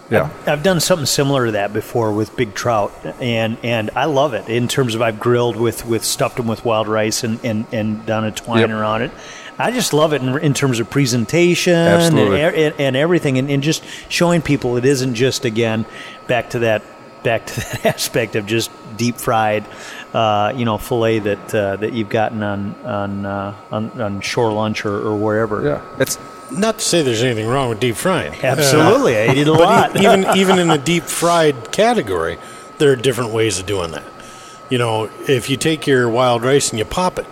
yeah, 0.09 0.29
I've 0.45 0.63
done 0.63 0.79
something 0.79 1.05
similar 1.05 1.45
to 1.47 1.51
that 1.53 1.71
before 1.73 2.11
with 2.11 2.35
big 2.35 2.53
trout, 2.53 2.91
and 3.21 3.57
and 3.63 3.89
I 3.95 4.05
love 4.05 4.33
it 4.33 4.47
in 4.49 4.67
terms 4.67 4.95
of 4.95 5.01
I've 5.01 5.19
grilled 5.19 5.55
with 5.55 5.85
with 5.85 6.03
stuffed 6.03 6.37
them 6.37 6.45
with 6.45 6.65
wild 6.65 6.87
rice 6.87 7.23
and 7.23 7.39
and, 7.43 7.65
and 7.71 8.05
done 8.05 8.25
a 8.25 8.31
twine 8.31 8.59
Yep. 8.59 8.69
around 8.69 9.01
it. 9.03 9.11
I 9.57 9.71
just 9.71 9.93
love 9.93 10.13
it 10.13 10.21
in, 10.21 10.37
in 10.39 10.53
terms 10.53 10.79
of 10.79 10.89
presentation 10.89 11.73
and, 11.73 12.19
and, 12.19 12.75
and 12.79 12.95
everything, 12.95 13.37
and, 13.37 13.49
and 13.49 13.63
just 13.63 13.83
showing 14.09 14.41
people 14.41 14.77
it 14.77 14.85
isn't 14.85 15.15
just 15.15 15.45
again 15.45 15.85
back 16.27 16.49
to 16.51 16.59
that 16.59 16.83
back 17.23 17.45
to 17.47 17.59
that 17.59 17.85
aspect 17.85 18.35
of 18.35 18.45
just 18.45 18.69
deep 18.97 19.15
fried, 19.15 19.65
uh, 20.13 20.53
you 20.55 20.63
know, 20.65 20.77
fillet 20.77 21.19
that 21.19 21.55
uh, 21.55 21.75
that 21.77 21.93
you've 21.93 22.09
gotten 22.09 22.43
on 22.43 22.75
on 22.85 23.25
uh, 23.25 23.55
on, 23.71 24.01
on 24.01 24.21
shore 24.21 24.51
lunch 24.51 24.85
or, 24.85 24.95
or 25.07 25.15
wherever. 25.15 25.63
yeah. 25.65 25.81
It's 25.99 26.17
Not 26.51 26.77
to 26.79 26.85
say 26.85 27.01
there's 27.01 27.23
anything 27.23 27.47
wrong 27.47 27.69
with 27.69 27.79
deep 27.79 27.95
frying. 27.95 28.33
Absolutely, 28.43 29.17
I 29.21 29.31
eat 29.33 29.39
it 29.39 29.47
a 29.47 29.53
lot. 29.53 29.95
even 29.99 30.25
even 30.37 30.59
in 30.59 30.67
the 30.67 30.77
deep 30.77 31.03
fried 31.03 31.71
category, 31.71 32.37
there 32.77 32.91
are 32.91 32.95
different 32.95 33.31
ways 33.31 33.59
of 33.59 33.65
doing 33.65 33.91
that. 33.91 34.03
You 34.69 34.77
know, 34.77 35.09
if 35.27 35.49
you 35.49 35.57
take 35.57 35.85
your 35.87 36.07
wild 36.09 36.43
rice 36.43 36.69
and 36.69 36.79
you 36.79 36.85
pop 36.85 37.17
it, 37.19 37.25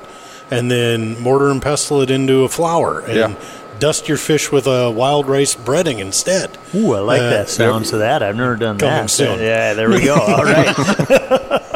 and 0.52 0.70
then 0.70 1.20
mortar 1.20 1.50
and 1.50 1.62
pestle 1.62 2.02
it 2.02 2.10
into 2.12 2.44
a 2.44 2.50
flour, 2.50 3.00
and 3.02 3.16
Yeah. 3.16 3.36
dust 3.80 4.08
your 4.10 4.18
fish 4.18 4.52
with 4.52 4.68
a 4.68 4.92
wild 4.92 5.28
rice 5.28 5.56
breading 5.56 6.00
instead. 6.00 6.58
Ooh, 6.76 6.94
I 6.94 7.00
like 7.00 7.22
Uh, 7.22 7.30
that 7.30 7.50
sounds 7.50 7.94
of 7.94 8.00
that. 8.00 8.22
I've 8.22 8.36
never 8.36 8.56
done 8.56 8.78
Coming 8.78 8.96
that. 8.96 9.10
soon. 9.10 9.40
Yeah, 9.40 9.74
there 9.74 9.90
we 9.90 10.04
go. 10.04 10.16
All 10.16 10.44
right. 10.44 10.76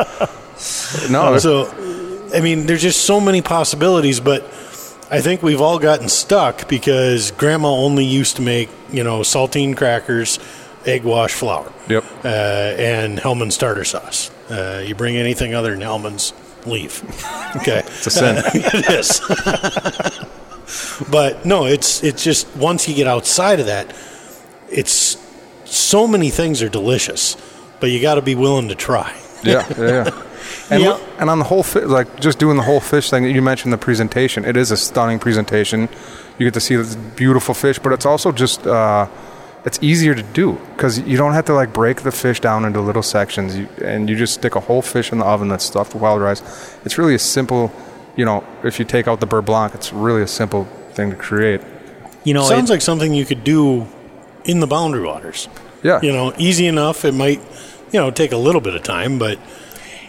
no, 1.10 1.38
So, 1.38 1.68
I 2.34 2.41
mean, 2.41 2.66
there's 2.66 2.82
just 2.82 3.06
so 3.06 3.20
many 3.20 3.41
possibilities, 3.41 4.20
but 4.20 4.43
I 5.12 5.22
think 5.22 5.43
we've 5.43 5.62
all 5.62 5.80
gotten 5.80 6.10
stuck 6.10 6.68
because 6.68 7.32
grandma 7.32 7.70
only 7.70 8.06
used 8.06 8.38
to 8.38 8.41
make, 8.41 8.70
you 8.91 9.03
know, 9.03 9.20
saltine 9.22 9.76
crackers, 9.76 10.39
egg 10.86 11.03
wash 11.03 11.34
flour. 11.34 11.72
Yep. 11.88 12.03
Uh, 12.24 12.28
and 12.28 13.20
Hellmann's 13.20 13.58
tartar 13.58 13.84
sauce. 13.84 14.32
Uh, 14.49 14.84
you 14.86 14.95
bring 14.95 15.16
anything 15.18 15.53
other 15.53 15.72
than 15.72 15.82
Hellmann's, 15.82 16.34
leave. 16.66 17.03
Okay. 17.56 17.84
it's 17.86 18.06
a 18.08 18.12
sin. 18.12 18.36
it 18.53 18.89
is. 18.89 19.22
but 21.10 21.45
no, 21.45 21.66
it's 21.66 22.03
it's 22.03 22.22
just 22.22 22.53
once 22.58 22.89
you 22.89 22.93
get 22.93 23.08
outside 23.08 23.62
of 23.62 23.68
that, 23.68 23.95
it's 24.70 25.16
so 25.64 26.06
many 26.06 26.30
things 26.30 26.62
are 26.62 26.68
delicious, 26.68 27.38
but 27.80 27.91
you 27.91 28.01
got 28.01 28.16
to 28.16 28.22
be 28.22 28.36
willing 28.36 28.68
to 28.68 28.76
try. 28.76 29.16
yeah, 29.43 29.66
yeah, 29.78 29.88
yeah. 29.88 30.24
And, 30.70 30.82
Yeah. 30.82 30.89
look- 30.89 31.01
and 31.20 31.30
on 31.30 31.38
the 31.39 31.45
whole 31.45 31.63
fish, 31.63 31.84
like 31.86 32.20
just 32.20 32.39
doing 32.39 32.57
the 32.57 32.63
whole 32.63 32.80
fish 32.80 33.09
thing, 33.09 33.24
you 33.26 33.41
mentioned 33.41 33.72
the 33.74 33.78
presentation. 33.78 34.45
It 34.45 34.57
is 34.57 34.72
a 34.72 34.78
stunning 34.78 35.20
presentation. 35.20 35.89
You 36.38 36.45
get 36.47 36.53
to 36.55 36.59
see 36.59 36.76
this 36.76 36.95
beautiful 37.16 37.53
fish, 37.53 37.78
but 37.80 37.93
it's 37.93 38.05
also 38.05 38.32
just 38.32 38.66
uh, 38.68 39.05
it's 39.63 39.80
easier 39.82 40.13
to 40.16 40.24
do 40.24 40.57
because 40.76 40.99
you 40.99 41.18
don't 41.18 41.34
have 41.34 41.45
to 41.45 41.53
like 41.53 41.72
break 41.74 42.01
the 42.01 42.11
fish 42.11 42.39
down 42.39 42.66
into 42.66 42.82
little 42.82 43.03
sections, 43.03 43.55
you, 43.57 43.68
and 43.84 44.09
you 44.09 44.16
just 44.16 44.34
stick 44.34 44.55
a 44.55 44.59
whole 44.59 44.82
fish 44.82 45.11
in 45.11 45.20
the 45.20 45.26
oven 45.26 45.47
that's 45.49 45.66
stuffed 45.66 45.93
with 45.93 46.01
wild 46.01 46.22
rice. 46.22 46.41
It's 46.84 46.97
really 46.97 47.16
a 47.16 47.20
simple, 47.20 47.72
you 48.16 48.26
know, 48.26 48.43
if 48.63 48.80
you 48.80 48.86
take 48.86 49.07
out 49.07 49.20
the 49.20 49.28
beurre 49.28 49.41
blanc, 49.45 49.74
it's 49.76 49.93
really 49.93 50.22
a 50.24 50.28
simple 50.28 50.68
thing 50.93 51.09
to 51.11 51.16
create. 51.16 51.61
You 52.24 52.34
know, 52.34 52.43
Sounds 52.43 52.70
it- 52.70 52.74
like 52.74 52.82
something 52.82 53.13
you 53.13 53.26
could 53.26 53.43
do 53.43 53.86
in 54.45 54.59
the 54.61 54.68
boundary 54.68 55.03
waters. 55.05 55.47
Yeah, 55.84 55.99
You 56.01 56.11
know, 56.11 56.34
easy 56.39 56.66
enough. 56.66 57.05
It 57.05 57.13
might, 57.13 57.39
you 57.91 57.99
know, 57.99 58.09
take 58.09 58.32
a 58.32 58.38
little 58.38 58.61
bit 58.61 58.74
of 58.74 58.82
time, 58.82 59.20
but 59.20 59.38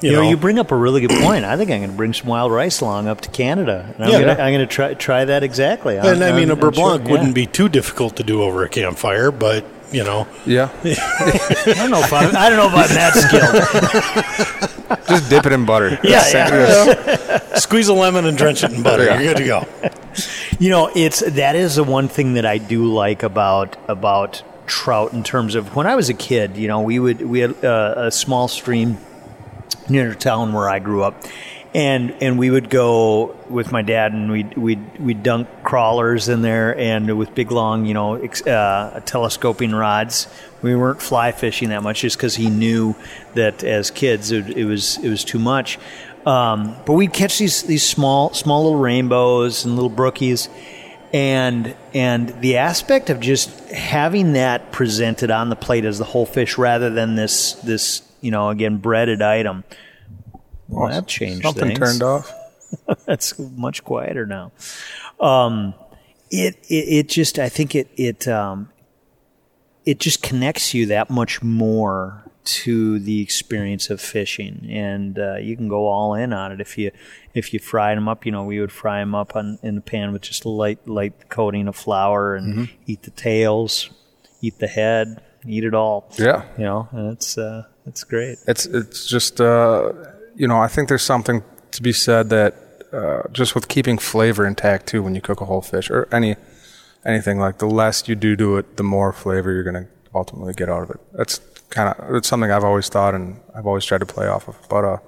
you, 0.03 0.11
you 0.11 0.12
know, 0.16 0.22
know, 0.22 0.28
you 0.30 0.36
bring 0.36 0.59
up 0.59 0.70
a 0.72 0.76
really 0.76 1.01
good 1.01 1.18
point. 1.22 1.44
I 1.44 1.57
think 1.57 1.70
I'm 1.70 1.78
going 1.78 1.90
to 1.90 1.97
bring 1.97 2.12
some 2.12 2.26
wild 2.28 2.53
rice 2.53 2.80
along 2.80 3.09
up 3.09 3.20
to 3.22 3.30
Canada. 3.30 3.92
And 3.97 4.05
I'm 4.05 4.11
Yeah. 4.11 4.20
going 4.20 4.36
to 4.36 4.42
I'm 4.42 4.53
going 4.55 4.66
to 4.68 4.72
try 4.74 4.94
try 4.94 5.24
that 5.24 5.42
exactly. 5.42 5.97
and 5.97 6.22
I 6.22 6.32
mean, 6.32 6.51
a 6.51 6.55
I'm- 6.55 6.64
I'm 6.64 6.72
sure- 6.72 6.72
blanc 6.72 7.05
yeah. 7.05 7.11
wouldn't 7.12 7.34
be 7.34 7.47
too 7.47 7.68
difficult 7.68 8.16
to 8.16 8.22
do 8.22 8.42
over 8.42 8.62
a 8.64 8.68
campfire, 8.68 9.30
but 9.30 9.64
you 9.92 10.03
know, 10.03 10.26
yeah. 10.44 10.68
I 10.84 11.72
don't 11.76 11.90
know 11.90 12.01
if 12.01 12.12
I'm, 12.12 12.34
I 12.36 12.51
don't 12.51 12.59
know 12.59 12.66
if 12.66 12.74
I'm 12.74 12.88
that 12.97 13.14
skilled. 13.14 15.07
just 15.09 15.30
dip 15.30 15.47
it 15.47 15.53
in 15.53 15.64
butter. 15.64 15.99
Yeah, 16.03 16.20
Just- 16.30 17.57
squeeze 17.62 17.88
a 17.88 17.94
lemon 17.94 18.26
and 18.26 18.36
drench 18.36 18.64
it 18.64 18.72
in 18.72 18.82
butter. 18.82 19.05
You're 19.05 19.34
good 19.34 19.36
to 19.38 19.44
go. 19.44 19.66
You 20.59 20.70
know, 20.70 20.90
it's 20.94 21.20
that 21.20 21.55
is 21.57 21.76
the 21.76 21.84
one 21.84 22.09
thing 22.09 22.34
that 22.34 22.44
I 22.47 22.59
do 22.59 22.86
like 22.86 23.22
about 23.22 23.76
about 23.88 24.42
trout 24.66 25.12
in 25.12 25.22
terms 25.22 25.55
of 25.55 25.76
when 25.76 25.86
I 25.86 25.94
was 25.94 26.09
a 26.09 26.14
kid. 26.14 26.57
You 26.57 26.66
know, 26.68 26.80
we 26.80 26.99
would 26.99 27.20
we 27.22 27.40
had 27.40 27.64
uh, 27.64 27.94
a 27.97 28.11
small 28.11 28.49
stream 28.49 28.99
near 29.89 30.14
town 30.14 30.53
where 30.53 30.68
I 30.68 30.78
grew 30.78 31.03
up, 31.03 31.24
and 31.74 32.14
and 32.22 32.39
we 32.39 32.51
would 32.51 32.70
go 32.70 33.37
with 33.51 33.70
my 33.70 33.82
dad 33.82 34.12
and 34.12 34.30
we'd 34.30 34.57
we'd 34.57 34.99
we'd 34.99 35.22
dunk 35.22 35.49
crawlers 35.62 36.28
in 36.28 36.43
there 36.43 36.76
and 36.78 37.18
with 37.18 37.34
big 37.34 37.51
long 37.51 37.87
you 37.87 37.95
know 37.95 38.16
uh, 38.16 39.01
telescoping 39.01 39.72
rods. 39.72 40.26
We 40.62 40.74
weren't 40.74 41.03
fly 41.03 41.32
fishing 41.32 41.68
that 41.68 41.82
much 41.82 42.01
just 42.01 42.16
because 42.16 42.34
he 42.34 42.49
knew 42.49 42.97
that 43.34 43.62
as 43.62 43.91
kids 43.91 44.32
it, 44.32 44.49
it 44.57 44.64
was 44.64 44.99
it 44.99 45.11
was 45.11 45.24
too 45.24 45.39
much. 45.39 45.78
Um, 46.24 46.74
but 46.84 46.95
we'd 46.95 47.12
catch 47.12 47.39
these 47.39 47.62
these 47.62 47.87
small 47.87 48.32
small 48.32 48.64
little 48.64 48.80
rainbows 48.80 49.64
and 49.64 49.74
little 49.74 49.91
brookies 49.91 50.49
and 51.12 51.74
and 51.95 52.28
the 52.41 52.57
aspect 52.57 53.11
of 53.11 53.20
just 53.20 53.70
having 53.70 54.32
that 54.32 54.72
presented 54.72 55.30
on 55.30 55.51
the 55.51 55.57
plate 55.57 55.84
as 55.84 55.99
the 55.99 56.05
whole 56.05 56.26
fish 56.26 56.59
rather 56.59 56.91
than 56.91 57.14
this 57.14 57.53
this 57.55 58.03
you 58.20 58.30
know 58.30 58.48
again 58.50 58.78
breaded 58.78 59.22
item 59.22 59.64
well 60.68 60.88
that 60.88 61.06
changed 61.06 61.42
Something 61.42 61.68
things. 61.68 61.78
turned 61.78 62.02
off. 62.02 62.32
that's 63.06 63.38
much 63.38 63.84
quieter 63.84 64.26
now 64.26 64.52
um 65.20 65.74
it, 66.30 66.56
it 66.68 66.74
it 66.88 67.08
just 67.08 67.38
i 67.38 67.48
think 67.48 67.74
it 67.74 67.88
it 67.96 68.26
um 68.26 68.68
it 69.84 70.00
just 70.00 70.22
connects 70.22 70.74
you 70.74 70.86
that 70.86 71.10
much 71.10 71.42
more 71.42 72.24
to 72.44 72.98
the 73.00 73.20
experience 73.20 73.90
of 73.90 74.00
fishing, 74.00 74.66
and 74.70 75.18
uh, 75.18 75.34
you 75.36 75.56
can 75.56 75.68
go 75.68 75.86
all 75.88 76.14
in 76.14 76.32
on 76.32 76.52
it 76.52 76.60
if 76.60 76.78
you 76.78 76.92
if 77.34 77.52
you 77.52 77.58
fry 77.58 77.94
them 77.94 78.08
up. 78.08 78.24
You 78.24 78.32
know, 78.32 78.44
we 78.44 78.60
would 78.60 78.70
fry 78.72 79.00
them 79.00 79.14
up 79.16 79.34
on, 79.34 79.58
in 79.62 79.74
the 79.74 79.80
pan 79.80 80.12
with 80.12 80.22
just 80.22 80.44
a 80.44 80.48
light 80.48 80.86
light 80.88 81.28
coating 81.28 81.66
of 81.68 81.74
flour, 81.76 82.36
and 82.36 82.68
eat 82.86 83.02
the 83.02 83.10
tails, 83.10 83.90
eat 84.40 84.58
the 84.58 84.68
head, 84.68 85.22
eat 85.47 85.64
it 85.64 85.74
all. 85.74 86.11
Yeah. 86.18 86.44
you 86.59 86.64
know, 86.64 86.88
and 86.92 87.12
it's 87.12 87.36
uh, 87.38 87.64
it's 87.86 88.05
great. 88.05 88.38
It's 88.47 88.66
it's 88.66 89.07
just 89.07 89.40
uh, 89.40 89.92
you 90.34 90.47
know 90.49 90.59
I 90.59 90.68
think 90.68 90.88
there's 90.88 91.03
something 91.03 91.42
to 91.72 91.82
be 91.82 91.92
said 91.92 92.30
that 92.30 92.55
uh, 92.92 93.22
just 93.32 93.55
with 93.55 93.68
keeping 93.68 93.99
flavor 93.99 94.47
intact 94.47 94.86
too 94.86 95.03
when 95.03 95.14
you 95.14 95.20
cook 95.20 95.40
a 95.40 95.44
whole 95.44 95.62
fish 95.62 95.90
or 95.90 96.09
any 96.12 96.36
anything 97.05 97.38
like 97.38 97.59
the 97.59 97.66
less 97.66 98.09
you 98.09 98.14
do 98.14 98.36
to 98.36 98.57
it, 98.57 98.76
the 98.76 98.82
more 98.82 99.12
flavor 99.12 99.53
you're 99.53 99.62
going 99.64 99.84
to 99.84 99.88
ultimately 100.14 100.55
get 100.55 100.68
out 100.68 100.82
of 100.82 100.90
it. 100.90 101.01
That's 101.12 101.40
kind 101.70 101.94
of 101.94 102.14
it's 102.16 102.28
something 102.28 102.51
I've 102.51 102.64
always 102.64 102.88
thought 102.88 103.14
and 103.14 103.38
I've 103.55 103.66
always 103.66 103.84
tried 103.84 103.99
to 104.01 104.07
play 104.07 104.26
off 104.26 104.49
of. 104.49 104.57
But 104.68 104.84
uh, 104.84 104.99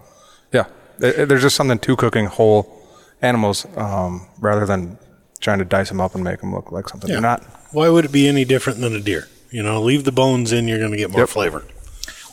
yeah, 0.53 0.64
it, 1.01 1.18
it- 1.20 1.28
there's 1.28 1.43
just 1.43 1.57
something 1.57 1.78
to 1.78 1.97
cooking 1.97 2.26
whole 2.26 2.74
animals 3.22 3.66
um, 3.76 4.28
rather 4.41 4.64
than 4.66 4.97
trying 5.41 5.59
to 5.59 5.64
dice 5.64 5.89
them 5.89 6.01
up 6.01 6.14
and 6.14 6.22
make 6.22 6.41
them 6.41 6.55
look 6.55 6.70
like 6.72 6.89
something 6.89 7.09
they're 7.11 7.20
not. 7.20 7.43
Why 7.72 7.89
would 7.89 8.05
it 8.05 8.12
be 8.12 8.28
any 8.28 8.45
different 8.45 8.80
than 8.80 8.95
a 8.95 9.01
deer? 9.01 9.26
You 9.51 9.62
know, 9.62 9.80
leave 9.82 10.05
the 10.05 10.12
bones 10.12 10.53
in, 10.53 10.68
you're 10.68 10.78
going 10.78 10.90
to 10.92 10.96
get 10.96 11.11
more 11.11 11.20
Yep. 11.22 11.28
flavor. 11.30 11.64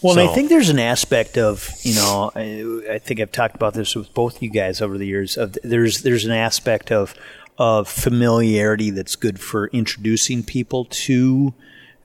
Well, 0.01 0.19
and 0.19 0.29
I 0.29 0.33
think 0.33 0.49
there's 0.49 0.69
an 0.69 0.77
aspect 0.79 1.37
of 1.37 1.69
you 1.81 1.95
know 1.95 2.31
I, 2.35 2.93
I 2.95 2.99
think 2.99 3.19
I've 3.19 3.31
talked 3.31 3.55
about 3.55 3.73
this 3.73 3.95
with 3.95 4.13
both 4.13 4.41
you 4.43 4.49
guys 4.49 4.81
over 4.81 4.97
the 4.97 5.07
years. 5.07 5.35
Of 5.37 5.57
there's 5.63 6.03
there's 6.03 6.25
an 6.25 6.31
aspect 6.31 6.91
of 6.91 7.15
of 7.57 7.87
familiarity 7.87 8.89
that's 8.91 9.15
good 9.15 9.39
for 9.39 9.67
introducing 9.67 10.43
people 10.43 10.85
to 10.85 11.53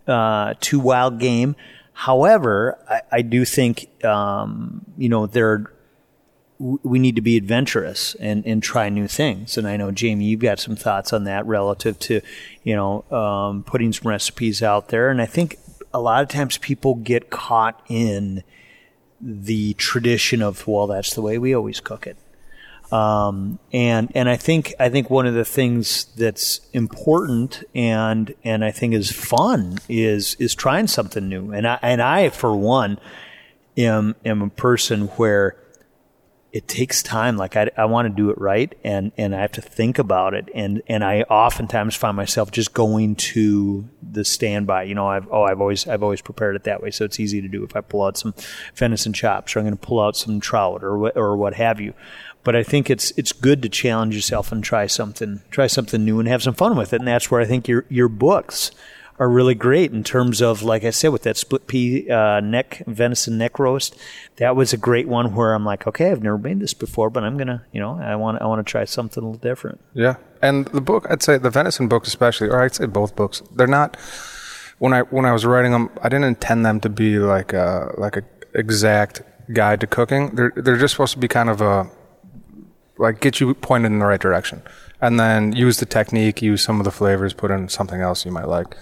uh, 0.06 0.54
to 0.60 0.78
wild 0.80 1.18
game. 1.18 1.56
However, 1.92 2.78
I, 2.88 3.18
I 3.18 3.22
do 3.22 3.44
think 3.44 3.88
um, 4.04 4.86
you 4.96 5.08
know 5.10 5.26
there 5.26 5.50
are 5.50 5.72
we 6.60 6.98
need 6.98 7.16
to 7.16 7.22
be 7.22 7.38
adventurous 7.38 8.14
and, 8.16 8.44
and 8.44 8.62
try 8.62 8.90
new 8.90 9.08
things. 9.08 9.56
And 9.56 9.66
I 9.66 9.78
know 9.78 9.90
Jamie, 9.90 10.26
you've 10.26 10.40
got 10.40 10.60
some 10.60 10.76
thoughts 10.76 11.10
on 11.12 11.24
that 11.24 11.46
relative 11.46 11.98
to, 12.00 12.20
you 12.62 12.76
know, 12.76 13.02
um, 13.10 13.64
putting 13.64 13.94
some 13.94 14.08
recipes 14.08 14.62
out 14.62 14.88
there. 14.88 15.08
And 15.08 15.22
I 15.22 15.26
think 15.26 15.58
a 15.94 16.00
lot 16.00 16.22
of 16.22 16.28
times 16.28 16.58
people 16.58 16.96
get 16.96 17.30
caught 17.30 17.82
in 17.88 18.44
the 19.22 19.72
tradition 19.74 20.42
of, 20.42 20.66
well, 20.66 20.86
that's 20.86 21.14
the 21.14 21.22
way 21.22 21.38
we 21.38 21.54
always 21.54 21.80
cook 21.80 22.06
it. 22.06 22.18
Um, 22.92 23.58
and 23.72 24.10
and 24.16 24.28
I 24.28 24.36
think 24.36 24.74
I 24.80 24.88
think 24.88 25.10
one 25.10 25.24
of 25.24 25.34
the 25.34 25.44
things 25.44 26.06
that's 26.16 26.60
important 26.72 27.62
and 27.72 28.34
and 28.42 28.64
I 28.64 28.72
think 28.72 28.94
is 28.94 29.12
fun 29.12 29.78
is 29.88 30.34
is 30.40 30.56
trying 30.56 30.88
something 30.88 31.28
new. 31.28 31.52
And 31.52 31.68
I 31.68 31.78
and 31.82 32.02
I 32.02 32.30
for 32.30 32.54
one 32.56 32.98
am 33.76 34.16
am 34.24 34.42
a 34.42 34.50
person 34.50 35.02
where 35.02 35.56
it 36.52 36.66
takes 36.66 37.02
time. 37.02 37.36
Like 37.36 37.56
I, 37.56 37.70
I 37.76 37.84
want 37.84 38.06
to 38.06 38.14
do 38.14 38.30
it 38.30 38.38
right, 38.38 38.76
and 38.82 39.12
and 39.16 39.34
I 39.34 39.40
have 39.40 39.52
to 39.52 39.62
think 39.62 39.98
about 39.98 40.34
it, 40.34 40.48
and 40.54 40.82
and 40.88 41.04
I 41.04 41.22
oftentimes 41.22 41.94
find 41.94 42.16
myself 42.16 42.50
just 42.50 42.74
going 42.74 43.14
to 43.16 43.88
the 44.02 44.24
standby. 44.24 44.84
You 44.84 44.94
know, 44.94 45.06
I've 45.06 45.28
oh 45.30 45.44
I've 45.44 45.60
always 45.60 45.86
I've 45.86 46.02
always 46.02 46.20
prepared 46.20 46.56
it 46.56 46.64
that 46.64 46.82
way, 46.82 46.90
so 46.90 47.04
it's 47.04 47.20
easy 47.20 47.40
to 47.40 47.48
do. 47.48 47.62
If 47.62 47.76
I 47.76 47.80
pull 47.80 48.02
out 48.02 48.16
some 48.16 48.34
venison 48.74 49.12
chops, 49.12 49.54
or 49.54 49.60
I'm 49.60 49.64
going 49.64 49.76
to 49.76 49.86
pull 49.86 50.00
out 50.00 50.16
some 50.16 50.40
trout, 50.40 50.82
or 50.82 50.98
what 50.98 51.16
or 51.16 51.36
what 51.36 51.54
have 51.54 51.80
you. 51.80 51.94
But 52.42 52.56
I 52.56 52.62
think 52.62 52.90
it's 52.90 53.12
it's 53.12 53.32
good 53.32 53.62
to 53.62 53.68
challenge 53.68 54.14
yourself 54.14 54.50
and 54.50 54.64
try 54.64 54.86
something 54.86 55.42
try 55.50 55.68
something 55.68 56.04
new 56.04 56.18
and 56.18 56.28
have 56.28 56.42
some 56.42 56.54
fun 56.54 56.76
with 56.76 56.92
it, 56.92 57.00
and 57.00 57.08
that's 57.08 57.30
where 57.30 57.40
I 57.40 57.44
think 57.44 57.68
your 57.68 57.84
your 57.88 58.08
books 58.08 58.72
are 59.20 59.28
really 59.28 59.54
great 59.54 59.92
in 59.92 60.02
terms 60.02 60.40
of, 60.40 60.62
like 60.62 60.82
I 60.82 60.88
said, 60.88 61.08
with 61.08 61.24
that 61.24 61.36
split 61.36 61.66
pea 61.66 62.08
uh, 62.08 62.40
neck 62.40 62.82
venison 62.86 63.36
neck 63.36 63.58
roast. 63.58 63.94
That 64.36 64.56
was 64.56 64.72
a 64.72 64.78
great 64.78 65.06
one 65.06 65.34
where 65.34 65.52
I'm 65.52 65.64
like, 65.64 65.86
okay, 65.86 66.10
I've 66.10 66.22
never 66.22 66.38
made 66.38 66.58
this 66.58 66.72
before, 66.72 67.10
but 67.10 67.22
I'm 67.22 67.36
gonna, 67.36 67.66
you 67.70 67.80
know, 67.80 68.00
I 68.00 68.16
want 68.16 68.40
I 68.40 68.46
want 68.46 68.66
to 68.66 68.68
try 68.68 68.86
something 68.86 69.22
a 69.22 69.26
little 69.26 69.38
different. 69.38 69.78
Yeah, 69.92 70.16
and 70.40 70.66
the 70.68 70.80
book, 70.80 71.06
I'd 71.10 71.22
say 71.22 71.36
the 71.36 71.50
venison 71.50 71.86
book 71.86 72.06
especially, 72.06 72.48
or 72.48 72.62
I'd 72.62 72.74
say 72.74 72.86
both 72.86 73.14
books, 73.14 73.42
they're 73.54 73.66
not. 73.66 73.96
When 74.78 74.94
I 74.94 75.02
when 75.02 75.26
I 75.26 75.32
was 75.34 75.44
writing 75.44 75.72
them, 75.72 75.90
I 76.02 76.08
didn't 76.08 76.24
intend 76.24 76.64
them 76.64 76.80
to 76.80 76.88
be 76.88 77.18
like 77.18 77.52
a 77.52 77.92
like 77.98 78.16
a 78.16 78.22
exact 78.54 79.20
guide 79.52 79.80
to 79.82 79.86
cooking. 79.86 80.34
They're 80.34 80.52
they're 80.56 80.78
just 80.78 80.94
supposed 80.94 81.12
to 81.12 81.18
be 81.18 81.28
kind 81.28 81.50
of 81.50 81.60
a 81.60 81.90
like 82.96 83.20
get 83.20 83.38
you 83.38 83.52
pointed 83.52 83.92
in 83.92 83.98
the 83.98 84.06
right 84.06 84.20
direction, 84.20 84.62
and 85.02 85.20
then 85.20 85.52
use 85.52 85.76
the 85.76 85.84
technique, 85.84 86.40
use 86.40 86.62
some 86.62 86.80
of 86.80 86.84
the 86.84 86.90
flavors, 86.90 87.34
put 87.34 87.50
in 87.50 87.68
something 87.68 88.00
else 88.00 88.24
you 88.24 88.32
might 88.32 88.48
like 88.48 88.74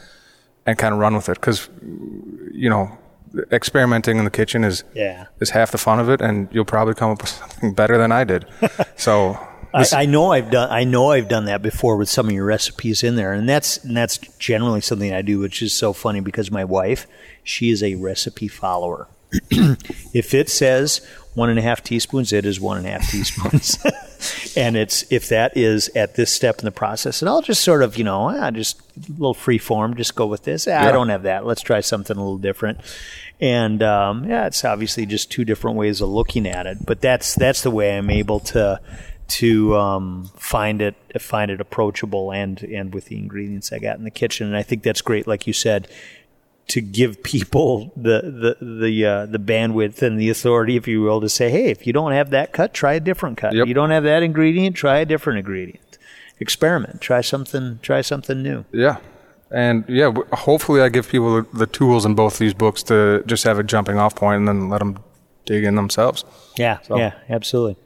and 0.68 0.76
kind 0.76 0.92
of 0.92 1.00
run 1.00 1.14
with 1.14 1.30
it 1.30 1.40
because 1.40 1.68
you 2.52 2.68
know 2.68 2.96
experimenting 3.50 4.18
in 4.18 4.24
the 4.24 4.30
kitchen 4.30 4.64
is 4.64 4.84
yeah. 4.94 5.26
is 5.40 5.50
half 5.50 5.72
the 5.72 5.78
fun 5.78 5.98
of 5.98 6.10
it, 6.10 6.20
and 6.20 6.48
you'll 6.52 6.66
probably 6.66 6.94
come 6.94 7.10
up 7.10 7.22
with 7.22 7.30
something 7.30 7.72
better 7.72 7.96
than 7.96 8.12
I 8.12 8.24
did. 8.24 8.46
so. 8.96 9.38
I, 9.74 9.84
I, 9.92 10.06
know 10.06 10.32
I've 10.32 10.50
done. 10.50 10.70
I 10.70 10.84
know 10.84 11.10
I've 11.10 11.28
done 11.28 11.44
that 11.44 11.60
before 11.60 11.98
with 11.98 12.08
some 12.08 12.26
of 12.26 12.32
your 12.32 12.46
recipes 12.46 13.02
in 13.02 13.16
there, 13.16 13.34
and 13.34 13.46
that's 13.46 13.76
and 13.84 13.94
that's 13.94 14.16
generally 14.38 14.80
something 14.80 15.12
I 15.12 15.20
do, 15.20 15.38
which 15.38 15.60
is 15.60 15.74
so 15.74 15.92
funny 15.92 16.20
because 16.20 16.50
my 16.50 16.64
wife, 16.64 17.06
she 17.44 17.70
is 17.70 17.82
a 17.82 17.94
recipe 17.96 18.48
follower. 18.48 19.08
if 19.50 20.32
it 20.32 20.48
says 20.48 21.06
one 21.34 21.50
and 21.50 21.58
a 21.58 21.62
half 21.62 21.82
teaspoons, 21.82 22.32
it 22.32 22.46
is 22.46 22.58
one 22.58 22.78
and 22.78 22.86
a 22.86 22.90
half 22.90 23.10
teaspoons. 23.10 23.78
and 24.56 24.76
it's 24.76 25.10
if 25.10 25.28
that 25.28 25.56
is 25.56 25.88
at 25.94 26.14
this 26.14 26.32
step 26.32 26.58
in 26.58 26.64
the 26.64 26.70
process, 26.70 27.22
and 27.22 27.28
I'll 27.28 27.42
just 27.42 27.62
sort 27.62 27.82
of, 27.82 27.96
you 27.96 28.04
know, 28.04 28.30
ah, 28.30 28.50
just 28.50 28.80
a 28.96 29.12
little 29.12 29.34
free 29.34 29.58
form, 29.58 29.96
just 29.96 30.14
go 30.14 30.26
with 30.26 30.44
this. 30.44 30.66
Ah, 30.66 30.70
yeah. 30.70 30.88
I 30.88 30.92
don't 30.92 31.08
have 31.08 31.22
that. 31.24 31.46
Let's 31.46 31.62
try 31.62 31.80
something 31.80 32.16
a 32.16 32.20
little 32.20 32.38
different. 32.38 32.80
And 33.40 33.82
um, 33.82 34.28
yeah, 34.28 34.46
it's 34.46 34.64
obviously 34.64 35.06
just 35.06 35.30
two 35.30 35.44
different 35.44 35.76
ways 35.76 36.00
of 36.00 36.08
looking 36.08 36.46
at 36.46 36.66
it, 36.66 36.84
but 36.84 37.00
that's 37.00 37.34
that's 37.34 37.62
the 37.62 37.70
way 37.70 37.96
I'm 37.96 38.10
able 38.10 38.40
to 38.40 38.80
to 39.28 39.76
um, 39.76 40.30
find 40.36 40.80
it 40.80 40.96
find 41.20 41.50
it 41.50 41.60
approachable 41.60 42.32
and 42.32 42.62
and 42.62 42.94
with 42.94 43.06
the 43.06 43.16
ingredients 43.16 43.72
I 43.72 43.78
got 43.78 43.98
in 43.98 44.04
the 44.04 44.10
kitchen. 44.10 44.46
And 44.46 44.56
I 44.56 44.62
think 44.62 44.82
that's 44.82 45.02
great, 45.02 45.26
like 45.26 45.46
you 45.46 45.52
said 45.52 45.88
to 46.68 46.80
give 46.80 47.22
people 47.22 47.92
the 47.96 48.56
the 48.60 48.64
the 48.64 49.04
uh, 49.04 49.26
the 49.26 49.38
bandwidth 49.38 50.02
and 50.02 50.20
the 50.20 50.30
authority, 50.30 50.76
if 50.76 50.86
you 50.86 51.02
will, 51.02 51.20
to 51.20 51.28
say, 51.28 51.50
hey, 51.50 51.70
if 51.70 51.86
you 51.86 51.92
don't 51.92 52.12
have 52.12 52.30
that 52.30 52.52
cut, 52.52 52.74
try 52.74 52.94
a 52.94 53.00
different 53.00 53.38
cut. 53.38 53.54
Yep. 53.54 53.62
If 53.62 53.68
you 53.68 53.74
don't 53.74 53.90
have 53.90 54.04
that 54.04 54.22
ingredient, 54.22 54.76
try 54.76 54.98
a 54.98 55.04
different 55.04 55.38
ingredient. 55.38 55.98
Experiment. 56.40 57.00
Try 57.00 57.20
something. 57.20 57.80
Try 57.82 58.02
something 58.02 58.42
new. 58.42 58.64
Yeah. 58.72 58.98
And 59.50 59.84
yeah, 59.88 60.12
hopefully, 60.34 60.82
I 60.82 60.90
give 60.90 61.08
people 61.08 61.42
the 61.54 61.66
tools 61.66 62.04
in 62.04 62.14
both 62.14 62.38
these 62.38 62.52
books 62.52 62.82
to 62.84 63.24
just 63.26 63.44
have 63.44 63.58
a 63.58 63.62
jumping 63.62 63.98
off 63.98 64.14
point, 64.14 64.40
and 64.40 64.48
then 64.48 64.68
let 64.68 64.78
them 64.78 64.98
dig 65.46 65.64
in 65.64 65.74
themselves. 65.74 66.26
Yeah, 66.58 66.80
so. 66.82 66.98
yeah, 66.98 67.14
absolutely. 67.30 67.76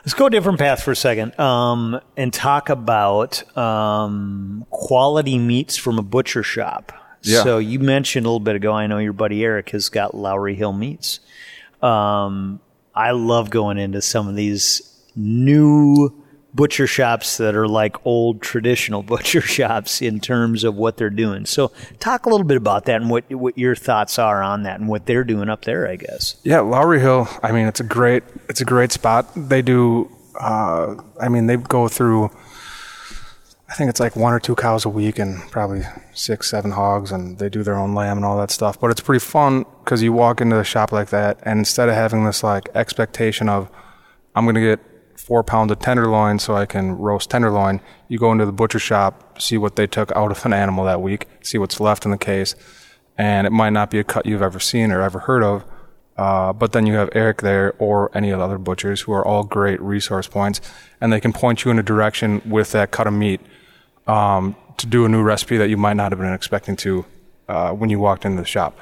Let's 0.00 0.12
go 0.12 0.26
a 0.26 0.30
different 0.30 0.58
path 0.58 0.82
for 0.82 0.92
a 0.92 0.96
second 0.96 1.38
um, 1.40 1.98
and 2.16 2.32
talk 2.32 2.68
about 2.68 3.56
um, 3.56 4.66
quality 4.68 5.38
meats 5.38 5.78
from 5.78 5.98
a 5.98 6.02
butcher 6.02 6.42
shop. 6.42 6.92
Yeah. 7.22 7.42
So 7.42 7.58
you 7.58 7.80
mentioned 7.80 8.26
a 8.26 8.28
little 8.28 8.40
bit 8.40 8.56
ago. 8.56 8.72
I 8.72 8.86
know 8.86 8.98
your 8.98 9.12
buddy 9.12 9.44
Eric 9.44 9.70
has 9.70 9.88
got 9.88 10.14
Lowry 10.14 10.54
Hill 10.54 10.72
Meats. 10.72 11.20
Um, 11.82 12.60
I 12.94 13.12
love 13.12 13.50
going 13.50 13.78
into 13.78 14.02
some 14.02 14.28
of 14.28 14.34
these 14.34 14.82
new 15.14 16.12
butcher 16.54 16.86
shops 16.86 17.36
that 17.36 17.54
are 17.54 17.68
like 17.68 18.04
old 18.04 18.40
traditional 18.42 19.02
butcher 19.04 19.40
shops 19.40 20.02
in 20.02 20.20
terms 20.20 20.64
of 20.64 20.74
what 20.74 20.96
they're 20.96 21.10
doing. 21.10 21.46
So 21.46 21.72
talk 22.00 22.26
a 22.26 22.28
little 22.28 22.46
bit 22.46 22.56
about 22.56 22.86
that 22.86 23.00
and 23.00 23.10
what 23.10 23.30
what 23.32 23.56
your 23.58 23.76
thoughts 23.76 24.18
are 24.18 24.42
on 24.42 24.64
that 24.64 24.80
and 24.80 24.88
what 24.88 25.06
they're 25.06 25.24
doing 25.24 25.48
up 25.48 25.64
there, 25.64 25.88
I 25.88 25.96
guess. 25.96 26.36
Yeah, 26.42 26.60
Lowry 26.60 27.00
Hill, 27.00 27.28
I 27.42 27.52
mean 27.52 27.66
it's 27.66 27.80
a 27.80 27.84
great 27.84 28.22
it's 28.48 28.60
a 28.60 28.64
great 28.64 28.92
spot. 28.92 29.28
They 29.36 29.62
do 29.62 30.10
uh, 30.40 30.96
I 31.20 31.28
mean 31.28 31.46
they 31.46 31.56
go 31.56 31.88
through 31.88 32.30
I 33.70 33.74
think 33.74 33.90
it's 33.90 34.00
like 34.00 34.16
one 34.16 34.32
or 34.32 34.40
two 34.40 34.54
cows 34.54 34.86
a 34.86 34.88
week 34.88 35.18
and 35.18 35.40
probably 35.50 35.82
six, 36.14 36.50
seven 36.50 36.70
hogs, 36.70 37.12
and 37.12 37.38
they 37.38 37.50
do 37.50 37.62
their 37.62 37.76
own 37.76 37.94
lamb 37.94 38.16
and 38.16 38.24
all 38.24 38.38
that 38.38 38.50
stuff. 38.50 38.80
But 38.80 38.90
it's 38.90 39.00
pretty 39.00 39.22
fun 39.24 39.66
because 39.84 40.02
you 40.02 40.12
walk 40.12 40.40
into 40.40 40.56
the 40.56 40.64
shop 40.64 40.90
like 40.90 41.10
that, 41.10 41.38
and 41.42 41.58
instead 41.58 41.90
of 41.90 41.94
having 41.94 42.24
this 42.24 42.42
like 42.42 42.70
expectation 42.74 43.48
of, 43.48 43.70
I'm 44.34 44.46
going 44.46 44.54
to 44.54 44.60
get 44.62 44.80
four 45.18 45.44
pounds 45.44 45.70
of 45.70 45.80
tenderloin 45.80 46.38
so 46.38 46.56
I 46.56 46.64
can 46.64 46.92
roast 46.92 47.28
tenderloin, 47.28 47.82
you 48.08 48.18
go 48.18 48.32
into 48.32 48.46
the 48.46 48.52
butcher 48.52 48.78
shop, 48.78 49.38
see 49.40 49.58
what 49.58 49.76
they 49.76 49.86
took 49.86 50.10
out 50.12 50.30
of 50.30 50.46
an 50.46 50.54
animal 50.54 50.86
that 50.86 51.02
week, 51.02 51.26
see 51.42 51.58
what's 51.58 51.78
left 51.78 52.06
in 52.06 52.10
the 52.10 52.18
case, 52.18 52.54
and 53.18 53.46
it 53.46 53.50
might 53.50 53.70
not 53.70 53.90
be 53.90 53.98
a 53.98 54.04
cut 54.04 54.24
you've 54.24 54.40
ever 54.40 54.60
seen 54.60 54.90
or 54.90 55.02
ever 55.02 55.18
heard 55.18 55.42
of. 55.42 55.64
Uh, 56.16 56.52
but 56.52 56.72
then 56.72 56.86
you 56.86 56.94
have 56.94 57.10
Eric 57.12 57.42
there 57.42 57.74
or 57.78 58.10
any 58.16 58.30
of 58.30 58.38
the 58.38 58.44
other 58.44 58.58
butchers 58.58 59.02
who 59.02 59.12
are 59.12 59.24
all 59.24 59.44
great 59.44 59.80
resource 59.82 60.26
points, 60.26 60.62
and 61.00 61.12
they 61.12 61.20
can 61.20 61.34
point 61.34 61.64
you 61.64 61.70
in 61.70 61.78
a 61.78 61.82
direction 61.82 62.40
with 62.46 62.72
that 62.72 62.90
cut 62.90 63.06
of 63.06 63.12
meat 63.12 63.40
um, 64.08 64.56
to 64.78 64.86
do 64.86 65.04
a 65.04 65.08
new 65.08 65.22
recipe 65.22 65.56
that 65.58 65.68
you 65.68 65.76
might 65.76 65.94
not 65.94 66.10
have 66.10 66.18
been 66.18 66.32
expecting 66.32 66.74
to 66.76 67.04
uh, 67.48 67.70
when 67.70 67.90
you 67.90 68.00
walked 68.00 68.24
into 68.24 68.40
the 68.42 68.46
shop. 68.46 68.76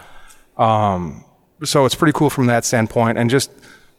Um, 0.56 1.24
so 1.64 1.84
it's 1.84 1.94
pretty 1.94 2.12
cool 2.12 2.30
from 2.30 2.46
that 2.46 2.64
standpoint, 2.64 3.18
and 3.18 3.28
just 3.28 3.50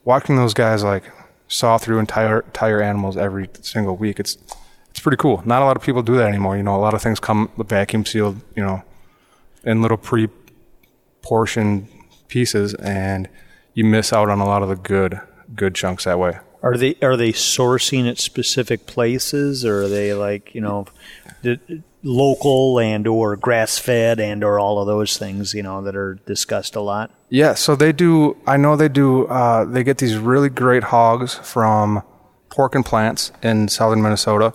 watching 0.05 0.37
those 0.37 0.53
guys 0.53 0.83
like 0.83 1.03
saw 1.47 1.77
through 1.77 1.99
entire 1.99 2.41
entire 2.41 2.81
animals 2.81 3.17
every 3.17 3.49
single 3.61 3.95
week. 3.95 4.19
It's 4.19 4.37
it's 4.89 4.99
pretty 4.99 5.17
cool. 5.17 5.43
Not 5.45 5.61
a 5.61 5.65
lot 5.65 5.77
of 5.77 5.83
people 5.83 6.01
do 6.01 6.15
that 6.17 6.27
anymore. 6.27 6.57
You 6.57 6.63
know, 6.63 6.75
a 6.75 6.81
lot 6.81 6.93
of 6.93 7.01
things 7.01 7.19
come 7.19 7.51
vacuum 7.57 8.05
sealed. 8.05 8.41
You 8.55 8.63
know, 8.63 8.83
in 9.63 9.81
little 9.81 9.97
pre 9.97 10.29
portioned 11.21 11.87
pieces, 12.27 12.73
and 12.75 13.27
you 13.73 13.85
miss 13.85 14.13
out 14.13 14.29
on 14.29 14.39
a 14.39 14.45
lot 14.45 14.63
of 14.63 14.69
the 14.69 14.75
good 14.75 15.19
good 15.55 15.75
chunks 15.75 16.05
that 16.05 16.19
way. 16.19 16.39
Are 16.63 16.75
they 16.75 16.95
are 17.01 17.15
they 17.15 17.31
sourcing 17.31 18.09
at 18.09 18.17
specific 18.17 18.87
places, 18.87 19.63
or 19.63 19.83
are 19.83 19.87
they 19.87 20.13
like 20.13 20.55
you 20.55 20.61
know, 20.61 20.85
local 22.03 22.79
and 22.79 23.07
or 23.07 23.35
grass 23.35 23.77
fed 23.77 24.19
and 24.19 24.43
or 24.43 24.59
all 24.59 24.79
of 24.79 24.87
those 24.87 25.17
things 25.17 25.53
you 25.53 25.61
know 25.61 25.81
that 25.83 25.95
are 25.95 26.15
discussed 26.25 26.75
a 26.75 26.81
lot? 26.81 27.11
Yeah, 27.29 27.53
so 27.53 27.75
they 27.75 27.91
do. 27.91 28.37
I 28.47 28.57
know 28.57 28.75
they 28.75 28.89
do. 28.89 29.27
Uh, 29.27 29.65
they 29.65 29.83
get 29.83 29.99
these 29.99 30.17
really 30.17 30.49
great 30.49 30.83
hogs 30.83 31.35
from 31.35 32.03
Pork 32.49 32.73
and 32.75 32.85
Plants 32.85 33.31
in 33.43 33.67
southern 33.67 34.01
Minnesota. 34.01 34.53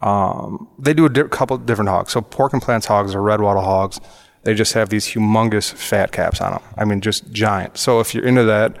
Um, 0.00 0.68
they 0.78 0.94
do 0.94 1.06
a 1.06 1.08
di- 1.08 1.24
couple 1.24 1.58
different 1.58 1.90
hogs. 1.90 2.12
So 2.12 2.20
Pork 2.20 2.52
and 2.52 2.62
Plants 2.62 2.86
hogs 2.86 3.14
are 3.14 3.22
red 3.22 3.40
wattle 3.40 3.62
hogs. 3.62 4.00
They 4.44 4.54
just 4.54 4.72
have 4.74 4.88
these 4.88 5.06
humongous 5.08 5.72
fat 5.72 6.12
caps 6.12 6.40
on 6.40 6.52
them. 6.52 6.62
I 6.76 6.84
mean, 6.84 7.00
just 7.00 7.32
giant. 7.32 7.76
So 7.76 8.00
if 8.00 8.14
you're 8.14 8.24
into 8.24 8.44
that 8.44 8.76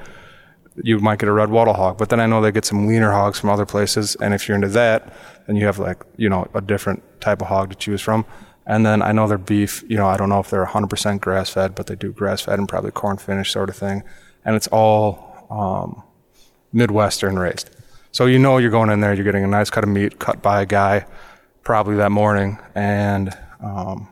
you 0.82 0.98
might 1.00 1.18
get 1.18 1.28
a 1.28 1.32
red 1.32 1.50
wattle 1.50 1.74
hog. 1.74 1.98
But 1.98 2.08
then 2.08 2.20
I 2.20 2.26
know 2.26 2.40
they 2.40 2.52
get 2.52 2.64
some 2.64 2.86
leaner 2.86 3.12
hogs 3.12 3.38
from 3.38 3.50
other 3.50 3.66
places, 3.66 4.16
and 4.16 4.34
if 4.34 4.48
you're 4.48 4.54
into 4.54 4.68
that, 4.68 5.12
then 5.46 5.56
you 5.56 5.66
have 5.66 5.78
like 5.78 6.02
you 6.16 6.28
know 6.28 6.48
a 6.54 6.60
different 6.60 7.02
type 7.20 7.40
of 7.40 7.48
hog 7.48 7.70
to 7.70 7.76
choose 7.76 8.00
from. 8.00 8.24
And 8.66 8.84
then 8.84 9.00
I 9.00 9.12
know 9.12 9.26
their 9.26 9.38
beef. 9.38 9.82
You 9.88 9.96
know, 9.96 10.06
I 10.06 10.16
don't 10.16 10.28
know 10.28 10.40
if 10.40 10.50
they're 10.50 10.66
100% 10.66 11.20
grass 11.20 11.48
fed, 11.48 11.74
but 11.74 11.86
they 11.86 11.94
do 11.94 12.12
grass 12.12 12.42
fed 12.42 12.58
and 12.58 12.68
probably 12.68 12.90
corn 12.90 13.16
finish 13.16 13.50
sort 13.50 13.70
of 13.70 13.76
thing. 13.76 14.02
And 14.44 14.54
it's 14.56 14.66
all 14.68 15.46
um, 15.50 16.02
Midwestern 16.72 17.38
raised. 17.38 17.70
So 18.12 18.26
you 18.26 18.38
know 18.38 18.58
you're 18.58 18.70
going 18.70 18.90
in 18.90 19.00
there, 19.00 19.14
you're 19.14 19.24
getting 19.24 19.44
a 19.44 19.48
nice 19.48 19.70
cut 19.70 19.84
of 19.84 19.90
meat 19.90 20.18
cut 20.18 20.42
by 20.42 20.62
a 20.62 20.66
guy, 20.66 21.06
probably 21.62 21.96
that 21.96 22.10
morning, 22.10 22.58
and 22.74 23.36
um, 23.60 24.08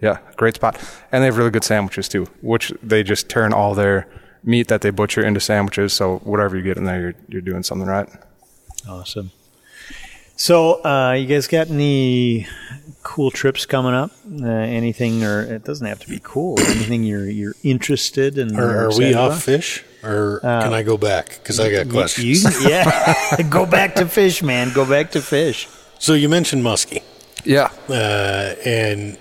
yeah, 0.00 0.18
great 0.36 0.54
spot. 0.54 0.76
And 1.12 1.22
they 1.22 1.26
have 1.26 1.36
really 1.36 1.50
good 1.50 1.64
sandwiches 1.64 2.08
too, 2.08 2.26
which 2.42 2.72
they 2.82 3.02
just 3.02 3.28
turn 3.28 3.52
all 3.52 3.74
their 3.74 4.08
meat 4.44 4.68
that 4.68 4.80
they 4.82 4.90
butcher 4.90 5.24
into 5.24 5.40
sandwiches. 5.40 5.92
So 5.92 6.18
whatever 6.18 6.56
you 6.56 6.62
get 6.62 6.76
in 6.76 6.84
there, 6.84 7.00
you're, 7.00 7.14
you're 7.28 7.40
doing 7.42 7.62
something 7.62 7.86
right. 7.88 8.08
Awesome. 8.88 9.30
So, 10.36 10.84
uh, 10.84 11.12
you 11.12 11.26
guys 11.26 11.46
got 11.46 11.70
any 11.70 12.48
cool 13.04 13.30
trips 13.30 13.66
coming 13.66 13.94
up? 13.94 14.10
Uh, 14.42 14.46
anything, 14.48 15.22
or 15.22 15.42
it 15.42 15.62
doesn't 15.64 15.86
have 15.86 16.00
to 16.00 16.08
be 16.08 16.18
cool. 16.24 16.58
Anything 16.58 17.04
you're 17.04 17.30
you're 17.30 17.54
interested 17.62 18.36
in? 18.36 18.58
Are, 18.58 18.86
are 18.90 18.98
we 18.98 19.14
off 19.14 19.44
fish? 19.44 19.84
or 20.02 20.40
can 20.42 20.74
I 20.74 20.82
go 20.82 20.96
back? 20.98 21.38
Because 21.40 21.60
I 21.60 21.70
got 21.70 21.88
questions. 21.88 22.42
You, 22.64 22.68
yeah, 22.68 23.42
go 23.48 23.64
back 23.64 23.94
to 23.94 24.06
fish, 24.08 24.42
man. 24.42 24.72
Go 24.74 24.84
back 24.84 25.12
to 25.12 25.22
fish. 25.22 25.68
so 26.00 26.14
you 26.14 26.28
mentioned 26.28 26.64
muskie, 26.64 27.02
Yeah. 27.44 27.70
uh, 27.88 28.54
and 28.66 29.16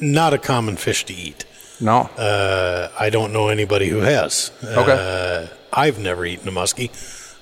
not 0.00 0.32
a 0.32 0.38
common 0.38 0.76
fish 0.76 1.04
to 1.06 1.12
eat. 1.14 1.44
No. 1.82 2.02
Uh, 2.16 2.88
I 2.98 3.10
don't 3.10 3.32
know 3.32 3.48
anybody 3.48 3.88
who 3.88 3.98
has. 3.98 4.50
Okay. 4.64 5.48
Uh, 5.50 5.54
I've 5.72 5.98
never 5.98 6.24
eaten 6.24 6.48
a 6.48 6.52
muskie. 6.52 6.90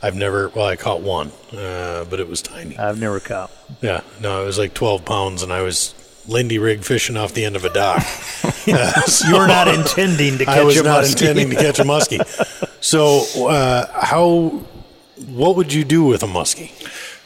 I've 0.03 0.16
never. 0.16 0.49
Well, 0.49 0.64
I 0.66 0.76
caught 0.76 1.03
one, 1.03 1.30
uh, 1.53 2.05
but 2.05 2.20
it 2.20 2.28
was 2.28 2.41
tiny. 2.41 2.78
I've 2.78 2.99
never 2.99 3.20
caught. 3.20 3.51
Yeah, 3.82 4.01
no, 4.20 4.43
it 4.43 4.47
was 4.47 4.59
like 4.59 4.72
12 4.72 5.05
pounds, 5.05 5.43
and 5.43 5.53
I 5.53 5.61
was 5.62 5.95
Lindy 6.26 6.59
rig 6.59 6.82
fishing 6.84 7.16
off 7.18 7.34
the 7.34 7.45
end 7.45 7.55
of 7.57 7.64
a 7.66 7.70
dock. 7.72 8.01
So 8.03 9.28
You 9.28 9.36
were 9.36 9.47
not 9.47 9.68
intending 9.68 10.38
to 10.38 10.45
catch 10.47 10.57
a 10.57 10.61
muskie. 10.61 10.62
I 10.62 10.64
was 10.64 10.82
not 10.82 11.05
muskie. 11.05 11.12
intending 11.12 11.51
to 11.51 11.57
catch 11.57 11.78
a 11.78 11.84
muskie. 11.84 12.74
So, 12.82 13.47
uh, 13.49 13.86
how? 14.07 14.62
What 15.28 15.57
would 15.57 15.70
you 15.72 15.84
do 15.84 16.05
with 16.05 16.22
a 16.22 16.26
muskie? 16.26 16.70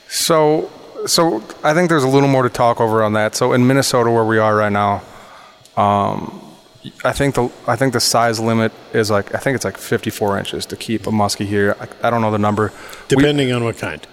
So, 0.09 0.69
so 1.07 1.45
I 1.63 1.75
think 1.75 1.89
there's 1.91 2.03
a 2.03 2.09
little 2.09 2.29
more 2.29 2.43
to 2.43 2.49
talk 2.49 2.81
over 2.81 3.05
on 3.05 3.13
that. 3.13 3.37
So 3.37 3.53
in 3.53 3.67
Minnesota, 3.69 4.11
where 4.11 4.25
we 4.25 4.39
are 4.39 4.57
right 4.57 4.73
now, 4.73 5.03
um, 5.77 6.41
I 7.05 7.13
think 7.13 7.35
the 7.35 7.49
I 7.67 7.77
think 7.77 7.93
the 7.93 8.01
size 8.01 8.39
limit 8.41 8.73
is 8.93 9.11
like 9.11 9.35
I 9.35 9.39
think 9.39 9.55
it's 9.57 9.65
like 9.65 9.79
54 9.79 10.39
inches 10.39 10.67
to 10.67 10.77
keep 10.77 11.07
a 11.07 11.11
muskie 11.11 11.47
here. 11.47 11.77
I, 11.81 12.09
I 12.09 12.11
don't 12.11 12.21
know 12.21 12.31
the 12.31 12.39
number. 12.39 12.73
We- 13.11 13.17
Depending 13.17 13.53
on 13.53 13.65
what 13.65 13.79
kind. 13.79 14.07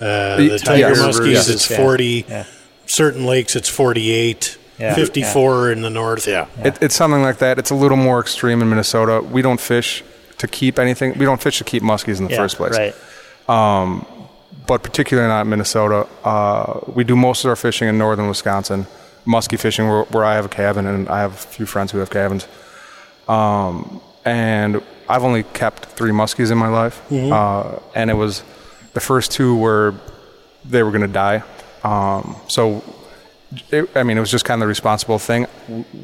Uh, 0.00 0.36
The 0.36 0.48
the 0.48 0.58
tiger 0.58 0.88
tiger 0.94 1.00
rivers, 1.00 1.20
muskies, 1.20 1.32
yeah. 1.48 1.54
it's 1.54 1.70
Yeah, 1.70 1.76
40. 1.76 2.24
yeah. 2.28 2.44
Certain 2.86 3.26
lakes, 3.26 3.56
it's 3.56 3.68
48. 3.68 4.58
Yeah, 4.78 4.94
54 4.94 5.72
in 5.72 5.80
the 5.82 5.88
north. 5.90 6.26
Yeah. 6.28 6.46
It, 6.62 6.76
it's 6.82 6.94
something 6.94 7.22
like 7.22 7.38
that. 7.38 7.58
It's 7.58 7.70
a 7.70 7.74
little 7.74 7.96
more 7.96 8.20
extreme 8.20 8.60
in 8.60 8.68
Minnesota. 8.68 9.22
We 9.22 9.40
don't 9.40 9.58
fish 9.60 10.04
to 10.36 10.46
keep 10.46 10.78
anything. 10.78 11.16
We 11.18 11.24
don't 11.24 11.40
fish 11.40 11.56
to 11.58 11.64
keep 11.64 11.82
muskies 11.82 12.18
in 12.18 12.24
the 12.26 12.30
Yeah, 12.32 12.36
first 12.36 12.56
place. 12.58 12.76
Right. 12.76 12.94
But 14.66 14.82
particularly 14.82 15.28
not 15.28 15.42
in 15.42 15.48
Minnesota. 15.50 16.06
Uh, 16.24 16.80
we 16.94 17.04
do 17.04 17.14
most 17.16 17.44
of 17.44 17.48
our 17.48 17.56
fishing 17.56 17.88
in 17.88 17.96
northern 17.98 18.28
Wisconsin, 18.28 18.86
muskie 19.26 19.58
fishing, 19.58 19.88
where, 19.88 20.04
where 20.04 20.24
I 20.24 20.34
have 20.34 20.46
a 20.46 20.48
cabin 20.48 20.86
and 20.86 21.08
I 21.08 21.20
have 21.20 21.32
a 21.32 21.36
few 21.36 21.66
friends 21.66 21.92
who 21.92 21.98
have 21.98 22.10
cabins. 22.10 22.46
Um, 23.28 24.00
and 24.24 24.82
I've 25.08 25.24
only 25.24 25.42
kept 25.42 25.86
three 25.86 26.10
muskies 26.10 26.50
in 26.50 26.58
my 26.58 26.68
life, 26.68 27.00
uh, 27.32 27.78
and 27.94 28.10
it 28.10 28.14
was 28.14 28.42
the 28.92 29.00
first 29.00 29.30
two 29.30 29.56
were 29.56 29.94
they 30.64 30.82
were 30.82 30.90
going 30.90 31.02
to 31.02 31.08
die. 31.08 31.42
Um, 31.84 32.36
so 32.48 32.82
it, 33.70 33.88
I 33.94 34.02
mean, 34.02 34.16
it 34.16 34.20
was 34.20 34.30
just 34.30 34.44
kind 34.44 34.60
of 34.60 34.66
the 34.66 34.68
responsible 34.68 35.18
thing. 35.18 35.46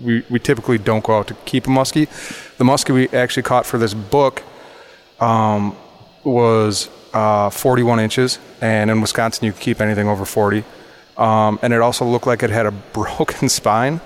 We, 0.03 0.25
we 0.31 0.39
typically 0.39 0.79
don't 0.79 1.03
go 1.03 1.18
out 1.18 1.29
to 1.29 1.35
keep 1.45 1.66
a 1.66 1.70
muskie. 1.70 2.07
The 2.59 2.64
muskie 2.64 2.95
we 2.95 3.09
actually 3.09 3.43
caught 3.43 3.66
for 3.66 3.79
this 3.79 3.95
book 3.95 4.43
um, 5.20 5.77
was 6.25 6.89
uh, 7.12 7.51
41 7.51 8.01
inches, 8.01 8.39
and 8.61 8.91
in 8.91 9.01
Wisconsin 9.01 9.47
you 9.47 9.53
can 9.53 9.61
keep 9.61 9.81
anything 9.81 10.09
over 10.09 10.25
40. 10.25 10.64
Um, 11.17 11.59
and 11.63 11.73
it 11.73 11.81
also 11.81 12.05
looked 12.05 12.27
like 12.27 12.43
it 12.43 12.51
had 12.51 12.67
a 12.67 12.71
broken 12.93 13.49
spine. 13.49 14.01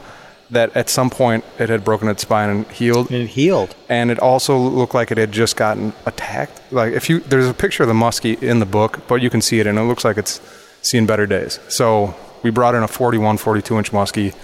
That 0.50 0.76
at 0.76 0.88
some 0.88 1.10
point 1.10 1.44
it 1.58 1.68
had 1.70 1.82
broken 1.84 2.06
its 2.06 2.22
spine 2.22 2.48
and 2.50 2.66
healed 2.68 3.10
And 3.10 3.22
It 3.22 3.26
healed. 3.30 3.74
and 3.88 4.12
it 4.12 4.20
also 4.20 4.56
looked 4.56 4.94
like 4.94 5.10
it 5.10 5.18
had 5.18 5.32
just 5.32 5.56
gotten 5.56 5.92
attacked. 6.06 6.60
Like 6.72 6.92
if 6.92 7.10
you 7.10 7.18
there's 7.18 7.48
a 7.48 7.52
picture 7.54 7.82
of 7.82 7.88
the 7.88 7.94
muskie 7.96 8.40
in 8.40 8.60
the 8.60 8.64
book, 8.66 9.00
but 9.08 9.16
you 9.16 9.28
can 9.28 9.42
see 9.42 9.58
it 9.58 9.66
and 9.66 9.76
it 9.76 9.82
looks 9.82 10.04
like 10.04 10.16
it's 10.16 10.40
seen 10.82 11.04
better 11.04 11.26
days. 11.26 11.58
So 11.66 12.14
we 12.44 12.50
brought 12.50 12.76
in 12.76 12.84
a 12.84 12.86
41, 12.88 13.38
42 13.38 13.76
inch 13.76 13.90
muskie 13.90 14.36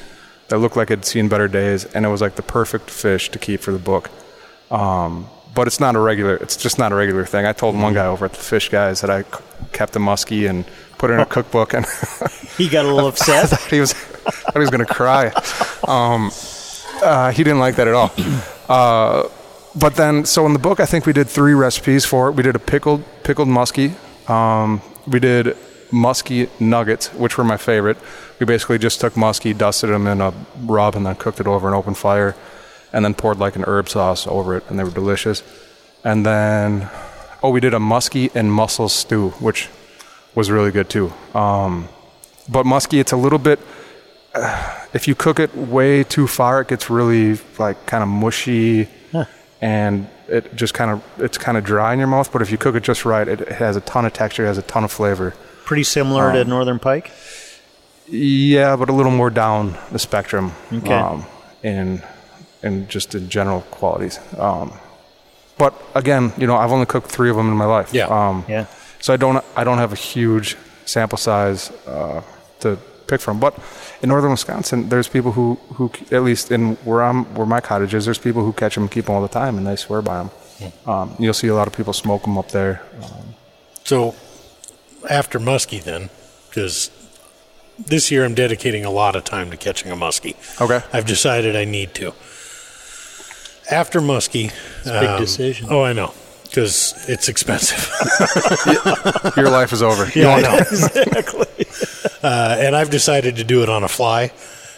that 0.49 0.59
looked 0.59 0.77
like 0.77 0.91
it'd 0.91 1.05
seen 1.05 1.29
better 1.29 1.47
days, 1.47 1.85
and 1.85 2.05
it 2.05 2.09
was 2.09 2.21
like 2.21 2.35
the 2.35 2.43
perfect 2.43 2.91
fish 2.91 3.29
to 3.31 3.39
keep 3.39 3.61
for 3.61 3.71
the 3.71 3.79
book. 3.79 4.11
Um, 4.73 5.29
but 5.55 5.69
it's 5.69 5.79
not 5.79 5.95
a 5.95 6.01
regular. 6.01 6.35
It's 6.35 6.57
just 6.57 6.81
not 6.81 6.91
a 6.91 6.97
regular 6.97 7.25
thing. 7.27 7.47
I 7.47 7.53
told 7.53 7.77
one 7.79 7.95
guy 7.95 8.07
over 8.07 8.25
at 8.25 8.33
the 8.33 8.41
Fish 8.43 8.71
Guys 8.71 9.03
that 9.03 9.11
I 9.11 9.23
kept 9.73 9.95
a 9.95 10.01
muskie 10.01 10.51
and 10.51 10.65
put 11.03 11.11
it 11.11 11.15
in 11.15 11.21
a 11.21 11.27
cookbook, 11.27 11.75
and 11.75 11.85
He 12.57 12.69
got 12.69 12.85
a 12.85 12.89
little 12.95 13.11
I 13.11 13.13
upset. 13.13 13.49
thought 13.49 13.71
he 13.71 13.81
was, 13.81 13.93
thought 13.93 14.55
he 14.55 14.61
was 14.61 14.71
going 14.71 14.87
to 14.87 14.95
cry. 14.95 15.33
Um, 15.89 16.31
uh, 17.03 17.33
he 17.33 17.43
didn't 17.43 17.59
like 17.59 17.75
that 17.77 17.89
at 17.89 17.95
all. 17.95 18.13
Uh, 18.69 19.29
but 19.75 19.97
then, 19.97 20.25
so 20.25 20.47
in 20.47 20.53
the 20.53 20.61
book, 20.61 20.79
I 20.79 20.87
think 20.87 21.05
we 21.05 21.13
did 21.13 21.29
three 21.29 21.55
recipes 21.55 22.05
for 22.05 22.29
it. 22.29 22.33
We 22.33 22.45
did 22.45 22.55
a 22.55 22.61
pickled 22.61 23.03
pickled 23.25 23.49
muskie. 23.49 23.91
Um, 24.31 24.81
we 25.09 25.19
did 25.19 25.57
musky 25.91 26.49
nuggets, 26.61 27.09
which 27.15 27.37
were 27.37 27.43
my 27.45 27.57
favorite. 27.57 27.99
We 28.39 28.47
basically 28.47 28.79
just 28.79 29.01
took 29.01 29.17
musky, 29.17 29.53
dusted 29.55 29.91
them 29.91 30.07
in 30.07 30.21
a 30.21 30.33
rub, 30.65 30.95
and 30.95 31.05
then 31.05 31.17
cooked 31.17 31.41
it 31.41 31.49
over 31.49 31.67
an 31.67 31.75
open 31.75 31.95
fire, 31.95 32.37
and 32.93 33.05
then 33.05 33.15
poured 33.15 33.39
like 33.39 33.57
an 33.57 33.65
herb 33.67 33.89
sauce 33.89 34.27
over 34.29 34.57
it, 34.57 34.63
and 34.69 34.79
they 34.79 34.85
were 34.85 34.91
delicious. 35.03 35.43
And 36.05 36.25
then, 36.25 36.89
oh, 37.43 37.51
we 37.51 37.59
did 37.61 37.75
a 37.75 37.81
musky 37.81 38.31
and 38.37 38.53
mussel 38.53 38.89
stew, 38.89 39.31
which 39.41 39.69
was 40.35 40.51
really 40.51 40.71
good 40.71 40.89
too. 40.89 41.13
Um, 41.35 41.89
but 42.49 42.65
muskie, 42.67 42.99
it's 43.01 43.13
a 43.13 43.17
little 43.17 43.39
bit. 43.39 43.61
Uh, 44.35 44.87
if 44.95 45.07
you 45.07 45.15
cook 45.15 45.39
it 45.39 45.55
way 45.57 46.05
too 46.05 46.27
far, 46.27 46.61
it 46.63 46.69
gets 46.69 46.89
really 46.91 47.39
like 47.59 47.85
kind 47.87 48.03
of 48.03 48.09
mushy, 48.09 48.89
and 49.61 50.09
it 50.29 50.55
just 50.57 50.73
kind 50.75 50.91
of 50.91 51.03
it's 51.19 51.37
kind 51.39 51.57
of 51.59 51.65
dry 51.65 51.93
in 51.93 51.99
your 51.99 52.09
mouth. 52.09 52.33
But 52.33 52.43
if 52.43 52.51
you 52.51 52.59
cook 52.59 52.75
it 52.75 52.83
just 52.83 53.05
right, 53.05 53.29
it, 53.29 53.41
it 53.43 53.49
has 53.53 53.77
a 53.77 53.81
ton 53.83 54.05
of 54.07 54.13
texture, 54.13 54.45
it 54.45 54.49
has 54.49 54.59
a 54.59 54.63
ton 54.63 54.85
of 54.85 54.91
flavor. 54.93 55.35
Pretty 55.65 55.85
similar 55.85 56.29
Um, 56.31 56.35
to 56.35 56.45
Northern 56.45 56.79
Pike. 56.79 57.11
Yeah, 58.09 58.75
but 58.77 58.89
a 58.89 58.93
little 58.93 59.13
more 59.13 59.31
down 59.31 59.77
the 59.93 59.99
spectrum. 59.99 60.53
Okay. 60.73 60.93
Um, 60.93 61.25
in 61.63 62.03
in 62.63 62.89
just 62.89 63.15
in 63.15 63.29
general 63.29 63.61
qualities. 63.71 64.19
Um, 64.39 64.73
but 65.59 65.75
again, 65.95 66.33
you 66.37 66.47
know, 66.47 66.57
I've 66.57 66.73
only 66.73 66.87
cooked 66.87 67.09
three 67.11 67.31
of 67.31 67.37
them 67.37 67.49
in 67.49 67.55
my 67.57 67.65
life. 67.67 67.93
Yeah. 67.95 68.07
Um, 68.07 68.45
Yeah. 68.49 68.67
So 69.03 69.13
I 69.13 69.19
don't 69.19 69.45
I 69.55 69.65
don't 69.65 69.79
have 69.79 69.93
a 69.93 69.97
huge 69.97 70.57
sample 70.87 71.19
size 71.19 71.71
uh, 71.87 72.23
to 72.61 72.79
pick 73.07 73.21
from. 73.21 73.39
But 73.39 73.55
in 74.03 74.09
northern 74.09 74.31
Wisconsin, 74.31 74.89
there's 74.89 75.09
people 75.09 75.33
who, 75.33 75.59
who 75.75 75.91
at 76.11 76.23
least 76.23 76.51
in 76.51 76.77
where 76.85 77.03
I'm 77.03 77.25
where 77.35 77.47
my 77.47 77.61
cottage 77.61 77.93
is, 77.95 78.05
there's 78.05 78.19
people 78.19 78.43
who 78.45 78.53
catch 78.53 78.75
them 78.75 78.85
and 78.85 78.91
keep 78.91 79.05
them 79.07 79.15
all 79.15 79.23
the 79.23 79.29
time, 79.29 79.59
and 79.59 79.67
they 79.67 79.77
swear 79.77 80.03
by 80.03 80.19
them. 80.23 80.31
Um, 80.87 81.17
you'll 81.19 81.35
see 81.35 81.49
a 81.49 81.55
lot 81.55 81.67
of 81.67 81.75
people 81.77 81.93
smoke 81.93 82.23
them 82.23 82.39
up 82.39 82.49
there. 82.53 82.81
Um, 83.03 83.35
So, 83.85 84.15
after 85.11 85.41
muskie, 85.41 85.83
then, 85.83 86.09
because 86.49 86.91
this 87.77 88.13
year 88.13 88.25
I'm 88.25 88.35
dedicating 88.35 88.85
a 88.85 88.91
lot 88.91 89.17
of 89.17 89.25
time 89.25 89.51
to 89.51 89.57
catching 89.57 89.91
a 89.91 89.97
muskie. 89.97 90.37
Okay. 90.61 90.81
I've 90.93 91.07
decided 91.07 91.57
I 91.57 91.65
need 91.65 91.95
to. 91.95 92.15
After 93.71 94.01
muskie, 94.01 94.53
it's 94.81 94.87
a 94.89 95.01
big 95.01 95.19
decision. 95.19 95.67
Oh, 95.71 95.83
I 95.83 95.93
know, 95.93 96.15
because 96.53 97.09
it's 97.09 97.29
expensive. 97.31 97.91
Your 99.39 99.49
life 99.49 99.73
is 99.73 99.83
over. 99.83 100.07
Yeah, 100.15 100.29
I 100.29 100.41
know. 100.43 100.57
exactly. 100.59 101.67
Uh, 102.23 102.57
and 102.61 102.77
I've 102.77 102.91
decided 102.91 103.37
to 103.37 103.45
do 103.45 103.63
it 103.63 103.71
on 103.71 103.83
a 103.85 103.89
fly, 103.89 104.33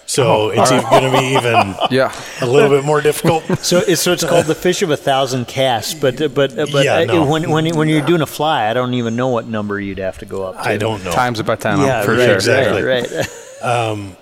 so 0.07 0.51
it's 0.51 0.71
going 0.71 1.11
to 1.13 1.19
be 1.19 1.27
even 1.37 1.75
Yeah. 1.91 2.15
a 2.41 2.47
little 2.47 2.69
bit 2.71 2.85
more 2.85 3.01
difficult. 3.01 3.43
So 3.59 3.79
it's 3.79 4.03
so 4.03 4.13
it's 4.13 4.25
called 4.25 4.47
the 4.47 4.55
fish 4.55 4.83
of 4.83 4.91
a 4.91 4.97
thousand 4.97 5.49
casts. 5.49 5.95
But 5.95 6.19
but 6.33 6.55
but 6.55 6.85
Yeah, 6.85 6.99
uh, 6.99 7.05
no. 7.07 7.27
when 7.31 7.51
when 7.51 7.77
when 7.77 7.89
you're 7.89 8.07
doing 8.07 8.23
a 8.23 8.27
fly, 8.27 8.71
I 8.71 8.73
don't 8.73 8.95
even 8.95 9.17
know 9.17 9.29
what 9.29 9.49
number 9.49 9.81
you'd 9.81 9.99
have 9.99 10.19
to 10.19 10.27
go 10.27 10.45
up. 10.45 10.55
To. 10.55 10.61
I 10.69 10.77
don't 10.77 11.05
know. 11.05 11.11
Times 11.11 11.41
about 11.41 11.59
by 11.61 11.71
ten. 11.71 11.81
Yeah, 11.81 12.03
for 12.05 12.13
right, 12.13 12.25
sure. 12.27 12.35
exactly. 12.35 12.83
Right, 12.83 13.11
right. 13.11 14.17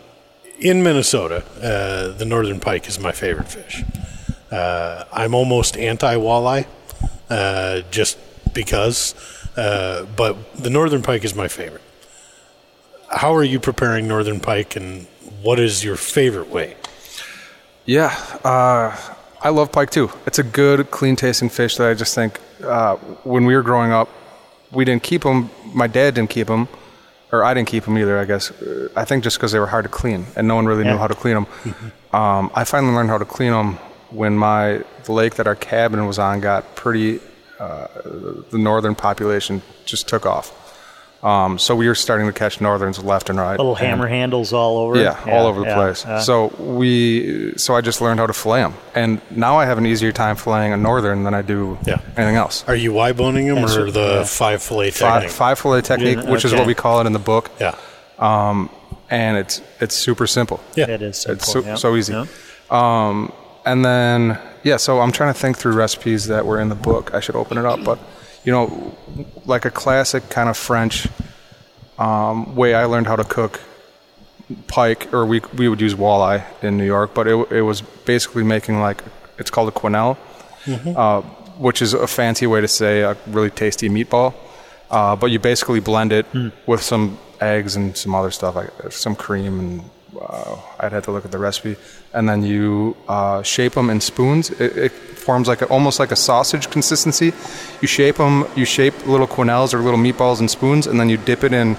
in 0.59 0.83
Minnesota, 0.83 1.45
uh, 1.63 2.17
the 2.17 2.25
northern 2.25 2.61
pike 2.61 2.89
is 2.89 2.99
my 2.99 3.13
favorite 3.13 3.49
fish. 3.49 3.83
Uh, 4.51 5.05
I'm 5.13 5.35
almost 5.35 5.77
anti 5.79 6.15
walleye, 6.17 6.67
uh, 7.33 7.81
just 7.91 8.19
because, 8.53 9.15
uh, 9.57 10.05
but 10.17 10.37
the 10.55 10.69
northern 10.69 11.03
pike 11.03 11.25
is 11.25 11.35
my 11.35 11.49
favorite. 11.49 11.81
How 13.11 13.35
are 13.35 13.45
you 13.45 13.59
preparing 13.59 14.07
northern 14.07 14.39
pike, 14.41 14.77
and 14.77 15.07
what 15.41 15.59
is 15.59 15.83
your 15.83 15.97
favorite 15.97 16.49
way? 16.49 16.77
Yeah, 17.87 18.15
uh, 18.45 18.95
I 19.41 19.49
love 19.49 19.73
pike 19.73 19.91
too. 19.91 20.11
It's 20.27 20.39
a 20.39 20.43
good, 20.43 20.91
clean 20.91 21.17
tasting 21.17 21.49
fish 21.49 21.77
that 21.77 21.89
I 21.89 21.95
just 21.95 22.15
think 22.15 22.39
uh, 22.63 22.97
when 23.25 23.45
we 23.47 23.57
were 23.57 23.63
growing 23.63 23.93
up, 23.93 24.09
we 24.71 24.85
didn't 24.85 25.03
keep 25.03 25.23
them. 25.23 25.51
My 25.75 25.87
dad 25.87 26.15
didn't 26.15 26.31
keep 26.31 26.47
them, 26.47 26.69
or 27.33 27.45
I 27.45 27.55
didn't 27.55 27.69
keep 27.69 27.85
them 27.85 27.97
either. 27.99 28.19
I 28.19 28.25
guess 28.25 28.53
I 28.95 29.05
think 29.05 29.25
just 29.25 29.39
because 29.39 29.53
they 29.53 29.59
were 29.59 29.67
hard 29.67 29.85
to 29.85 29.89
clean 29.91 30.27
and 30.37 30.47
no 30.47 30.55
one 30.55 30.67
really 30.67 30.85
knew 30.85 30.97
how 30.99 31.09
to 31.09 31.15
clean 31.15 31.35
them. 31.35 31.47
um, 32.13 32.51
I 32.55 32.65
finally 32.65 32.95
learned 32.95 33.09
how 33.11 33.19
to 33.19 33.25
clean 33.25 33.53
them 33.53 33.79
when 34.13 34.37
my 34.37 34.83
the 35.05 35.13
lake 35.13 35.35
that 35.37 35.47
our 35.47 35.57
cabin 35.57 36.07
was 36.07 36.19
on 36.19 36.41
got 36.41 36.75
pretty. 36.75 37.21
Uh, 37.61 37.87
the 38.51 38.59
northern 38.59 38.95
population 38.97 39.63
just 39.85 40.09
took 40.09 40.27
off. 40.27 40.51
Um, 41.23 41.61
so 41.61 41.77
we 41.77 41.87
were 41.87 41.95
starting 41.95 42.27
to 42.27 42.33
catch 42.33 42.61
northerns 42.61 42.99
left 42.99 43.31
and 43.31 43.39
right. 43.39 43.57
Little 43.57 43.77
And- 43.77 43.87
hammer 43.87 44.09
handles 44.09 44.53
all 44.53 44.79
over. 44.79 44.97
it. 44.97 45.03
yeah, 45.03 45.17
all 45.33 45.47
over 45.47 45.61
the 45.61 45.67
yeah, 45.67 45.75
place. 45.77 46.05
yeah. 46.05 46.19
So 46.23 46.49
we, 46.59 47.53
so 47.57 47.77
I 47.77 47.81
just 47.81 48.01
learned 48.01 48.19
how 48.19 48.27
to 48.27 48.33
fillet 48.33 48.63
them, 48.63 48.75
and 48.97 49.21
now 49.31 49.57
I 49.61 49.67
have 49.67 49.79
an 49.79 49.87
easier 49.87 50.11
time 50.11 50.35
filleting 50.35 50.75
a 50.75 50.77
northern 50.77 51.23
than 51.23 51.35
I 51.35 51.43
do 51.43 51.79
Yeah. 51.87 51.99
anything 52.17 52.35
else. 52.35 52.65
Are 52.67 52.75
you 52.75 52.93
Y 52.95 53.13
boning 53.13 53.47
them 53.47 53.65
or 53.65 53.89
the 53.93 54.01
Yeah. 54.01 54.25
five 54.25 54.61
fillet 54.61 54.91
technique? 54.91 55.31
five 55.31 55.61
fillet 55.61 55.83
technique, 55.83 56.19
Yeah, 56.25 56.31
which 56.31 56.45
is 56.45 56.53
what 56.53 56.67
we 56.67 56.75
call 56.75 57.01
it 57.01 57.07
in 57.07 57.13
the 57.13 57.21
book, 57.21 57.53
Yeah, 57.61 57.77
and 58.19 59.37
it's 59.37 59.61
it's 59.79 59.95
super 59.95 60.27
simple. 60.27 60.59
yeah. 60.75 60.91
It 60.91 61.03
is 61.03 61.25
It's 61.27 61.53
so, 61.53 61.61
yeah. 61.63 61.77
so 61.77 61.95
easy. 61.95 62.13
Yeah. 62.15 62.25
And 63.65 63.85
then 63.85 64.39
yeah, 64.63 64.77
so 64.77 65.01
I'm 65.01 65.13
trying 65.13 65.33
to 65.33 65.39
think 65.39 65.57
through 65.59 65.73
recipes 65.73 66.27
that 66.27 66.47
were 66.47 66.61
in 66.61 66.69
the 66.69 66.75
book. 66.75 67.15
I 67.15 67.21
should 67.21 67.37
open 67.37 67.59
it 67.59 67.65
up, 67.65 67.85
but 67.85 67.99
you 68.45 68.53
know, 68.53 68.97
like 69.45 69.65
a 69.65 69.71
classic 69.71 70.29
kind 70.31 70.49
of 70.49 70.57
French 70.57 71.09
um, 71.99 72.57
way 72.57 72.75
I 72.75 72.85
learned 72.85 73.07
how 73.07 73.17
to 73.17 73.25
cook 73.25 73.61
pike, 74.67 75.13
or 75.13 75.25
we 75.27 75.41
we 75.57 75.69
would 75.69 75.81
use 75.81 75.95
walleye 75.95 76.45
in 76.63 76.77
New 76.77 76.87
York, 76.87 77.15
but 77.15 77.27
it 77.27 77.53
it 77.53 77.63
was 77.63 77.81
basically 77.81 78.43
making 78.45 78.81
like 78.81 79.03
it's 79.39 79.51
called 79.51 79.69
a 79.69 79.73
quenelle, 79.73 80.17
uh, 80.97 81.21
which 81.59 81.83
is 81.83 81.95
a 81.95 82.07
fancy 82.07 82.47
way 82.47 82.61
to 82.61 82.69
say 82.69 83.01
a 83.01 83.17
really 83.27 83.51
tasty 83.51 83.89
meatball. 83.89 84.35
Uh, 84.91 85.17
but 85.17 85.31
you 85.31 85.39
basically 85.39 85.81
blend 85.81 86.13
it 86.13 86.27
with 86.67 86.83
some 86.83 87.19
eggs 87.41 87.77
and 87.77 87.97
some 87.97 88.15
other 88.15 88.31
stuff, 88.31 88.55
like 88.55 88.71
some 88.93 89.17
cream, 89.17 89.59
and 89.59 89.91
I'd 90.81 90.93
have 90.93 91.05
to 91.05 91.11
look 91.11 91.25
at 91.25 91.31
the 91.31 91.39
recipe. 91.39 91.77
And 92.13 92.29
then 92.29 92.43
you 92.43 92.97
uh, 93.09 93.43
shape 93.43 93.73
them 93.73 93.91
in 93.91 94.01
spoons. 94.01 94.51
It, 94.51 94.77
it 94.77 94.93
forms 94.93 95.49
like 95.49 95.63
a, 95.63 95.67
almost 95.67 96.01
like 96.01 96.11
a 96.13 96.17
sausage 96.17 96.71
consistency. 96.71 97.33
You 97.81 97.89
shape 97.89 98.17
them. 98.17 98.47
You 98.57 98.65
shape 98.65 99.07
little 99.07 99.27
quenelles 99.27 99.73
or 99.73 99.79
little 99.79 100.01
meatballs 100.01 100.41
in 100.41 100.49
spoons, 100.49 100.87
and 100.87 100.99
then 100.99 101.09
you 101.09 101.17
dip 101.17 101.45
it 101.45 101.53
in 101.53 101.77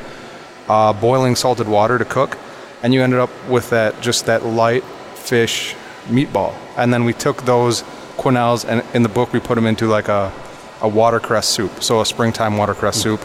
uh, 0.67 0.93
boiling 0.93 1.35
salted 1.35 1.67
water 1.67 1.97
to 1.97 2.05
cook, 2.05 2.37
and 2.81 2.93
you 2.93 3.03
ended 3.03 3.19
up 3.19 3.29
with 3.49 3.69
that 3.69 4.01
just 4.01 4.25
that 4.25 4.45
light 4.45 4.83
fish 5.15 5.75
meatball. 6.07 6.53
And 6.77 6.93
then 6.93 7.05
we 7.05 7.13
took 7.13 7.43
those 7.43 7.83
quenelles, 8.17 8.65
and 8.65 8.83
in 8.95 9.03
the 9.03 9.09
book 9.09 9.33
we 9.33 9.39
put 9.39 9.55
them 9.55 9.65
into 9.65 9.87
like 9.87 10.07
a, 10.07 10.31
a 10.81 10.87
watercress 10.87 11.47
soup, 11.47 11.83
so 11.83 12.01
a 12.01 12.05
springtime 12.05 12.57
watercress 12.57 13.01
soup, 13.01 13.21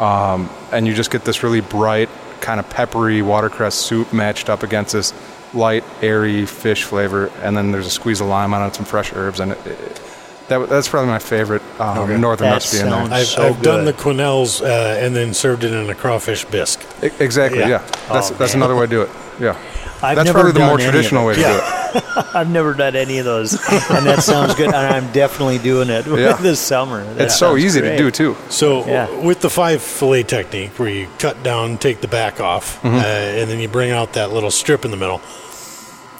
um, 0.00 0.48
and 0.72 0.86
you 0.86 0.94
just 0.94 1.10
get 1.10 1.24
this 1.24 1.42
really 1.42 1.60
bright, 1.60 2.08
kind 2.48 2.58
of 2.60 2.70
peppery 2.70 3.20
watercress 3.20 3.74
soup 3.74 4.10
matched 4.10 4.48
up 4.48 4.62
against 4.62 4.94
this 4.94 5.12
light, 5.52 5.84
airy 6.00 6.46
fish 6.46 6.84
flavor, 6.84 7.30
and 7.42 7.54
then 7.54 7.72
there's 7.72 7.86
a 7.86 7.90
squeeze 7.90 8.22
of 8.22 8.26
lime 8.26 8.54
on 8.54 8.66
it, 8.66 8.74
some 8.74 8.86
fresh 8.86 9.12
herbs, 9.12 9.38
and 9.40 9.52
it, 9.52 9.66
it, 9.66 10.00
that, 10.48 10.66
that's 10.70 10.88
probably 10.88 11.10
my 11.10 11.18
favorite 11.18 11.60
um, 11.78 12.18
northern 12.22 12.48
That 12.48 12.54
recipe 12.54 12.82
in 12.84 12.88
there. 12.90 13.02
I've, 13.02 13.26
So 13.26 13.42
I've 13.48 13.60
done 13.60 13.84
the 13.84 13.92
quenelles 13.92 14.62
uh, 14.62 14.98
and 14.98 15.14
then 15.14 15.34
served 15.34 15.62
it 15.62 15.74
in 15.74 15.90
a 15.90 15.94
crawfish 15.94 16.46
bisque. 16.46 16.80
E- 17.04 17.10
Exactly. 17.20 17.60
Yeah. 17.60 17.68
Yeah. 17.68 17.78
That's 18.10 18.30
Oh, 18.30 18.34
that's 18.36 18.54
man. 18.54 18.62
another 18.62 18.76
way 18.76 18.86
to 18.86 18.90
do 18.90 19.02
it. 19.02 19.10
Yeah. 19.38 19.58
I've 20.02 20.16
that's 20.16 20.24
never 20.28 20.40
probably 20.40 20.52
the 20.52 20.66
more 20.66 20.78
traditional 20.78 21.26
way 21.26 21.34
to 21.34 21.40
do 21.42 21.46
it. 21.50 21.62
I've 22.34 22.50
never 22.50 22.74
done 22.74 22.96
any 22.96 23.18
of 23.18 23.24
those, 23.24 23.52
and 23.54 24.06
that 24.06 24.22
sounds 24.22 24.54
good. 24.54 24.66
And 24.66 24.76
I'm 24.76 25.10
definitely 25.12 25.58
doing 25.58 25.88
it 25.90 26.06
Yeah. 26.06 26.34
this 26.34 26.60
summer. 26.60 27.04
That 27.14 27.26
It's 27.26 27.38
so 27.38 27.50
sounds 27.52 27.64
easy 27.64 27.80
to 27.80 27.96
do 27.96 28.10
too. 28.10 28.36
So 28.48 28.84
Yeah. 28.86 29.08
with 29.20 29.40
the 29.40 29.50
five 29.50 29.82
fillet 29.82 30.24
technique, 30.24 30.78
where 30.78 30.88
you 30.88 31.08
cut 31.18 31.42
down, 31.42 31.78
take 31.78 32.00
the 32.00 32.08
back 32.08 32.40
off, 32.40 32.80
Mm-hmm. 32.82 32.96
uh, 32.96 33.00
and 33.00 33.50
then 33.50 33.60
you 33.60 33.68
bring 33.68 33.90
out 33.90 34.12
that 34.14 34.32
little 34.32 34.50
strip 34.50 34.84
in 34.84 34.90
the 34.90 34.96
middle. 34.96 35.20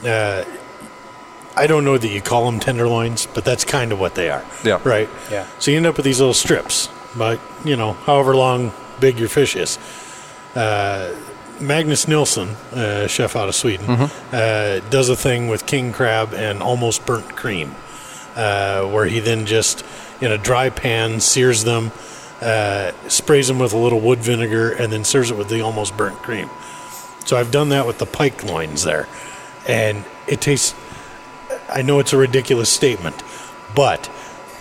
Uh, 0.07 0.45
I 1.57 1.67
don't 1.67 1.85
know 1.85 1.99
that 1.99 2.09
you 2.09 2.21
call 2.21 2.45
them 2.47 2.61
tenderloins, 2.61 3.27
but 3.35 3.45
that's 3.45 3.65
kind 3.65 3.91
of 3.93 3.99
what 3.99 4.15
they 4.15 4.31
are. 4.31 4.45
Yeah. 4.65 4.79
Right. 4.85 5.09
Yeah. 5.31 5.47
So 5.59 5.71
you 5.73 5.77
end 5.77 5.87
up 5.87 5.97
with 5.97 6.05
these 6.05 6.21
little 6.21 6.35
strips, 6.35 6.89
but 7.17 7.41
you 7.65 7.77
know, 7.77 7.95
however 7.95 8.37
long 8.37 8.73
big 9.01 9.19
your 9.19 9.29
fish 9.29 9.57
is. 9.57 9.77
Uh, 10.55 11.11
Magnus 11.61 12.07
Nilsson, 12.07 12.49
uh, 12.73 13.07
chef 13.07 13.35
out 13.37 13.49
of 13.49 13.55
Sweden, 13.55 13.87
uh, 14.33 14.81
does 14.91 15.09
a 15.09 15.17
thing 15.17 15.49
with 15.49 15.67
king 15.67 15.93
crab 15.93 16.33
and 16.35 16.63
almost 16.63 17.05
burnt 17.07 17.35
cream, 17.37 17.75
uh, 18.37 18.85
where 18.85 19.07
he 19.07 19.21
then 19.21 19.47
just 19.47 19.85
in 20.21 20.31
a 20.31 20.39
dry 20.39 20.71
pan 20.71 21.21
sears 21.21 21.65
them, 21.65 21.91
uh, 22.41 22.93
sprays 23.09 23.49
them 23.49 23.59
with 23.59 23.73
a 23.73 23.79
little 23.79 24.01
wood 24.01 24.21
vinegar, 24.21 24.71
and 24.71 24.93
then 24.93 25.05
serves 25.05 25.31
it 25.31 25.37
with 25.37 25.49
the 25.49 25.61
almost 25.61 25.97
burnt 25.97 26.17
cream. 26.19 26.49
So 27.25 27.37
I've 27.37 27.51
done 27.51 27.71
that 27.71 27.87
with 27.87 27.99
the 27.99 28.07
pike 28.07 28.45
loins 28.45 28.85
there, 28.85 29.09
and 29.67 30.05
it 30.27 30.41
tastes. 30.41 30.75
I 31.69 31.83
know 31.83 31.99
it's 31.99 32.13
a 32.13 32.17
ridiculous 32.17 32.71
statement, 32.71 33.23
but 33.75 34.09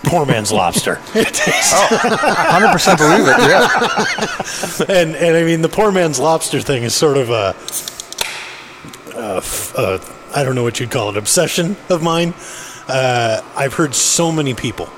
poor 0.10 0.26
man's 0.26 0.52
lobster. 0.52 1.00
It 1.16 1.34
tastes 1.34 1.74
Hundred 1.74 2.72
percent 2.72 3.00
believe 3.00 3.28
it. 3.28 3.38
Yeah. 3.38 4.96
and 5.02 5.16
and 5.16 5.38
I 5.38 5.44
mean 5.44 5.62
the 5.62 5.70
poor 5.70 5.92
man's 5.92 6.20
lobster 6.20 6.62
thing 6.62 6.84
is 6.84 6.94
sort 6.96 7.18
of 7.18 7.30
a, 7.30 7.56
a 9.16 9.38
f- 9.38 9.76
a 9.78 10.02
I 10.36 10.44
don't 10.44 10.56
know 10.56 10.64
what 10.64 10.80
you'd 10.80 10.92
call 10.92 11.10
it 11.10 11.18
obsession 11.18 11.76
of 11.90 12.02
mine. 12.04 12.34
Uh, 12.88 13.42
I've 13.56 13.74
heard 13.74 13.94
so 13.96 14.32
many 14.32 14.54
people 14.54 14.90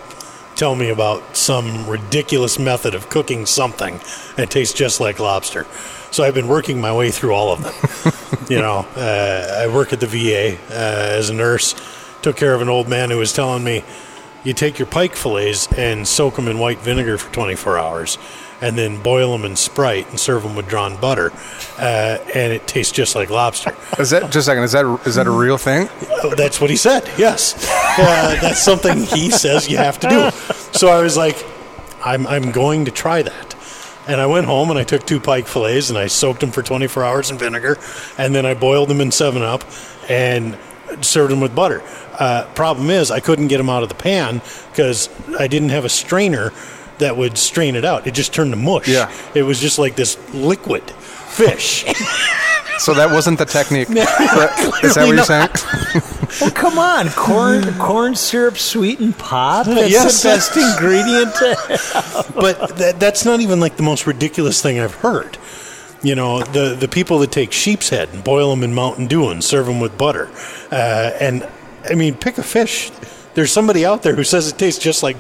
tell 0.56 0.76
me 0.76 0.90
about 0.90 1.38
some 1.38 1.88
ridiculous 1.90 2.60
method 2.60 2.94
of 2.94 3.10
cooking 3.10 3.46
something 3.46 4.00
that 4.36 4.50
tastes 4.52 4.74
just 4.78 5.00
like 5.00 5.20
lobster. 5.20 5.66
So 6.12 6.24
I've 6.24 6.34
been 6.34 6.48
working 6.50 6.82
my 6.82 6.94
way 6.94 7.12
through 7.12 7.34
all 7.34 7.54
of 7.54 7.64
them. 7.64 8.48
you 8.50 8.60
know, 8.60 8.86
uh, 8.98 9.62
I 9.64 9.68
work 9.74 9.94
at 9.94 10.00
the 10.02 10.08
VA 10.08 10.58
uh, 10.70 10.74
as 11.18 11.30
a 11.30 11.34
nurse. 11.34 11.76
Took 12.22 12.36
care 12.36 12.54
of 12.54 12.62
an 12.62 12.68
old 12.68 12.90
man 12.90 13.10
who 13.10 13.18
was 13.18 13.32
telling 13.32 13.64
me, 13.64 13.84
you 14.44 14.54
take 14.54 14.80
your 14.80 14.86
pike 14.86 15.16
fillets 15.16 15.72
and 15.74 16.08
soak 16.08 16.36
them 16.36 16.48
in 16.48 16.60
white 16.60 16.80
vinegar 16.80 17.18
for 17.18 17.32
24 17.34 17.78
hours, 17.78 18.18
and 18.62 18.78
then 18.78 19.02
boil 19.02 19.32
them 19.32 19.46
in 19.46 19.56
Sprite 19.56 20.10
and 20.10 20.20
serve 20.20 20.44
them 20.44 20.56
with 20.56 20.68
drawn 20.68 20.96
butter, 21.00 21.32
uh, 21.78 22.18
and 22.34 22.54
it 22.54 22.68
tastes 22.68 22.92
just 22.94 23.16
like 23.16 23.30
lobster. 23.30 23.76
Is 24.00 24.10
that 24.12 24.24
just 24.24 24.36
a 24.36 24.42
second? 24.44 24.64
Is 24.64 24.72
that 24.74 25.02
is 25.06 25.16
that 25.16 25.28
a 25.28 25.32
real 25.32 25.58
thing? 25.58 25.90
That's 26.36 26.60
what 26.62 26.70
he 26.70 26.76
said. 26.76 27.10
Yes, 27.18 27.56
uh, 27.98 28.38
that's 28.42 28.62
something 28.62 28.98
he 29.04 29.30
says 29.30 29.70
you 29.70 29.78
have 29.78 30.00
to 30.00 30.10
do. 30.10 30.32
So 30.78 30.88
I 30.90 31.02
was 31.02 31.18
like, 31.18 31.46
I'm 32.04 32.28
I'm 32.28 32.52
going 32.52 32.86
to 32.86 32.92
try 32.92 33.22
that. 33.22 33.56
And 34.08 34.20
I 34.20 34.26
went 34.26 34.48
home 34.48 34.72
and 34.72 34.80
I 34.80 34.84
took 34.84 35.06
two 35.06 35.20
pike 35.20 35.46
fillets 35.46 35.90
and 35.90 36.00
I 36.00 36.08
soaked 36.08 36.40
them 36.40 36.52
for 36.52 36.64
24 36.64 37.04
hours 37.04 37.30
in 37.30 37.38
vinegar, 37.38 37.78
and 38.18 38.34
then 38.34 38.46
I 38.46 38.56
boiled 38.56 38.90
them 38.90 39.02
in 39.02 39.12
Seven 39.12 39.42
Up, 39.44 39.64
and 40.10 40.58
served 41.02 41.32
them 41.32 41.40
with 41.42 41.56
butter. 41.56 41.82
Uh, 42.18 42.46
problem 42.56 42.90
is, 42.90 43.12
I 43.12 43.20
couldn't 43.20 43.48
get 43.48 43.58
them 43.58 43.70
out 43.70 43.84
of 43.84 43.90
the 43.90 43.96
pan 43.96 44.42
because 44.72 45.10
I 45.40 45.48
didn't 45.48 45.70
have 45.70 45.86
a 45.86 45.90
strainer 45.90 46.52
that 47.00 47.16
would 47.16 47.38
strain 47.38 47.76
it 47.76 47.86
out. 47.86 48.08
It 48.08 48.14
just 48.14 48.34
turned 48.34 48.52
to 48.52 48.58
mush. 48.58 48.88
Yeah. 48.88 49.10
It 49.34 49.44
was 49.44 49.60
just 49.60 49.80
like 49.80 49.96
this 49.96 50.18
liquid 50.34 50.90
fish. 50.92 51.86
So 52.80 52.94
that 52.94 53.12
wasn't 53.12 53.40
the 53.40 53.46
technique. 53.46 53.88
correct? 53.90 54.06
Is 54.86 54.96
that 54.96 55.06
what 55.06 55.14
you're 55.14 55.26
saying? 55.26 55.50
Well, 56.40 56.52
come 56.52 56.78
on, 56.80 57.10
corn 57.10 57.74
corn 57.78 58.16
syrup 58.16 58.58
sweetened 58.58 59.18
pop. 59.18 59.66
That's 59.66 59.92
Yes. 59.92 60.24
the 60.24 60.30
best 60.30 60.56
ingredient. 60.56 61.34
but 62.36 62.78
that, 62.78 63.00
that's 63.00 63.26
not 63.26 63.42
even 63.42 63.60
like 63.60 63.76
the 63.76 63.84
most 63.84 64.08
ridiculous 64.08 64.62
thing 64.62 64.80
I've 64.80 64.94
heard. 64.94 65.38
You 66.02 66.16
know, 66.16 66.42
the 66.44 66.76
the 66.80 66.88
people 66.88 67.20
that 67.20 67.32
take 67.32 67.52
sheep's 67.52 67.90
head 67.90 68.10
and 68.14 68.24
boil 68.24 68.50
them 68.52 68.64
in 68.64 68.74
Mountain 68.74 69.08
Dew 69.08 69.30
and 69.30 69.44
serve 69.44 69.66
them 69.66 69.80
with 69.82 69.98
butter, 69.98 70.30
uh, 70.72 71.12
and 71.20 71.46
I 71.90 71.96
mean, 71.96 72.16
pick 72.16 72.38
a 72.38 72.44
fish. 72.44 72.90
There's 73.34 73.52
somebody 73.52 73.86
out 73.86 74.02
there 74.04 74.16
who 74.16 74.24
says 74.24 74.48
it 74.48 74.58
tastes 74.58 74.82
just 74.84 75.04
like 75.04 75.18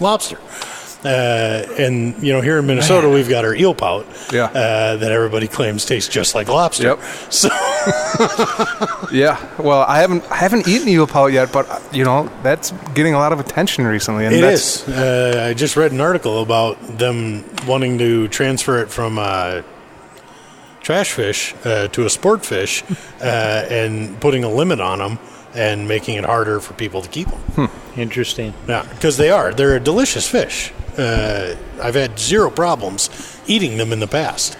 lobster. 0.00 0.38
Uh, 1.04 1.66
and 1.78 2.22
you 2.22 2.32
know, 2.32 2.40
here 2.40 2.58
in 2.58 2.66
Minnesota, 2.66 3.10
we've 3.10 3.28
got 3.28 3.44
our 3.44 3.54
eel 3.54 3.74
pout 3.74 4.06
Yeah. 4.32 4.44
uh, 4.46 4.96
that 4.96 5.12
everybody 5.12 5.46
claims 5.46 5.84
tastes 5.84 6.08
just 6.08 6.34
like 6.34 6.48
lobster. 6.48 6.84
Yep. 6.96 6.98
So 7.30 7.48
Yeah. 9.12 9.36
Well, 9.58 9.82
I 9.86 9.98
haven't 10.00 10.24
I 10.30 10.36
haven't 10.36 10.66
eaten 10.66 10.88
eel 10.88 11.06
pout 11.06 11.32
yet, 11.32 11.52
but 11.52 11.66
you 11.92 12.04
know 12.04 12.30
that's 12.42 12.72
getting 12.94 13.12
a 13.12 13.18
lot 13.18 13.32
of 13.34 13.40
attention 13.40 13.84
recently. 13.86 14.24
And 14.24 14.34
It 14.34 14.44
is. 14.44 14.88
Uh, 14.88 15.46
I 15.50 15.54
just 15.54 15.76
read 15.76 15.92
an 15.92 16.00
article 16.00 16.40
about 16.42 16.78
them 16.98 17.44
wanting 17.66 17.98
to 17.98 18.28
transfer 18.28 18.78
it 18.78 18.90
from 18.90 19.18
uh, 19.18 19.60
trash 20.84 21.12
fish 21.12 21.54
uh, 21.64 21.88
to 21.88 22.06
a 22.06 22.10
sport 22.10 22.46
fish 22.46 22.84
uh, 23.20 23.24
and 23.70 24.20
putting 24.20 24.44
a 24.44 24.48
limit 24.48 24.80
on 24.80 24.98
them 24.98 25.18
and 25.54 25.88
making 25.88 26.16
it 26.16 26.24
harder 26.24 26.60
for 26.60 26.74
people 26.74 27.00
to 27.00 27.08
keep 27.08 27.28
them. 27.28 27.70
Interesting. 27.96 28.52
Yeah, 28.68 28.82
because 28.90 29.16
they 29.16 29.30
are. 29.30 29.52
They're 29.52 29.76
a 29.76 29.80
delicious 29.80 30.28
fish. 30.28 30.72
Uh, 30.98 31.56
I've 31.82 31.94
had 31.94 32.18
zero 32.18 32.50
problems 32.50 33.08
eating 33.46 33.78
them 33.78 33.92
in 33.92 34.00
the 34.00 34.06
past. 34.06 34.54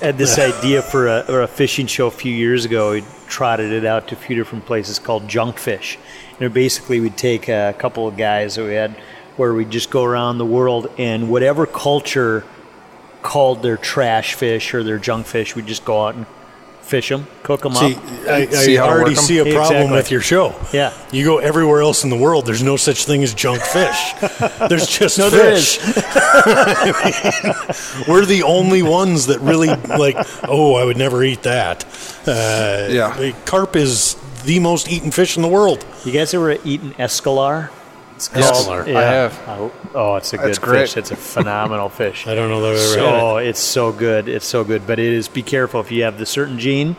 had 0.00 0.16
this 0.16 0.38
idea 0.52 0.82
for 0.82 1.08
a, 1.08 1.24
or 1.28 1.42
a 1.42 1.48
fishing 1.48 1.86
show 1.86 2.06
a 2.06 2.10
few 2.10 2.32
years 2.32 2.64
ago. 2.64 2.92
We 2.92 3.04
trotted 3.26 3.72
it 3.72 3.84
out 3.84 4.08
to 4.08 4.14
a 4.14 4.18
few 4.18 4.36
different 4.36 4.66
places 4.66 4.98
called 4.98 5.28
junk 5.28 5.58
fish. 5.58 5.98
And 6.40 6.52
basically, 6.52 7.00
we'd 7.00 7.16
take 7.16 7.48
a 7.48 7.74
couple 7.78 8.06
of 8.06 8.16
guys 8.16 8.56
that 8.56 8.64
we 8.64 8.74
had 8.74 8.96
where 9.36 9.52
we'd 9.54 9.70
just 9.70 9.90
go 9.90 10.04
around 10.04 10.38
the 10.38 10.46
world 10.46 10.88
and 10.98 11.30
whatever 11.30 11.66
culture 11.66 12.44
called 13.24 13.62
their 13.62 13.76
trash 13.76 14.34
fish 14.34 14.72
or 14.74 14.84
their 14.84 14.98
junk 14.98 15.26
fish, 15.26 15.56
we'd 15.56 15.66
just 15.66 15.84
go 15.84 16.06
out 16.06 16.14
and 16.14 16.26
fish 16.82 17.08
them, 17.08 17.26
cook 17.42 17.62
them 17.62 17.72
See, 17.74 17.94
up. 17.94 18.04
I, 18.28 18.44
See 18.46 18.76
I 18.76 18.86
already 18.86 19.12
work 19.12 19.18
'em? 19.18 19.24
see 19.24 19.38
a 19.38 19.44
problem 19.54 19.76
Exactly. 19.84 19.96
with 19.96 20.10
your 20.10 20.20
show. 20.20 20.54
Yeah. 20.70 20.92
You 21.10 21.24
go 21.24 21.38
everywhere 21.38 21.80
else 21.80 22.04
in 22.04 22.10
the 22.10 22.16
world, 22.18 22.44
there's 22.44 22.62
no 22.62 22.76
such 22.76 23.06
thing 23.06 23.22
as 23.24 23.32
junk 23.32 23.62
fish. 23.62 24.14
There's 24.68 24.86
just 24.86 25.16
No, 25.18 25.30
there 25.30 25.56
fish. 25.56 25.78
We're 28.08 28.26
the 28.26 28.42
only 28.44 28.82
ones 28.82 29.26
that 29.26 29.40
really 29.40 29.68
like, 29.68 30.16
oh, 30.46 30.74
I 30.74 30.84
would 30.84 30.98
never 30.98 31.24
eat 31.24 31.42
that. 31.44 31.84
Uh, 32.26 32.88
Yeah. 32.90 33.32
Carp 33.46 33.76
is 33.76 34.16
the 34.44 34.60
most 34.60 34.90
eaten 34.90 35.10
fish 35.10 35.36
in 35.36 35.42
the 35.42 35.48
world. 35.48 35.84
You 36.04 36.12
guys 36.12 36.34
ever 36.34 36.52
eaten 36.64 36.94
escolar? 36.98 37.70
It's 38.28 38.38
Yes, 38.38 38.64
called- 38.66 38.88
I 38.88 39.02
have. 39.02 39.40
Oh, 39.48 39.72
oh, 39.94 40.16
it's 40.16 40.32
a 40.32 40.36
That's 40.36 40.58
good 40.58 40.64
great. 40.68 40.80
fish. 40.88 40.96
It's 40.96 41.10
a 41.10 41.16
phenomenal 41.16 41.88
fish. 41.88 42.26
I 42.28 42.34
don't 42.34 42.48
know 42.50 42.60
that 42.62 42.72
I've 42.72 42.98
ever 42.98 43.06
had 43.10 43.14
it. 43.18 43.22
Oh, 43.22 43.36
it's 43.36 43.60
so 43.60 43.92
good. 43.92 44.28
It's 44.28 44.46
so 44.46 44.64
good. 44.64 44.86
But 44.86 44.98
it 44.98 45.12
is 45.12 45.28
be 45.28 45.42
careful 45.42 45.80
if 45.80 45.90
you 45.90 46.04
have 46.04 46.18
the 46.18 46.26
certain 46.26 46.58
gene. 46.58 46.96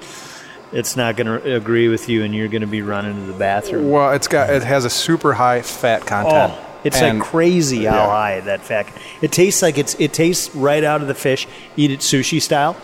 it's 0.72 0.96
not 0.98 1.16
going 1.16 1.28
to 1.28 1.56
agree 1.56 1.88
with 1.88 2.10
you, 2.10 2.24
and 2.24 2.36
you're 2.36 2.48
going 2.50 2.62
to 2.62 2.68
be 2.68 2.82
running 2.82 3.16
to 3.16 3.32
the 3.32 3.38
bathroom. 3.38 3.90
Well, 3.92 4.12
it's 4.14 4.28
got 4.28 4.50
it 4.50 4.64
has 4.64 4.84
a 4.86 4.90
super 4.90 5.34
high 5.34 5.62
fat 5.62 6.06
content. 6.06 6.54
Oh, 6.54 6.66
it's 6.84 6.98
And- 7.02 7.20
like 7.20 7.28
crazy 7.30 7.86
how 7.86 7.96
yeah. 7.96 8.06
high 8.08 8.40
that 8.42 8.62
fat. 8.62 8.88
It 9.22 9.32
tastes 9.32 9.62
like 9.62 9.78
it's 9.78 9.96
it 10.00 10.12
tastes 10.14 10.54
right 10.56 10.84
out 10.84 11.02
of 11.02 11.08
the 11.08 11.16
fish. 11.16 11.48
Eat 11.78 11.92
it 11.92 12.00
sushi 12.02 12.42
style, 12.42 12.76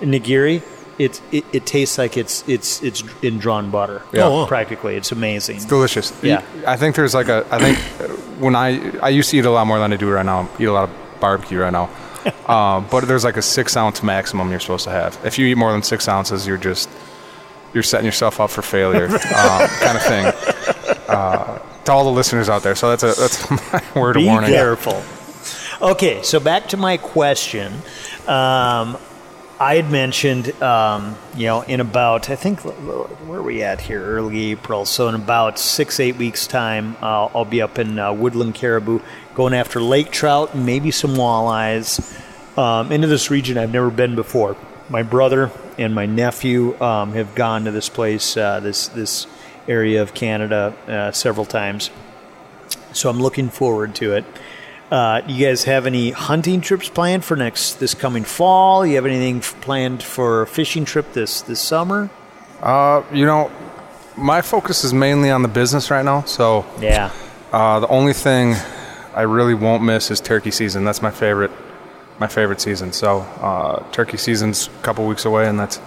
nigiri. 0.00 0.62
It, 0.98 1.20
it 1.30 1.44
it 1.52 1.66
tastes 1.66 1.98
like 1.98 2.16
it's 2.16 2.46
it's 2.48 2.82
it's 2.82 3.04
in 3.22 3.38
drawn 3.38 3.70
butter. 3.70 4.02
Yeah. 4.12 4.24
Oh, 4.24 4.32
wow. 4.32 4.46
practically. 4.46 4.96
It's 4.96 5.12
amazing. 5.12 5.56
It's 5.56 5.64
delicious. 5.66 6.12
Yeah. 6.22 6.42
I 6.66 6.76
think 6.76 6.96
there's 6.96 7.14
like 7.14 7.28
a. 7.28 7.46
I 7.50 7.58
think 7.58 7.78
uh, 8.00 8.14
when 8.40 8.54
I 8.56 8.96
I 8.98 9.10
used 9.10 9.30
to 9.30 9.36
eat 9.36 9.44
a 9.44 9.50
lot 9.50 9.66
more 9.66 9.78
than 9.78 9.92
I 9.92 9.96
do 9.96 10.10
right 10.10 10.24
now. 10.24 10.48
Eat 10.58 10.64
a 10.64 10.72
lot 10.72 10.88
of 10.88 11.20
barbecue 11.20 11.58
right 11.58 11.72
now. 11.72 11.90
um, 12.48 12.86
but 12.90 13.06
there's 13.06 13.24
like 13.24 13.36
a 13.36 13.42
six 13.42 13.76
ounce 13.76 14.02
maximum 14.02 14.50
you're 14.50 14.60
supposed 14.60 14.84
to 14.84 14.90
have. 14.90 15.18
If 15.24 15.38
you 15.38 15.46
eat 15.46 15.56
more 15.56 15.72
than 15.72 15.82
six 15.82 16.08
ounces, 16.08 16.46
you're 16.46 16.56
just 16.56 16.88
you're 17.74 17.82
setting 17.82 18.06
yourself 18.06 18.40
up 18.40 18.48
for 18.50 18.62
failure, 18.62 19.06
um, 19.06 19.18
kind 19.68 19.96
of 19.96 20.02
thing. 20.02 20.26
Uh, 21.08 21.58
to 21.84 21.92
all 21.92 22.04
the 22.04 22.10
listeners 22.10 22.48
out 22.48 22.62
there, 22.62 22.74
so 22.74 22.94
that's 22.94 23.02
a 23.02 23.20
that's 23.20 23.50
my 23.94 24.00
word 24.00 24.14
Be 24.14 24.22
of 24.22 24.26
warning. 24.26 24.50
Be 24.50 24.56
careful. 24.56 25.02
Okay, 25.80 26.22
so 26.22 26.40
back 26.40 26.68
to 26.68 26.76
my 26.76 26.96
question. 26.96 27.72
Um, 28.26 28.96
I 29.58 29.76
had 29.76 29.90
mentioned, 29.90 30.60
um, 30.62 31.16
you 31.34 31.46
know, 31.46 31.62
in 31.62 31.80
about, 31.80 32.28
I 32.28 32.36
think, 32.36 32.60
where 32.60 33.38
are 33.38 33.42
we 33.42 33.62
at 33.62 33.80
here? 33.80 34.02
Early 34.04 34.50
April. 34.50 34.84
So 34.84 35.08
in 35.08 35.14
about 35.14 35.58
six, 35.58 35.98
eight 35.98 36.16
weeks' 36.16 36.46
time, 36.46 36.94
uh, 37.00 37.28
I'll 37.34 37.46
be 37.46 37.62
up 37.62 37.78
in 37.78 37.98
uh, 37.98 38.12
Woodland 38.12 38.54
Caribou 38.54 39.00
going 39.34 39.54
after 39.54 39.80
lake 39.80 40.10
trout 40.10 40.52
and 40.52 40.66
maybe 40.66 40.90
some 40.90 41.14
walleyes 41.14 42.18
um, 42.58 42.92
into 42.92 43.06
this 43.06 43.30
region 43.30 43.56
I've 43.56 43.72
never 43.72 43.90
been 43.90 44.14
before. 44.14 44.58
My 44.90 45.02
brother 45.02 45.50
and 45.78 45.94
my 45.94 46.04
nephew 46.04 46.78
um, 46.78 47.14
have 47.14 47.34
gone 47.34 47.64
to 47.64 47.70
this 47.70 47.88
place, 47.88 48.36
uh, 48.36 48.60
this, 48.60 48.88
this 48.88 49.26
area 49.66 50.02
of 50.02 50.12
Canada, 50.12 50.76
uh, 50.86 51.12
several 51.12 51.46
times. 51.46 51.88
So 52.92 53.08
I'm 53.08 53.20
looking 53.20 53.48
forward 53.48 53.94
to 53.96 54.16
it. 54.16 54.26
Uh, 54.90 55.20
you 55.26 55.44
guys 55.46 55.64
have 55.64 55.84
any 55.86 56.12
hunting 56.12 56.60
trips 56.60 56.88
planned 56.88 57.24
for 57.24 57.36
next 57.36 57.74
this 57.74 57.94
coming 57.94 58.22
fall? 58.24 58.86
You 58.86 58.94
have 58.96 59.06
anything 59.06 59.38
f- 59.38 59.60
planned 59.60 60.02
for 60.02 60.42
a 60.42 60.46
fishing 60.46 60.84
trip 60.84 61.12
this 61.12 61.40
this 61.42 61.60
summer? 61.60 62.08
Uh, 62.62 63.02
you 63.12 63.26
know, 63.26 63.50
my 64.16 64.42
focus 64.42 64.84
is 64.84 64.94
mainly 64.94 65.30
on 65.30 65.42
the 65.42 65.48
business 65.48 65.90
right 65.90 66.04
now. 66.04 66.22
So 66.22 66.64
Yeah, 66.80 67.10
uh, 67.52 67.80
the 67.80 67.88
only 67.88 68.12
thing 68.12 68.54
I 69.14 69.22
really 69.22 69.54
won't 69.54 69.82
miss 69.82 70.10
is 70.10 70.20
turkey 70.20 70.50
season. 70.52 70.84
That's 70.84 71.02
my 71.02 71.10
favorite, 71.10 71.50
my 72.20 72.28
favorite 72.28 72.60
season. 72.60 72.92
So 72.92 73.20
uh, 73.40 73.82
turkey 73.90 74.18
season's 74.18 74.68
a 74.68 74.82
couple 74.82 75.04
weeks 75.06 75.24
away, 75.24 75.48
and 75.48 75.58
that's, 75.58 75.80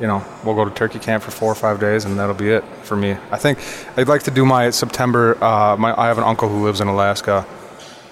you 0.00 0.08
know, 0.08 0.24
we'll 0.44 0.56
go 0.56 0.64
to 0.64 0.74
turkey 0.74 0.98
camp 0.98 1.22
for 1.22 1.30
four 1.30 1.52
or 1.52 1.54
five 1.54 1.78
days, 1.78 2.04
and 2.04 2.18
that'll 2.18 2.34
be 2.34 2.50
it 2.50 2.64
for 2.82 2.96
me. 2.96 3.16
I 3.30 3.38
think 3.38 3.60
I'd 3.96 4.08
like 4.08 4.24
to 4.24 4.32
do 4.32 4.44
my 4.44 4.70
September. 4.70 5.36
Uh, 5.42 5.76
my 5.76 5.94
I 5.96 6.08
have 6.08 6.18
an 6.18 6.24
uncle 6.24 6.48
who 6.48 6.64
lives 6.64 6.80
in 6.80 6.88
Alaska, 6.88 7.46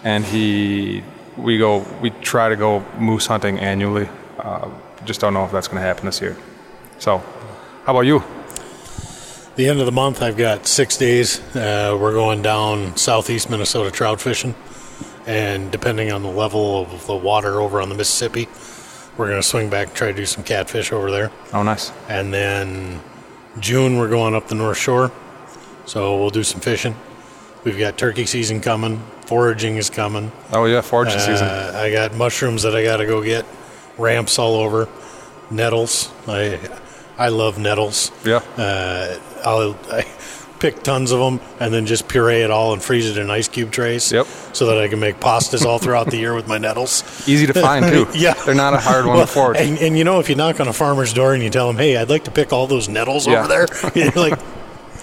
and 0.04 0.24
he 0.24 1.02
we 1.36 1.58
go 1.58 1.84
we 2.00 2.10
try 2.10 2.48
to 2.48 2.56
go 2.56 2.84
moose 2.98 3.26
hunting 3.26 3.58
annually. 3.58 4.08
Uh, 4.38 4.70
just 5.04 5.20
don't 5.20 5.34
know 5.34 5.44
if 5.44 5.52
that's 5.52 5.68
going 5.68 5.80
to 5.80 5.86
happen 5.86 6.06
this 6.06 6.20
year. 6.20 6.36
So, 6.98 7.18
how 7.84 7.92
about 7.92 8.02
you? 8.02 8.22
The 9.56 9.68
end 9.68 9.80
of 9.80 9.86
the 9.86 9.92
month, 9.92 10.22
I've 10.22 10.36
got 10.36 10.66
six 10.66 10.96
days. 10.96 11.40
Uh, 11.54 11.96
we're 12.00 12.12
going 12.12 12.40
down 12.40 12.96
southeast 12.96 13.50
Minnesota 13.50 13.90
trout 13.90 14.20
fishing, 14.20 14.54
and 15.26 15.70
depending 15.70 16.10
on 16.10 16.22
the 16.22 16.30
level 16.30 16.82
of 16.82 17.06
the 17.06 17.16
water 17.16 17.60
over 17.60 17.80
on 17.80 17.88
the 17.88 17.94
Mississippi, 17.94 18.48
we're 19.16 19.28
going 19.28 19.42
to 19.42 19.46
swing 19.46 19.68
back 19.68 19.88
and 19.88 19.96
try 19.96 20.08
to 20.08 20.16
do 20.16 20.24
some 20.24 20.42
catfish 20.42 20.90
over 20.90 21.10
there. 21.10 21.30
Oh, 21.52 21.62
nice. 21.62 21.92
And 22.08 22.32
then 22.32 23.02
June, 23.60 23.98
we're 23.98 24.08
going 24.08 24.34
up 24.34 24.48
the 24.48 24.54
North 24.54 24.78
Shore, 24.78 25.12
so 25.84 26.18
we'll 26.18 26.30
do 26.30 26.44
some 26.44 26.60
fishing. 26.60 26.96
We've 27.64 27.78
got 27.78 27.98
turkey 27.98 28.24
season 28.24 28.60
coming, 28.60 29.02
foraging 29.26 29.76
is 29.76 29.90
coming. 29.90 30.32
Oh 30.52 30.64
yeah, 30.66 30.80
foraging 30.80 31.20
season. 31.20 31.46
Uh, 31.46 31.72
I 31.74 31.90
got 31.92 32.14
mushrooms 32.14 32.62
that 32.62 32.74
I 32.76 32.82
got 32.84 32.98
to 32.98 33.06
go 33.06 33.22
get, 33.22 33.44
ramps 33.98 34.38
all 34.38 34.54
over, 34.56 34.88
nettles. 35.50 36.10
I 36.28 36.58
I 37.18 37.28
love 37.28 37.58
nettles. 37.58 38.10
Yeah. 38.24 38.40
Uh, 38.56 39.18
I'll 39.44 39.76
I 39.90 40.06
pick 40.58 40.82
tons 40.84 41.10
of 41.10 41.18
them 41.18 41.40
and 41.58 41.74
then 41.74 41.86
just 41.86 42.06
puree 42.06 42.42
it 42.42 42.50
all 42.50 42.72
and 42.72 42.80
freeze 42.80 43.10
it 43.10 43.18
in 43.18 43.30
ice 43.30 43.48
cube 43.48 43.72
trays. 43.72 44.12
Yep. 44.12 44.26
So 44.52 44.66
that 44.66 44.78
I 44.78 44.86
can 44.88 45.00
make 45.00 45.18
pastas 45.18 45.64
all 45.66 45.78
throughout 45.78 46.06
the 46.08 46.16
year 46.18 46.34
with 46.34 46.46
my 46.46 46.58
nettles. 46.58 47.02
Easy 47.28 47.46
to 47.48 47.52
find 47.54 47.84
too. 47.86 48.06
Yeah. 48.14 48.34
they're 48.34 48.54
not 48.54 48.72
a 48.74 48.78
hard 48.78 49.04
one 49.06 49.16
Well, 49.16 49.26
to 49.26 49.32
forage. 49.32 49.58
And, 49.60 49.76
and 49.78 49.98
you 49.98 50.04
know, 50.04 50.20
if 50.20 50.28
you 50.28 50.36
knock 50.36 50.60
on 50.60 50.68
a 50.68 50.72
farmer's 50.72 51.12
door 51.12 51.34
and 51.34 51.42
you 51.42 51.50
tell 51.50 51.66
them, 51.66 51.76
"Hey, 51.76 51.96
I'd 51.96 52.08
like 52.10 52.24
to 52.24 52.30
pick 52.30 52.52
all 52.52 52.66
those 52.68 52.88
nettles 52.88 53.26
Yeah. 53.26 53.40
over 53.40 53.48
there," 53.48 53.66
you're 53.96 54.12
like, 54.12 54.38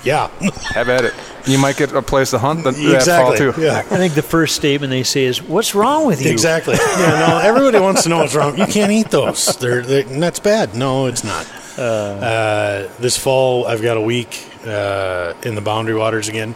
"Yeah, 0.04 0.28
Have 0.74 0.88
at 0.90 1.04
it. 1.06 1.14
You 1.50 1.58
might 1.60 1.78
get 1.78 1.92
a 1.92 2.02
place 2.02 2.32
to 2.32 2.40
hunt 2.40 2.64
that, 2.64 2.76
that 2.76 3.04
fall 3.04 3.32
exactly." 3.34 3.38
too. 3.38 3.62
Yeah. 3.62 3.80
I 3.80 3.98
think 3.98 4.14
the 4.14 4.22
first 4.22 4.56
statement 4.56 4.92
they 4.92 5.04
say 5.04 5.24
is, 5.26 5.42
"What's 5.42 5.74
wrong 5.76 6.06
with 6.06 6.22
you?" 6.24 6.32
Exactly. 6.32 6.76
Yeah, 7.00 7.28
no, 7.28 7.38
everybody 7.40 7.80
wants 7.80 8.04
to 8.04 8.10
know 8.10 8.18
what's 8.18 8.36
wrong. 8.36 8.58
You 8.58 8.66
can't 8.66 8.92
eat 8.92 9.10
those. 9.10 9.56
They're, 9.58 9.82
they're 9.82 10.06
and 10.06 10.22
that's 10.22 10.40
bad. 10.40 10.76
No, 10.76 11.06
it's 11.06 11.24
not. 11.24 11.48
Uh, 11.78 12.90
this 13.00 13.18
fall, 13.18 13.66
I've 13.66 13.82
got 13.82 13.96
a 13.96 14.02
week 14.02 14.46
uh, 14.66 15.34
in 15.44 15.56
the 15.56 15.62
boundary 15.62 15.96
waters 15.96 16.28
again, 16.28 16.56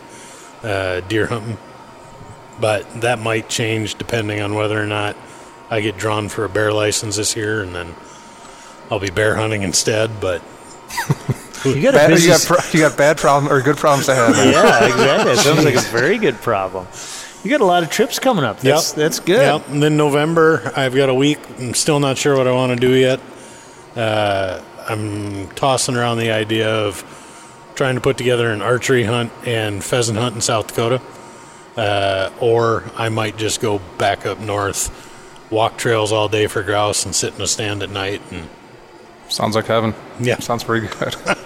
uh, 0.63 0.99
deer 1.01 1.27
hunting. 1.27 1.57
But 2.59 3.01
that 3.01 3.19
might 3.19 3.47
change 3.49 3.95
depending 3.95 4.41
on 4.41 4.53
whether 4.53 4.81
or 4.81 4.85
not 4.85 5.15
I 5.69 5.79
get 5.81 5.97
drawn 5.97 6.27
for 6.29 6.43
a 6.43 6.49
bear 6.49 6.73
license 6.73 7.15
this 7.15 7.35
year, 7.35 7.63
and 7.63 7.73
then 7.73 7.95
I'll 8.91 8.99
be 8.99 9.09
bear 9.09 9.35
hunting 9.35 9.63
instead. 9.63 10.19
But 10.19 10.41
You 11.66 11.82
got 11.82 11.93
a 11.93 11.97
Bad, 11.97 12.09
busy 12.09 12.28
you, 12.28 12.34
got 12.34 12.41
pro- 12.45 12.70
you 12.74 12.80
got 12.80 12.97
bad 12.97 13.18
problem 13.18 13.51
or 13.51 13.61
good 13.61 13.78
problems 13.78 14.05
to 14.07 14.16
have. 14.16 14.36
yeah, 14.36 14.86
exactly. 14.86 15.32
It 15.32 15.38
sounds 15.38 15.64
like 15.66 15.76
a 15.76 15.82
very 15.82 16.18
good 16.18 16.36
problem. 16.41 16.88
You 17.43 17.49
got 17.49 17.61
a 17.61 17.66
lot 17.66 17.84
of 17.84 17.89
trips 17.89 18.20
coming 18.20 18.43
up. 18.43 18.59
That's 18.59 18.89
Yep. 18.91 18.95
that's 18.97 19.20
good. 19.20 19.41
Yep. 19.41 19.70
And 19.70 19.84
then 19.84 19.97
November, 19.97 20.72
I've 20.76 20.95
got 20.95 21.09
a 21.09 21.14
week. 21.14 21.39
I'm 21.59 21.74
still 21.74 21.99
not 21.99 22.18
sure 22.18 22.36
what 22.38 22.47
I 22.47 22.51
want 22.51 22.72
to 22.72 22.76
do 22.88 22.93
yet. 22.93 23.20
Uh, 23.95 24.61
I'm 24.88 25.47
tossing 25.49 25.95
around 25.95 26.18
the 26.18 26.32
idea 26.32 26.70
of 26.70 27.03
trying 27.76 27.95
to 27.95 28.01
put 28.01 28.18
together 28.18 28.51
an 28.51 28.61
archery 28.61 29.03
hunt 29.03 29.32
and 29.45 29.84
pheasant 29.84 30.18
hunt 30.18 30.36
in 30.36 30.41
South 30.41 30.68
Dakota. 30.68 31.01
Uh, 31.76 32.30
or 32.39 32.84
I 32.95 33.09
might 33.09 33.36
just 33.38 33.59
go 33.61 33.80
back 33.97 34.26
up 34.26 34.39
north, 34.39 34.91
walk 35.51 35.78
trails 35.78 36.11
all 36.11 36.28
day 36.30 36.47
for 36.47 36.61
grouse, 36.64 37.03
and 37.05 37.16
sit 37.16 37.34
in 37.36 37.41
a 37.41 37.47
stand 37.47 37.82
at 37.84 37.89
night. 37.89 38.22
And 38.32 38.47
Sounds 39.28 39.55
like 39.55 39.66
heaven. 39.66 39.95
Yeah. 40.20 40.38
Sounds 40.39 40.64
pretty 40.64 40.88
good. 40.88 41.16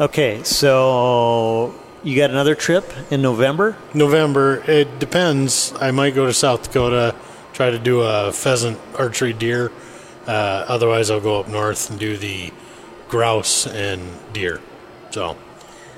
Okay, 0.00 0.42
so 0.42 1.72
you 2.02 2.16
got 2.16 2.30
another 2.30 2.56
trip 2.56 2.92
in 3.12 3.22
November. 3.22 3.76
November, 3.94 4.60
it 4.66 4.98
depends. 4.98 5.72
I 5.80 5.92
might 5.92 6.16
go 6.16 6.26
to 6.26 6.32
South 6.32 6.64
Dakota, 6.64 7.14
try 7.52 7.70
to 7.70 7.78
do 7.78 8.00
a 8.00 8.32
pheasant 8.32 8.80
archery 8.98 9.32
deer. 9.32 9.70
Uh, 10.26 10.64
otherwise, 10.66 11.12
I'll 11.12 11.20
go 11.20 11.38
up 11.38 11.46
north 11.46 11.90
and 11.90 12.00
do 12.00 12.16
the 12.16 12.50
grouse 13.08 13.68
and 13.68 14.02
deer. 14.32 14.60
So, 15.12 15.36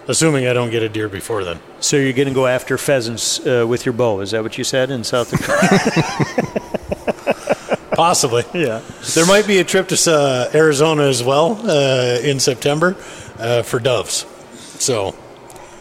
assuming 0.08 0.46
I 0.46 0.52
don't 0.52 0.68
get 0.68 0.82
a 0.82 0.90
deer 0.90 1.08
before 1.08 1.42
then. 1.42 1.60
So 1.80 1.96
you're 1.96 2.12
going 2.12 2.28
to 2.28 2.34
go 2.34 2.46
after 2.46 2.76
pheasants 2.76 3.40
uh, 3.46 3.64
with 3.66 3.86
your 3.86 3.94
bow. 3.94 4.20
Is 4.20 4.32
that 4.32 4.42
what 4.42 4.58
you 4.58 4.64
said 4.64 4.90
in 4.90 5.04
South 5.04 5.30
Dakota? 5.30 6.62
Possibly. 7.96 8.44
yeah. 8.52 8.82
There 9.14 9.24
might 9.24 9.46
be 9.46 9.58
a 9.58 9.64
trip 9.64 9.88
to 9.88 10.12
uh, 10.12 10.50
Arizona 10.54 11.04
as 11.04 11.24
well 11.24 11.58
uh, 11.66 12.18
in 12.22 12.40
September 12.40 12.94
uh, 13.38 13.62
for 13.62 13.78
doves. 13.78 14.26
So, 14.78 15.14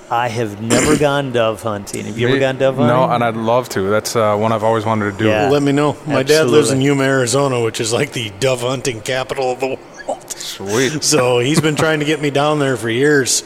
I 0.09 0.27
have 0.27 0.61
never 0.61 0.97
gone 0.99 1.31
dove 1.31 1.63
hunting. 1.63 2.05
Have 2.05 2.17
you 2.17 2.27
ever 2.29 2.39
gone 2.39 2.57
dove 2.57 2.75
hunting? 2.75 2.95
No, 2.95 3.09
and 3.09 3.23
I'd 3.23 3.35
love 3.35 3.69
to. 3.69 3.89
That's 3.89 4.15
uh, 4.15 4.35
one 4.37 4.51
I've 4.51 4.63
always 4.63 4.85
wanted 4.85 5.11
to 5.11 5.17
do. 5.17 5.25
Yeah. 5.27 5.49
let 5.49 5.63
me 5.63 5.71
know. 5.71 5.97
My 6.05 6.23
dad 6.23 6.43
lives 6.47 6.69
in 6.69 6.77
Absolutely. 6.77 6.85
Yuma, 6.85 7.03
Arizona, 7.03 7.61
which 7.61 7.79
is 7.81 7.91
like 7.91 8.13
the 8.13 8.31
dove 8.39 8.61
hunting 8.61 9.01
capital 9.01 9.51
of 9.51 9.59
the 9.59 9.67
world. 9.67 10.29
Sweet. 10.31 11.03
So 11.03 11.39
he's 11.39 11.59
been 11.61 11.75
trying 11.75 11.99
to 11.99 12.05
get 12.05 12.21
me 12.21 12.29
down 12.29 12.59
there 12.59 12.77
for 12.77 12.89
years, 12.89 13.41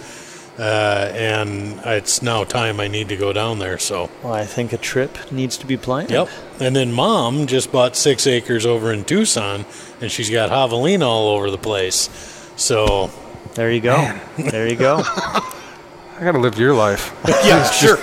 uh, 0.59 1.09
and 1.15 1.79
it's 1.85 2.21
now 2.21 2.43
time 2.43 2.81
I 2.81 2.89
need 2.89 3.07
to 3.09 3.15
go 3.17 3.31
down 3.31 3.59
there. 3.59 3.77
So, 3.77 4.09
Well, 4.23 4.33
I 4.33 4.45
think 4.45 4.73
a 4.73 4.77
trip 4.77 5.31
needs 5.31 5.57
to 5.59 5.65
be 5.65 5.77
planned. 5.77 6.11
yep. 6.11 6.27
And 6.59 6.75
then 6.75 6.91
mom 6.91 7.47
just 7.47 7.71
bought 7.71 7.95
six 7.95 8.27
acres 8.27 8.65
over 8.65 8.91
in 8.91 9.05
Tucson, 9.05 9.63
and 10.01 10.11
she's 10.11 10.29
got 10.29 10.49
javelina 10.49 11.03
all 11.07 11.29
over 11.37 11.49
the 11.49 11.57
place. 11.57 12.09
So, 12.57 13.09
There 13.55 13.71
you 13.71 13.81
go. 13.81 14.19
There 14.37 14.67
you 14.67 14.75
go. 14.75 15.01
I 16.19 16.23
gotta 16.23 16.39
live 16.39 16.59
your 16.59 16.73
life. 16.73 17.15
yeah, 17.27 17.63
sure. 17.71 17.95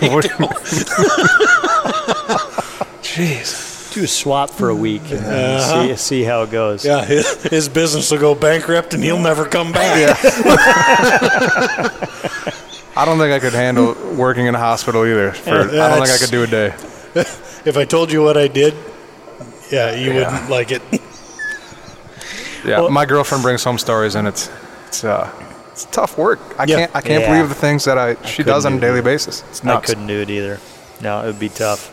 Jeez. 3.02 3.92
Do 3.92 4.04
a 4.04 4.06
swap 4.06 4.50
for 4.50 4.68
a 4.70 4.74
week 4.74 5.02
and 5.10 5.20
then 5.20 5.96
see, 5.96 5.96
see 5.96 6.22
how 6.22 6.42
it 6.42 6.50
goes. 6.50 6.84
Yeah, 6.84 7.04
his, 7.04 7.42
his 7.44 7.68
business 7.68 8.10
will 8.10 8.18
go 8.18 8.34
bankrupt, 8.34 8.92
and 8.94 9.02
he'll 9.02 9.20
never 9.20 9.46
come 9.46 9.72
back. 9.72 10.18
I 12.96 13.04
don't 13.04 13.18
think 13.18 13.32
I 13.32 13.38
could 13.38 13.54
handle 13.54 13.94
working 14.16 14.46
in 14.46 14.54
a 14.54 14.58
hospital 14.58 15.04
either. 15.06 15.32
For, 15.32 15.50
I 15.50 15.64
don't 15.64 16.06
think 16.06 16.10
I 16.10 16.18
could 16.18 16.30
do 16.30 16.42
a 16.42 16.46
day. 16.46 16.74
If 17.64 17.76
I 17.76 17.84
told 17.84 18.12
you 18.12 18.22
what 18.22 18.36
I 18.36 18.48
did, 18.48 18.74
yeah, 19.70 19.94
you 19.94 20.12
wouldn't 20.14 20.50
like 20.50 20.72
it. 20.72 20.82
Yeah, 22.66 22.88
my 22.88 23.06
girlfriend 23.06 23.42
brings 23.42 23.64
home 23.64 23.78
stories, 23.78 24.14
and 24.14 24.28
it's 24.28 24.50
It's 24.86 25.04
uh, 25.04 25.30
it's 25.72 25.84
tough 25.86 26.16
work. 26.18 26.38
I 26.58 26.64
Yeah. 26.64 26.76
can't 26.76 26.96
I 26.96 27.00
can't 27.00 27.22
Yeah. 27.22 27.32
believe 27.34 27.48
the 27.48 27.54
things 27.54 27.84
that 27.84 27.98
I 27.98 28.16
she 28.24 28.42
does 28.42 28.64
on 28.66 28.74
a 28.74 28.80
daily 28.80 29.00
it. 29.00 29.04
basis. 29.04 29.42
It's 29.50 29.64
I 29.64 29.80
couldn't 29.80 30.06
do 30.06 30.20
it 30.20 30.30
either. 30.30 30.58
No, 31.00 31.22
it 31.22 31.26
would 31.26 31.38
be 31.40 31.48
tough. 31.50 31.90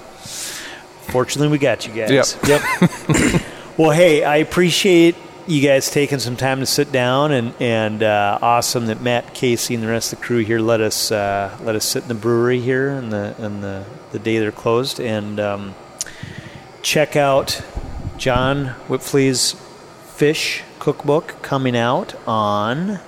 Fortunately, 1.09 1.49
we 1.49 1.57
got 1.57 1.85
you 1.85 1.93
guys. 1.93 2.37
Yep. 2.47 2.61
Yep. 3.09 3.41
well, 3.77 3.91
hey, 3.91 4.23
I 4.23 4.37
appreciate 4.37 5.15
you 5.45 5.61
guys 5.61 5.91
taking 5.91 6.19
some 6.19 6.37
time 6.37 6.61
to 6.61 6.65
sit 6.65 6.91
down, 6.93 7.33
and 7.33 7.53
and 7.59 8.01
uh, 8.01 8.39
awesome 8.41 8.85
that 8.85 9.01
Matt 9.01 9.33
Casey 9.33 9.73
and 9.75 9.83
the 9.83 9.87
rest 9.89 10.13
of 10.13 10.19
the 10.19 10.25
crew 10.25 10.39
here 10.45 10.59
let 10.59 10.79
us 10.79 11.11
uh, 11.11 11.55
let 11.63 11.75
us 11.75 11.83
sit 11.85 12.03
in 12.03 12.07
the 12.07 12.15
brewery 12.15 12.61
here 12.61 12.89
and 12.89 13.11
the 13.11 13.35
and 13.37 13.61
the 13.61 13.83
the 14.13 14.19
day 14.19 14.39
they're 14.39 14.53
closed, 14.53 15.01
and 15.01 15.39
um, 15.41 15.75
check 16.81 17.17
out 17.17 17.61
John 18.17 18.67
Whitfle's 18.87 19.55
fish 20.15 20.63
cookbook 20.83 21.35
coming 21.41 21.77
out 21.77 22.13
on 22.27 22.99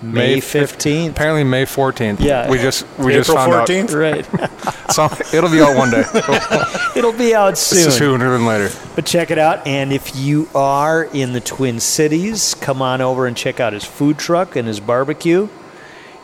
May 0.00 0.40
fifteenth. 0.40 1.12
Apparently 1.14 1.44
May 1.44 1.64
14th. 1.66 2.20
Yeah. 2.20 2.48
We 2.48 2.56
just 2.56 2.86
we 2.98 3.12
just 3.12 3.28
April 3.28 3.44
found 3.44 3.68
14th? 3.68 3.94
Right. 3.94 4.48
So 4.92 5.04
it'll 5.36 5.50
be 5.50 5.60
out 5.62 5.74
one 5.76 5.90
day. 5.90 6.04
it'll 6.96 7.12
be 7.14 7.34
out 7.34 7.56
soon. 7.56 7.90
Sooner 7.90 8.30
than 8.30 8.44
later. 8.44 8.70
But 8.94 9.06
check 9.06 9.30
it 9.30 9.38
out. 9.38 9.66
And 9.66 9.90
if 9.90 10.14
you 10.14 10.48
are 10.54 11.04
in 11.04 11.32
the 11.32 11.40
Twin 11.40 11.80
Cities, 11.80 12.52
come 12.54 12.82
on 12.82 13.00
over 13.00 13.26
and 13.26 13.34
check 13.34 13.58
out 13.58 13.72
his 13.72 13.84
food 13.84 14.18
truck 14.18 14.54
and 14.54 14.68
his 14.68 14.80
barbecue. 14.80 15.48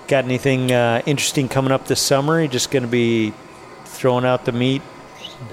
Got 0.07 0.25
anything 0.27 0.71
uh, 0.71 1.01
interesting 1.07 1.49
coming 1.49 1.73
up 1.73 1.87
this 1.87 2.01
summer? 2.01 2.39
You're 2.41 2.49
just 2.51 2.71
going 2.71 2.83
to 2.83 2.89
be 2.91 3.33
throwing 3.87 4.27
out 4.27 4.45
the 4.45 4.53
meat 4.53 4.83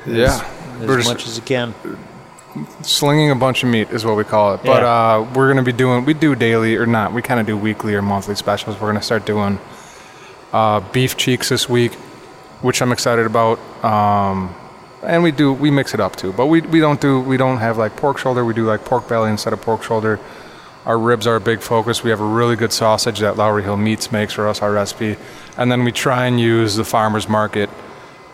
Yeah. 0.05 0.45
as 0.81 0.87
We're 0.87 0.97
just 0.97 1.09
much 1.09 1.25
as 1.25 1.37
you 1.37 1.43
can. 1.43 1.73
Slinging 2.81 3.31
a 3.31 3.35
bunch 3.35 3.63
of 3.63 3.69
meat 3.69 3.89
is 3.91 4.05
what 4.05 4.15
we 4.15 4.23
call 4.23 4.53
it. 4.55 4.61
But 4.63 4.81
Yeah. 4.81 4.87
uh, 5.15 5.27
we're 5.33 5.47
going 5.47 5.57
to 5.57 5.63
be 5.63 5.73
doing, 5.77 6.05
we 6.05 6.13
do 6.13 6.35
daily 6.35 6.75
or 6.77 6.85
not, 6.85 7.13
we 7.13 7.21
kind 7.21 7.39
of 7.39 7.45
do 7.45 7.57
weekly 7.57 7.95
or 7.95 8.01
monthly 8.01 8.35
specials. 8.35 8.75
We're 8.75 8.87
going 8.89 8.99
to 8.99 9.05
start 9.05 9.25
doing 9.25 9.59
uh, 10.53 10.79
beef 10.91 11.17
cheeks 11.17 11.49
this 11.49 11.67
week, 11.67 11.93
which 12.61 12.81
I'm 12.81 12.91
excited 12.91 13.25
about. 13.25 13.59
Um, 13.83 14.55
and 15.03 15.21
we 15.21 15.31
do, 15.31 15.53
we 15.53 15.69
mix 15.69 15.93
it 15.93 15.99
up 15.99 16.15
too. 16.15 16.33
But 16.33 16.47
we, 16.47 16.61
we 16.61 16.79
don't 16.79 16.99
do, 17.01 17.19
we 17.19 17.37
don't 17.37 17.57
have 17.57 17.77
like 17.77 17.95
pork 17.95 18.17
shoulder. 18.17 18.43
We 18.45 18.53
do 18.53 18.65
like 18.65 18.85
pork 18.85 19.07
belly 19.07 19.29
instead 19.31 19.53
of 19.53 19.61
pork 19.61 19.83
shoulder. 19.83 20.19
Our 20.85 20.97
ribs 20.99 21.25
are 21.27 21.35
a 21.35 21.41
big 21.41 21.61
focus. 21.61 22.03
We 22.03 22.11
have 22.11 22.21
a 22.21 22.25
really 22.25 22.55
good 22.55 22.71
sausage 22.71 23.19
that 23.19 23.37
Lowry 23.37 23.63
Hill 23.63 23.77
Meats 23.77 24.11
makes 24.11 24.33
for 24.33 24.47
us, 24.47 24.61
our 24.61 24.71
recipe. 24.71 25.17
And 25.57 25.71
then 25.71 25.83
we 25.83 25.91
try 25.91 26.25
and 26.27 26.39
use 26.39 26.75
the 26.75 26.85
farmer's 26.85 27.27
market 27.27 27.69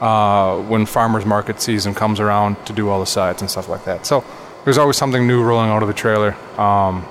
uh, 0.01 0.59
when 0.63 0.85
farmers 0.85 1.25
market 1.25 1.61
season 1.61 1.93
comes 1.93 2.19
around 2.19 2.63
to 2.65 2.73
do 2.73 2.89
all 2.89 2.99
the 2.99 3.05
sides 3.05 3.41
and 3.41 3.49
stuff 3.49 3.69
like 3.69 3.85
that. 3.85 4.05
So 4.05 4.23
there's 4.65 4.77
always 4.77 4.97
something 4.97 5.25
new 5.27 5.43
rolling 5.43 5.69
out 5.69 5.81
of 5.83 5.87
the 5.87 5.93
trailer. 5.93 6.33
Um, 6.59 7.05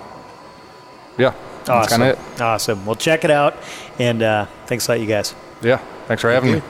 yeah, 1.17 1.35
that's 1.59 1.71
Awesome. 1.71 2.01
kind 2.01 2.13
of 2.13 2.35
it. 2.35 2.41
Awesome. 2.41 2.87
Well, 2.87 2.97
check 2.97 3.25
it 3.25 3.31
out. 3.31 3.57
And 3.99 4.23
uh, 4.23 4.47
thanks 4.67 4.89
a 4.89 4.93
lot, 4.93 5.01
you 5.01 5.07
guys. 5.07 5.35
Yeah, 5.63 5.79
thanks 6.07 6.21
for 6.23 6.31
having 6.31 6.53
me. 6.53 6.63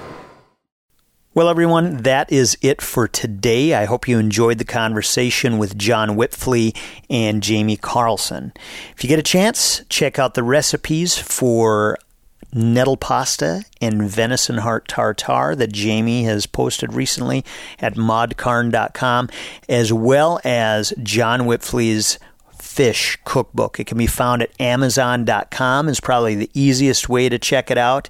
Well, 1.32 1.48
everyone, 1.48 1.98
that 1.98 2.32
is 2.32 2.58
it 2.60 2.82
for 2.82 3.06
today. 3.06 3.72
I 3.72 3.84
hope 3.84 4.08
you 4.08 4.18
enjoyed 4.18 4.58
the 4.58 4.64
conversation 4.64 5.58
with 5.58 5.78
John 5.78 6.10
Wipfli 6.16 6.76
and 7.08 7.40
Jamie 7.40 7.76
Carlson. 7.76 8.52
If 8.96 9.04
you 9.04 9.08
get 9.08 9.20
a 9.20 9.22
chance, 9.22 9.82
check 9.88 10.18
out 10.18 10.34
the 10.34 10.42
recipes 10.42 11.16
for 11.16 11.96
nettle 12.52 12.96
pasta 12.96 13.64
and 13.80 14.02
venison 14.02 14.58
heart 14.58 14.88
tartare 14.88 15.54
that 15.56 15.72
Jamie 15.72 16.24
has 16.24 16.46
posted 16.46 16.92
recently 16.92 17.44
at 17.78 17.94
modcarn.com, 17.94 19.28
as 19.68 19.92
well 19.92 20.40
as 20.44 20.92
John 21.02 21.42
Wipfli's 21.42 22.18
fish 22.58 23.18
cookbook. 23.24 23.80
It 23.80 23.86
can 23.86 23.98
be 23.98 24.06
found 24.06 24.42
at 24.42 24.52
amazon.com 24.60 25.88
is 25.88 25.98
probably 25.98 26.36
the 26.36 26.50
easiest 26.54 27.08
way 27.08 27.28
to 27.28 27.38
check 27.38 27.70
it 27.70 27.78
out 27.78 28.08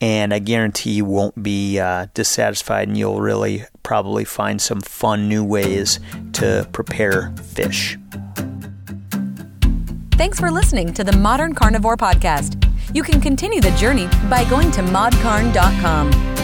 and 0.00 0.34
I 0.34 0.40
guarantee 0.40 0.92
you 0.92 1.04
won't 1.06 1.42
be 1.42 1.78
uh, 1.78 2.08
dissatisfied 2.12 2.88
and 2.88 2.98
you'll 2.98 3.20
really 3.20 3.64
probably 3.82 4.24
find 4.24 4.60
some 4.60 4.82
fun 4.82 5.28
new 5.28 5.42
ways 5.42 6.00
to 6.34 6.68
prepare 6.72 7.32
fish. 7.42 7.98
Thanks 10.12 10.38
for 10.38 10.50
listening 10.50 10.92
to 10.94 11.02
the 11.02 11.16
Modern 11.16 11.54
Carnivore 11.54 11.96
Podcast. 11.96 12.63
You 12.94 13.02
can 13.02 13.20
continue 13.20 13.60
the 13.60 13.72
journey 13.72 14.06
by 14.30 14.48
going 14.48 14.70
to 14.70 14.80
modcarn.com. 14.80 16.43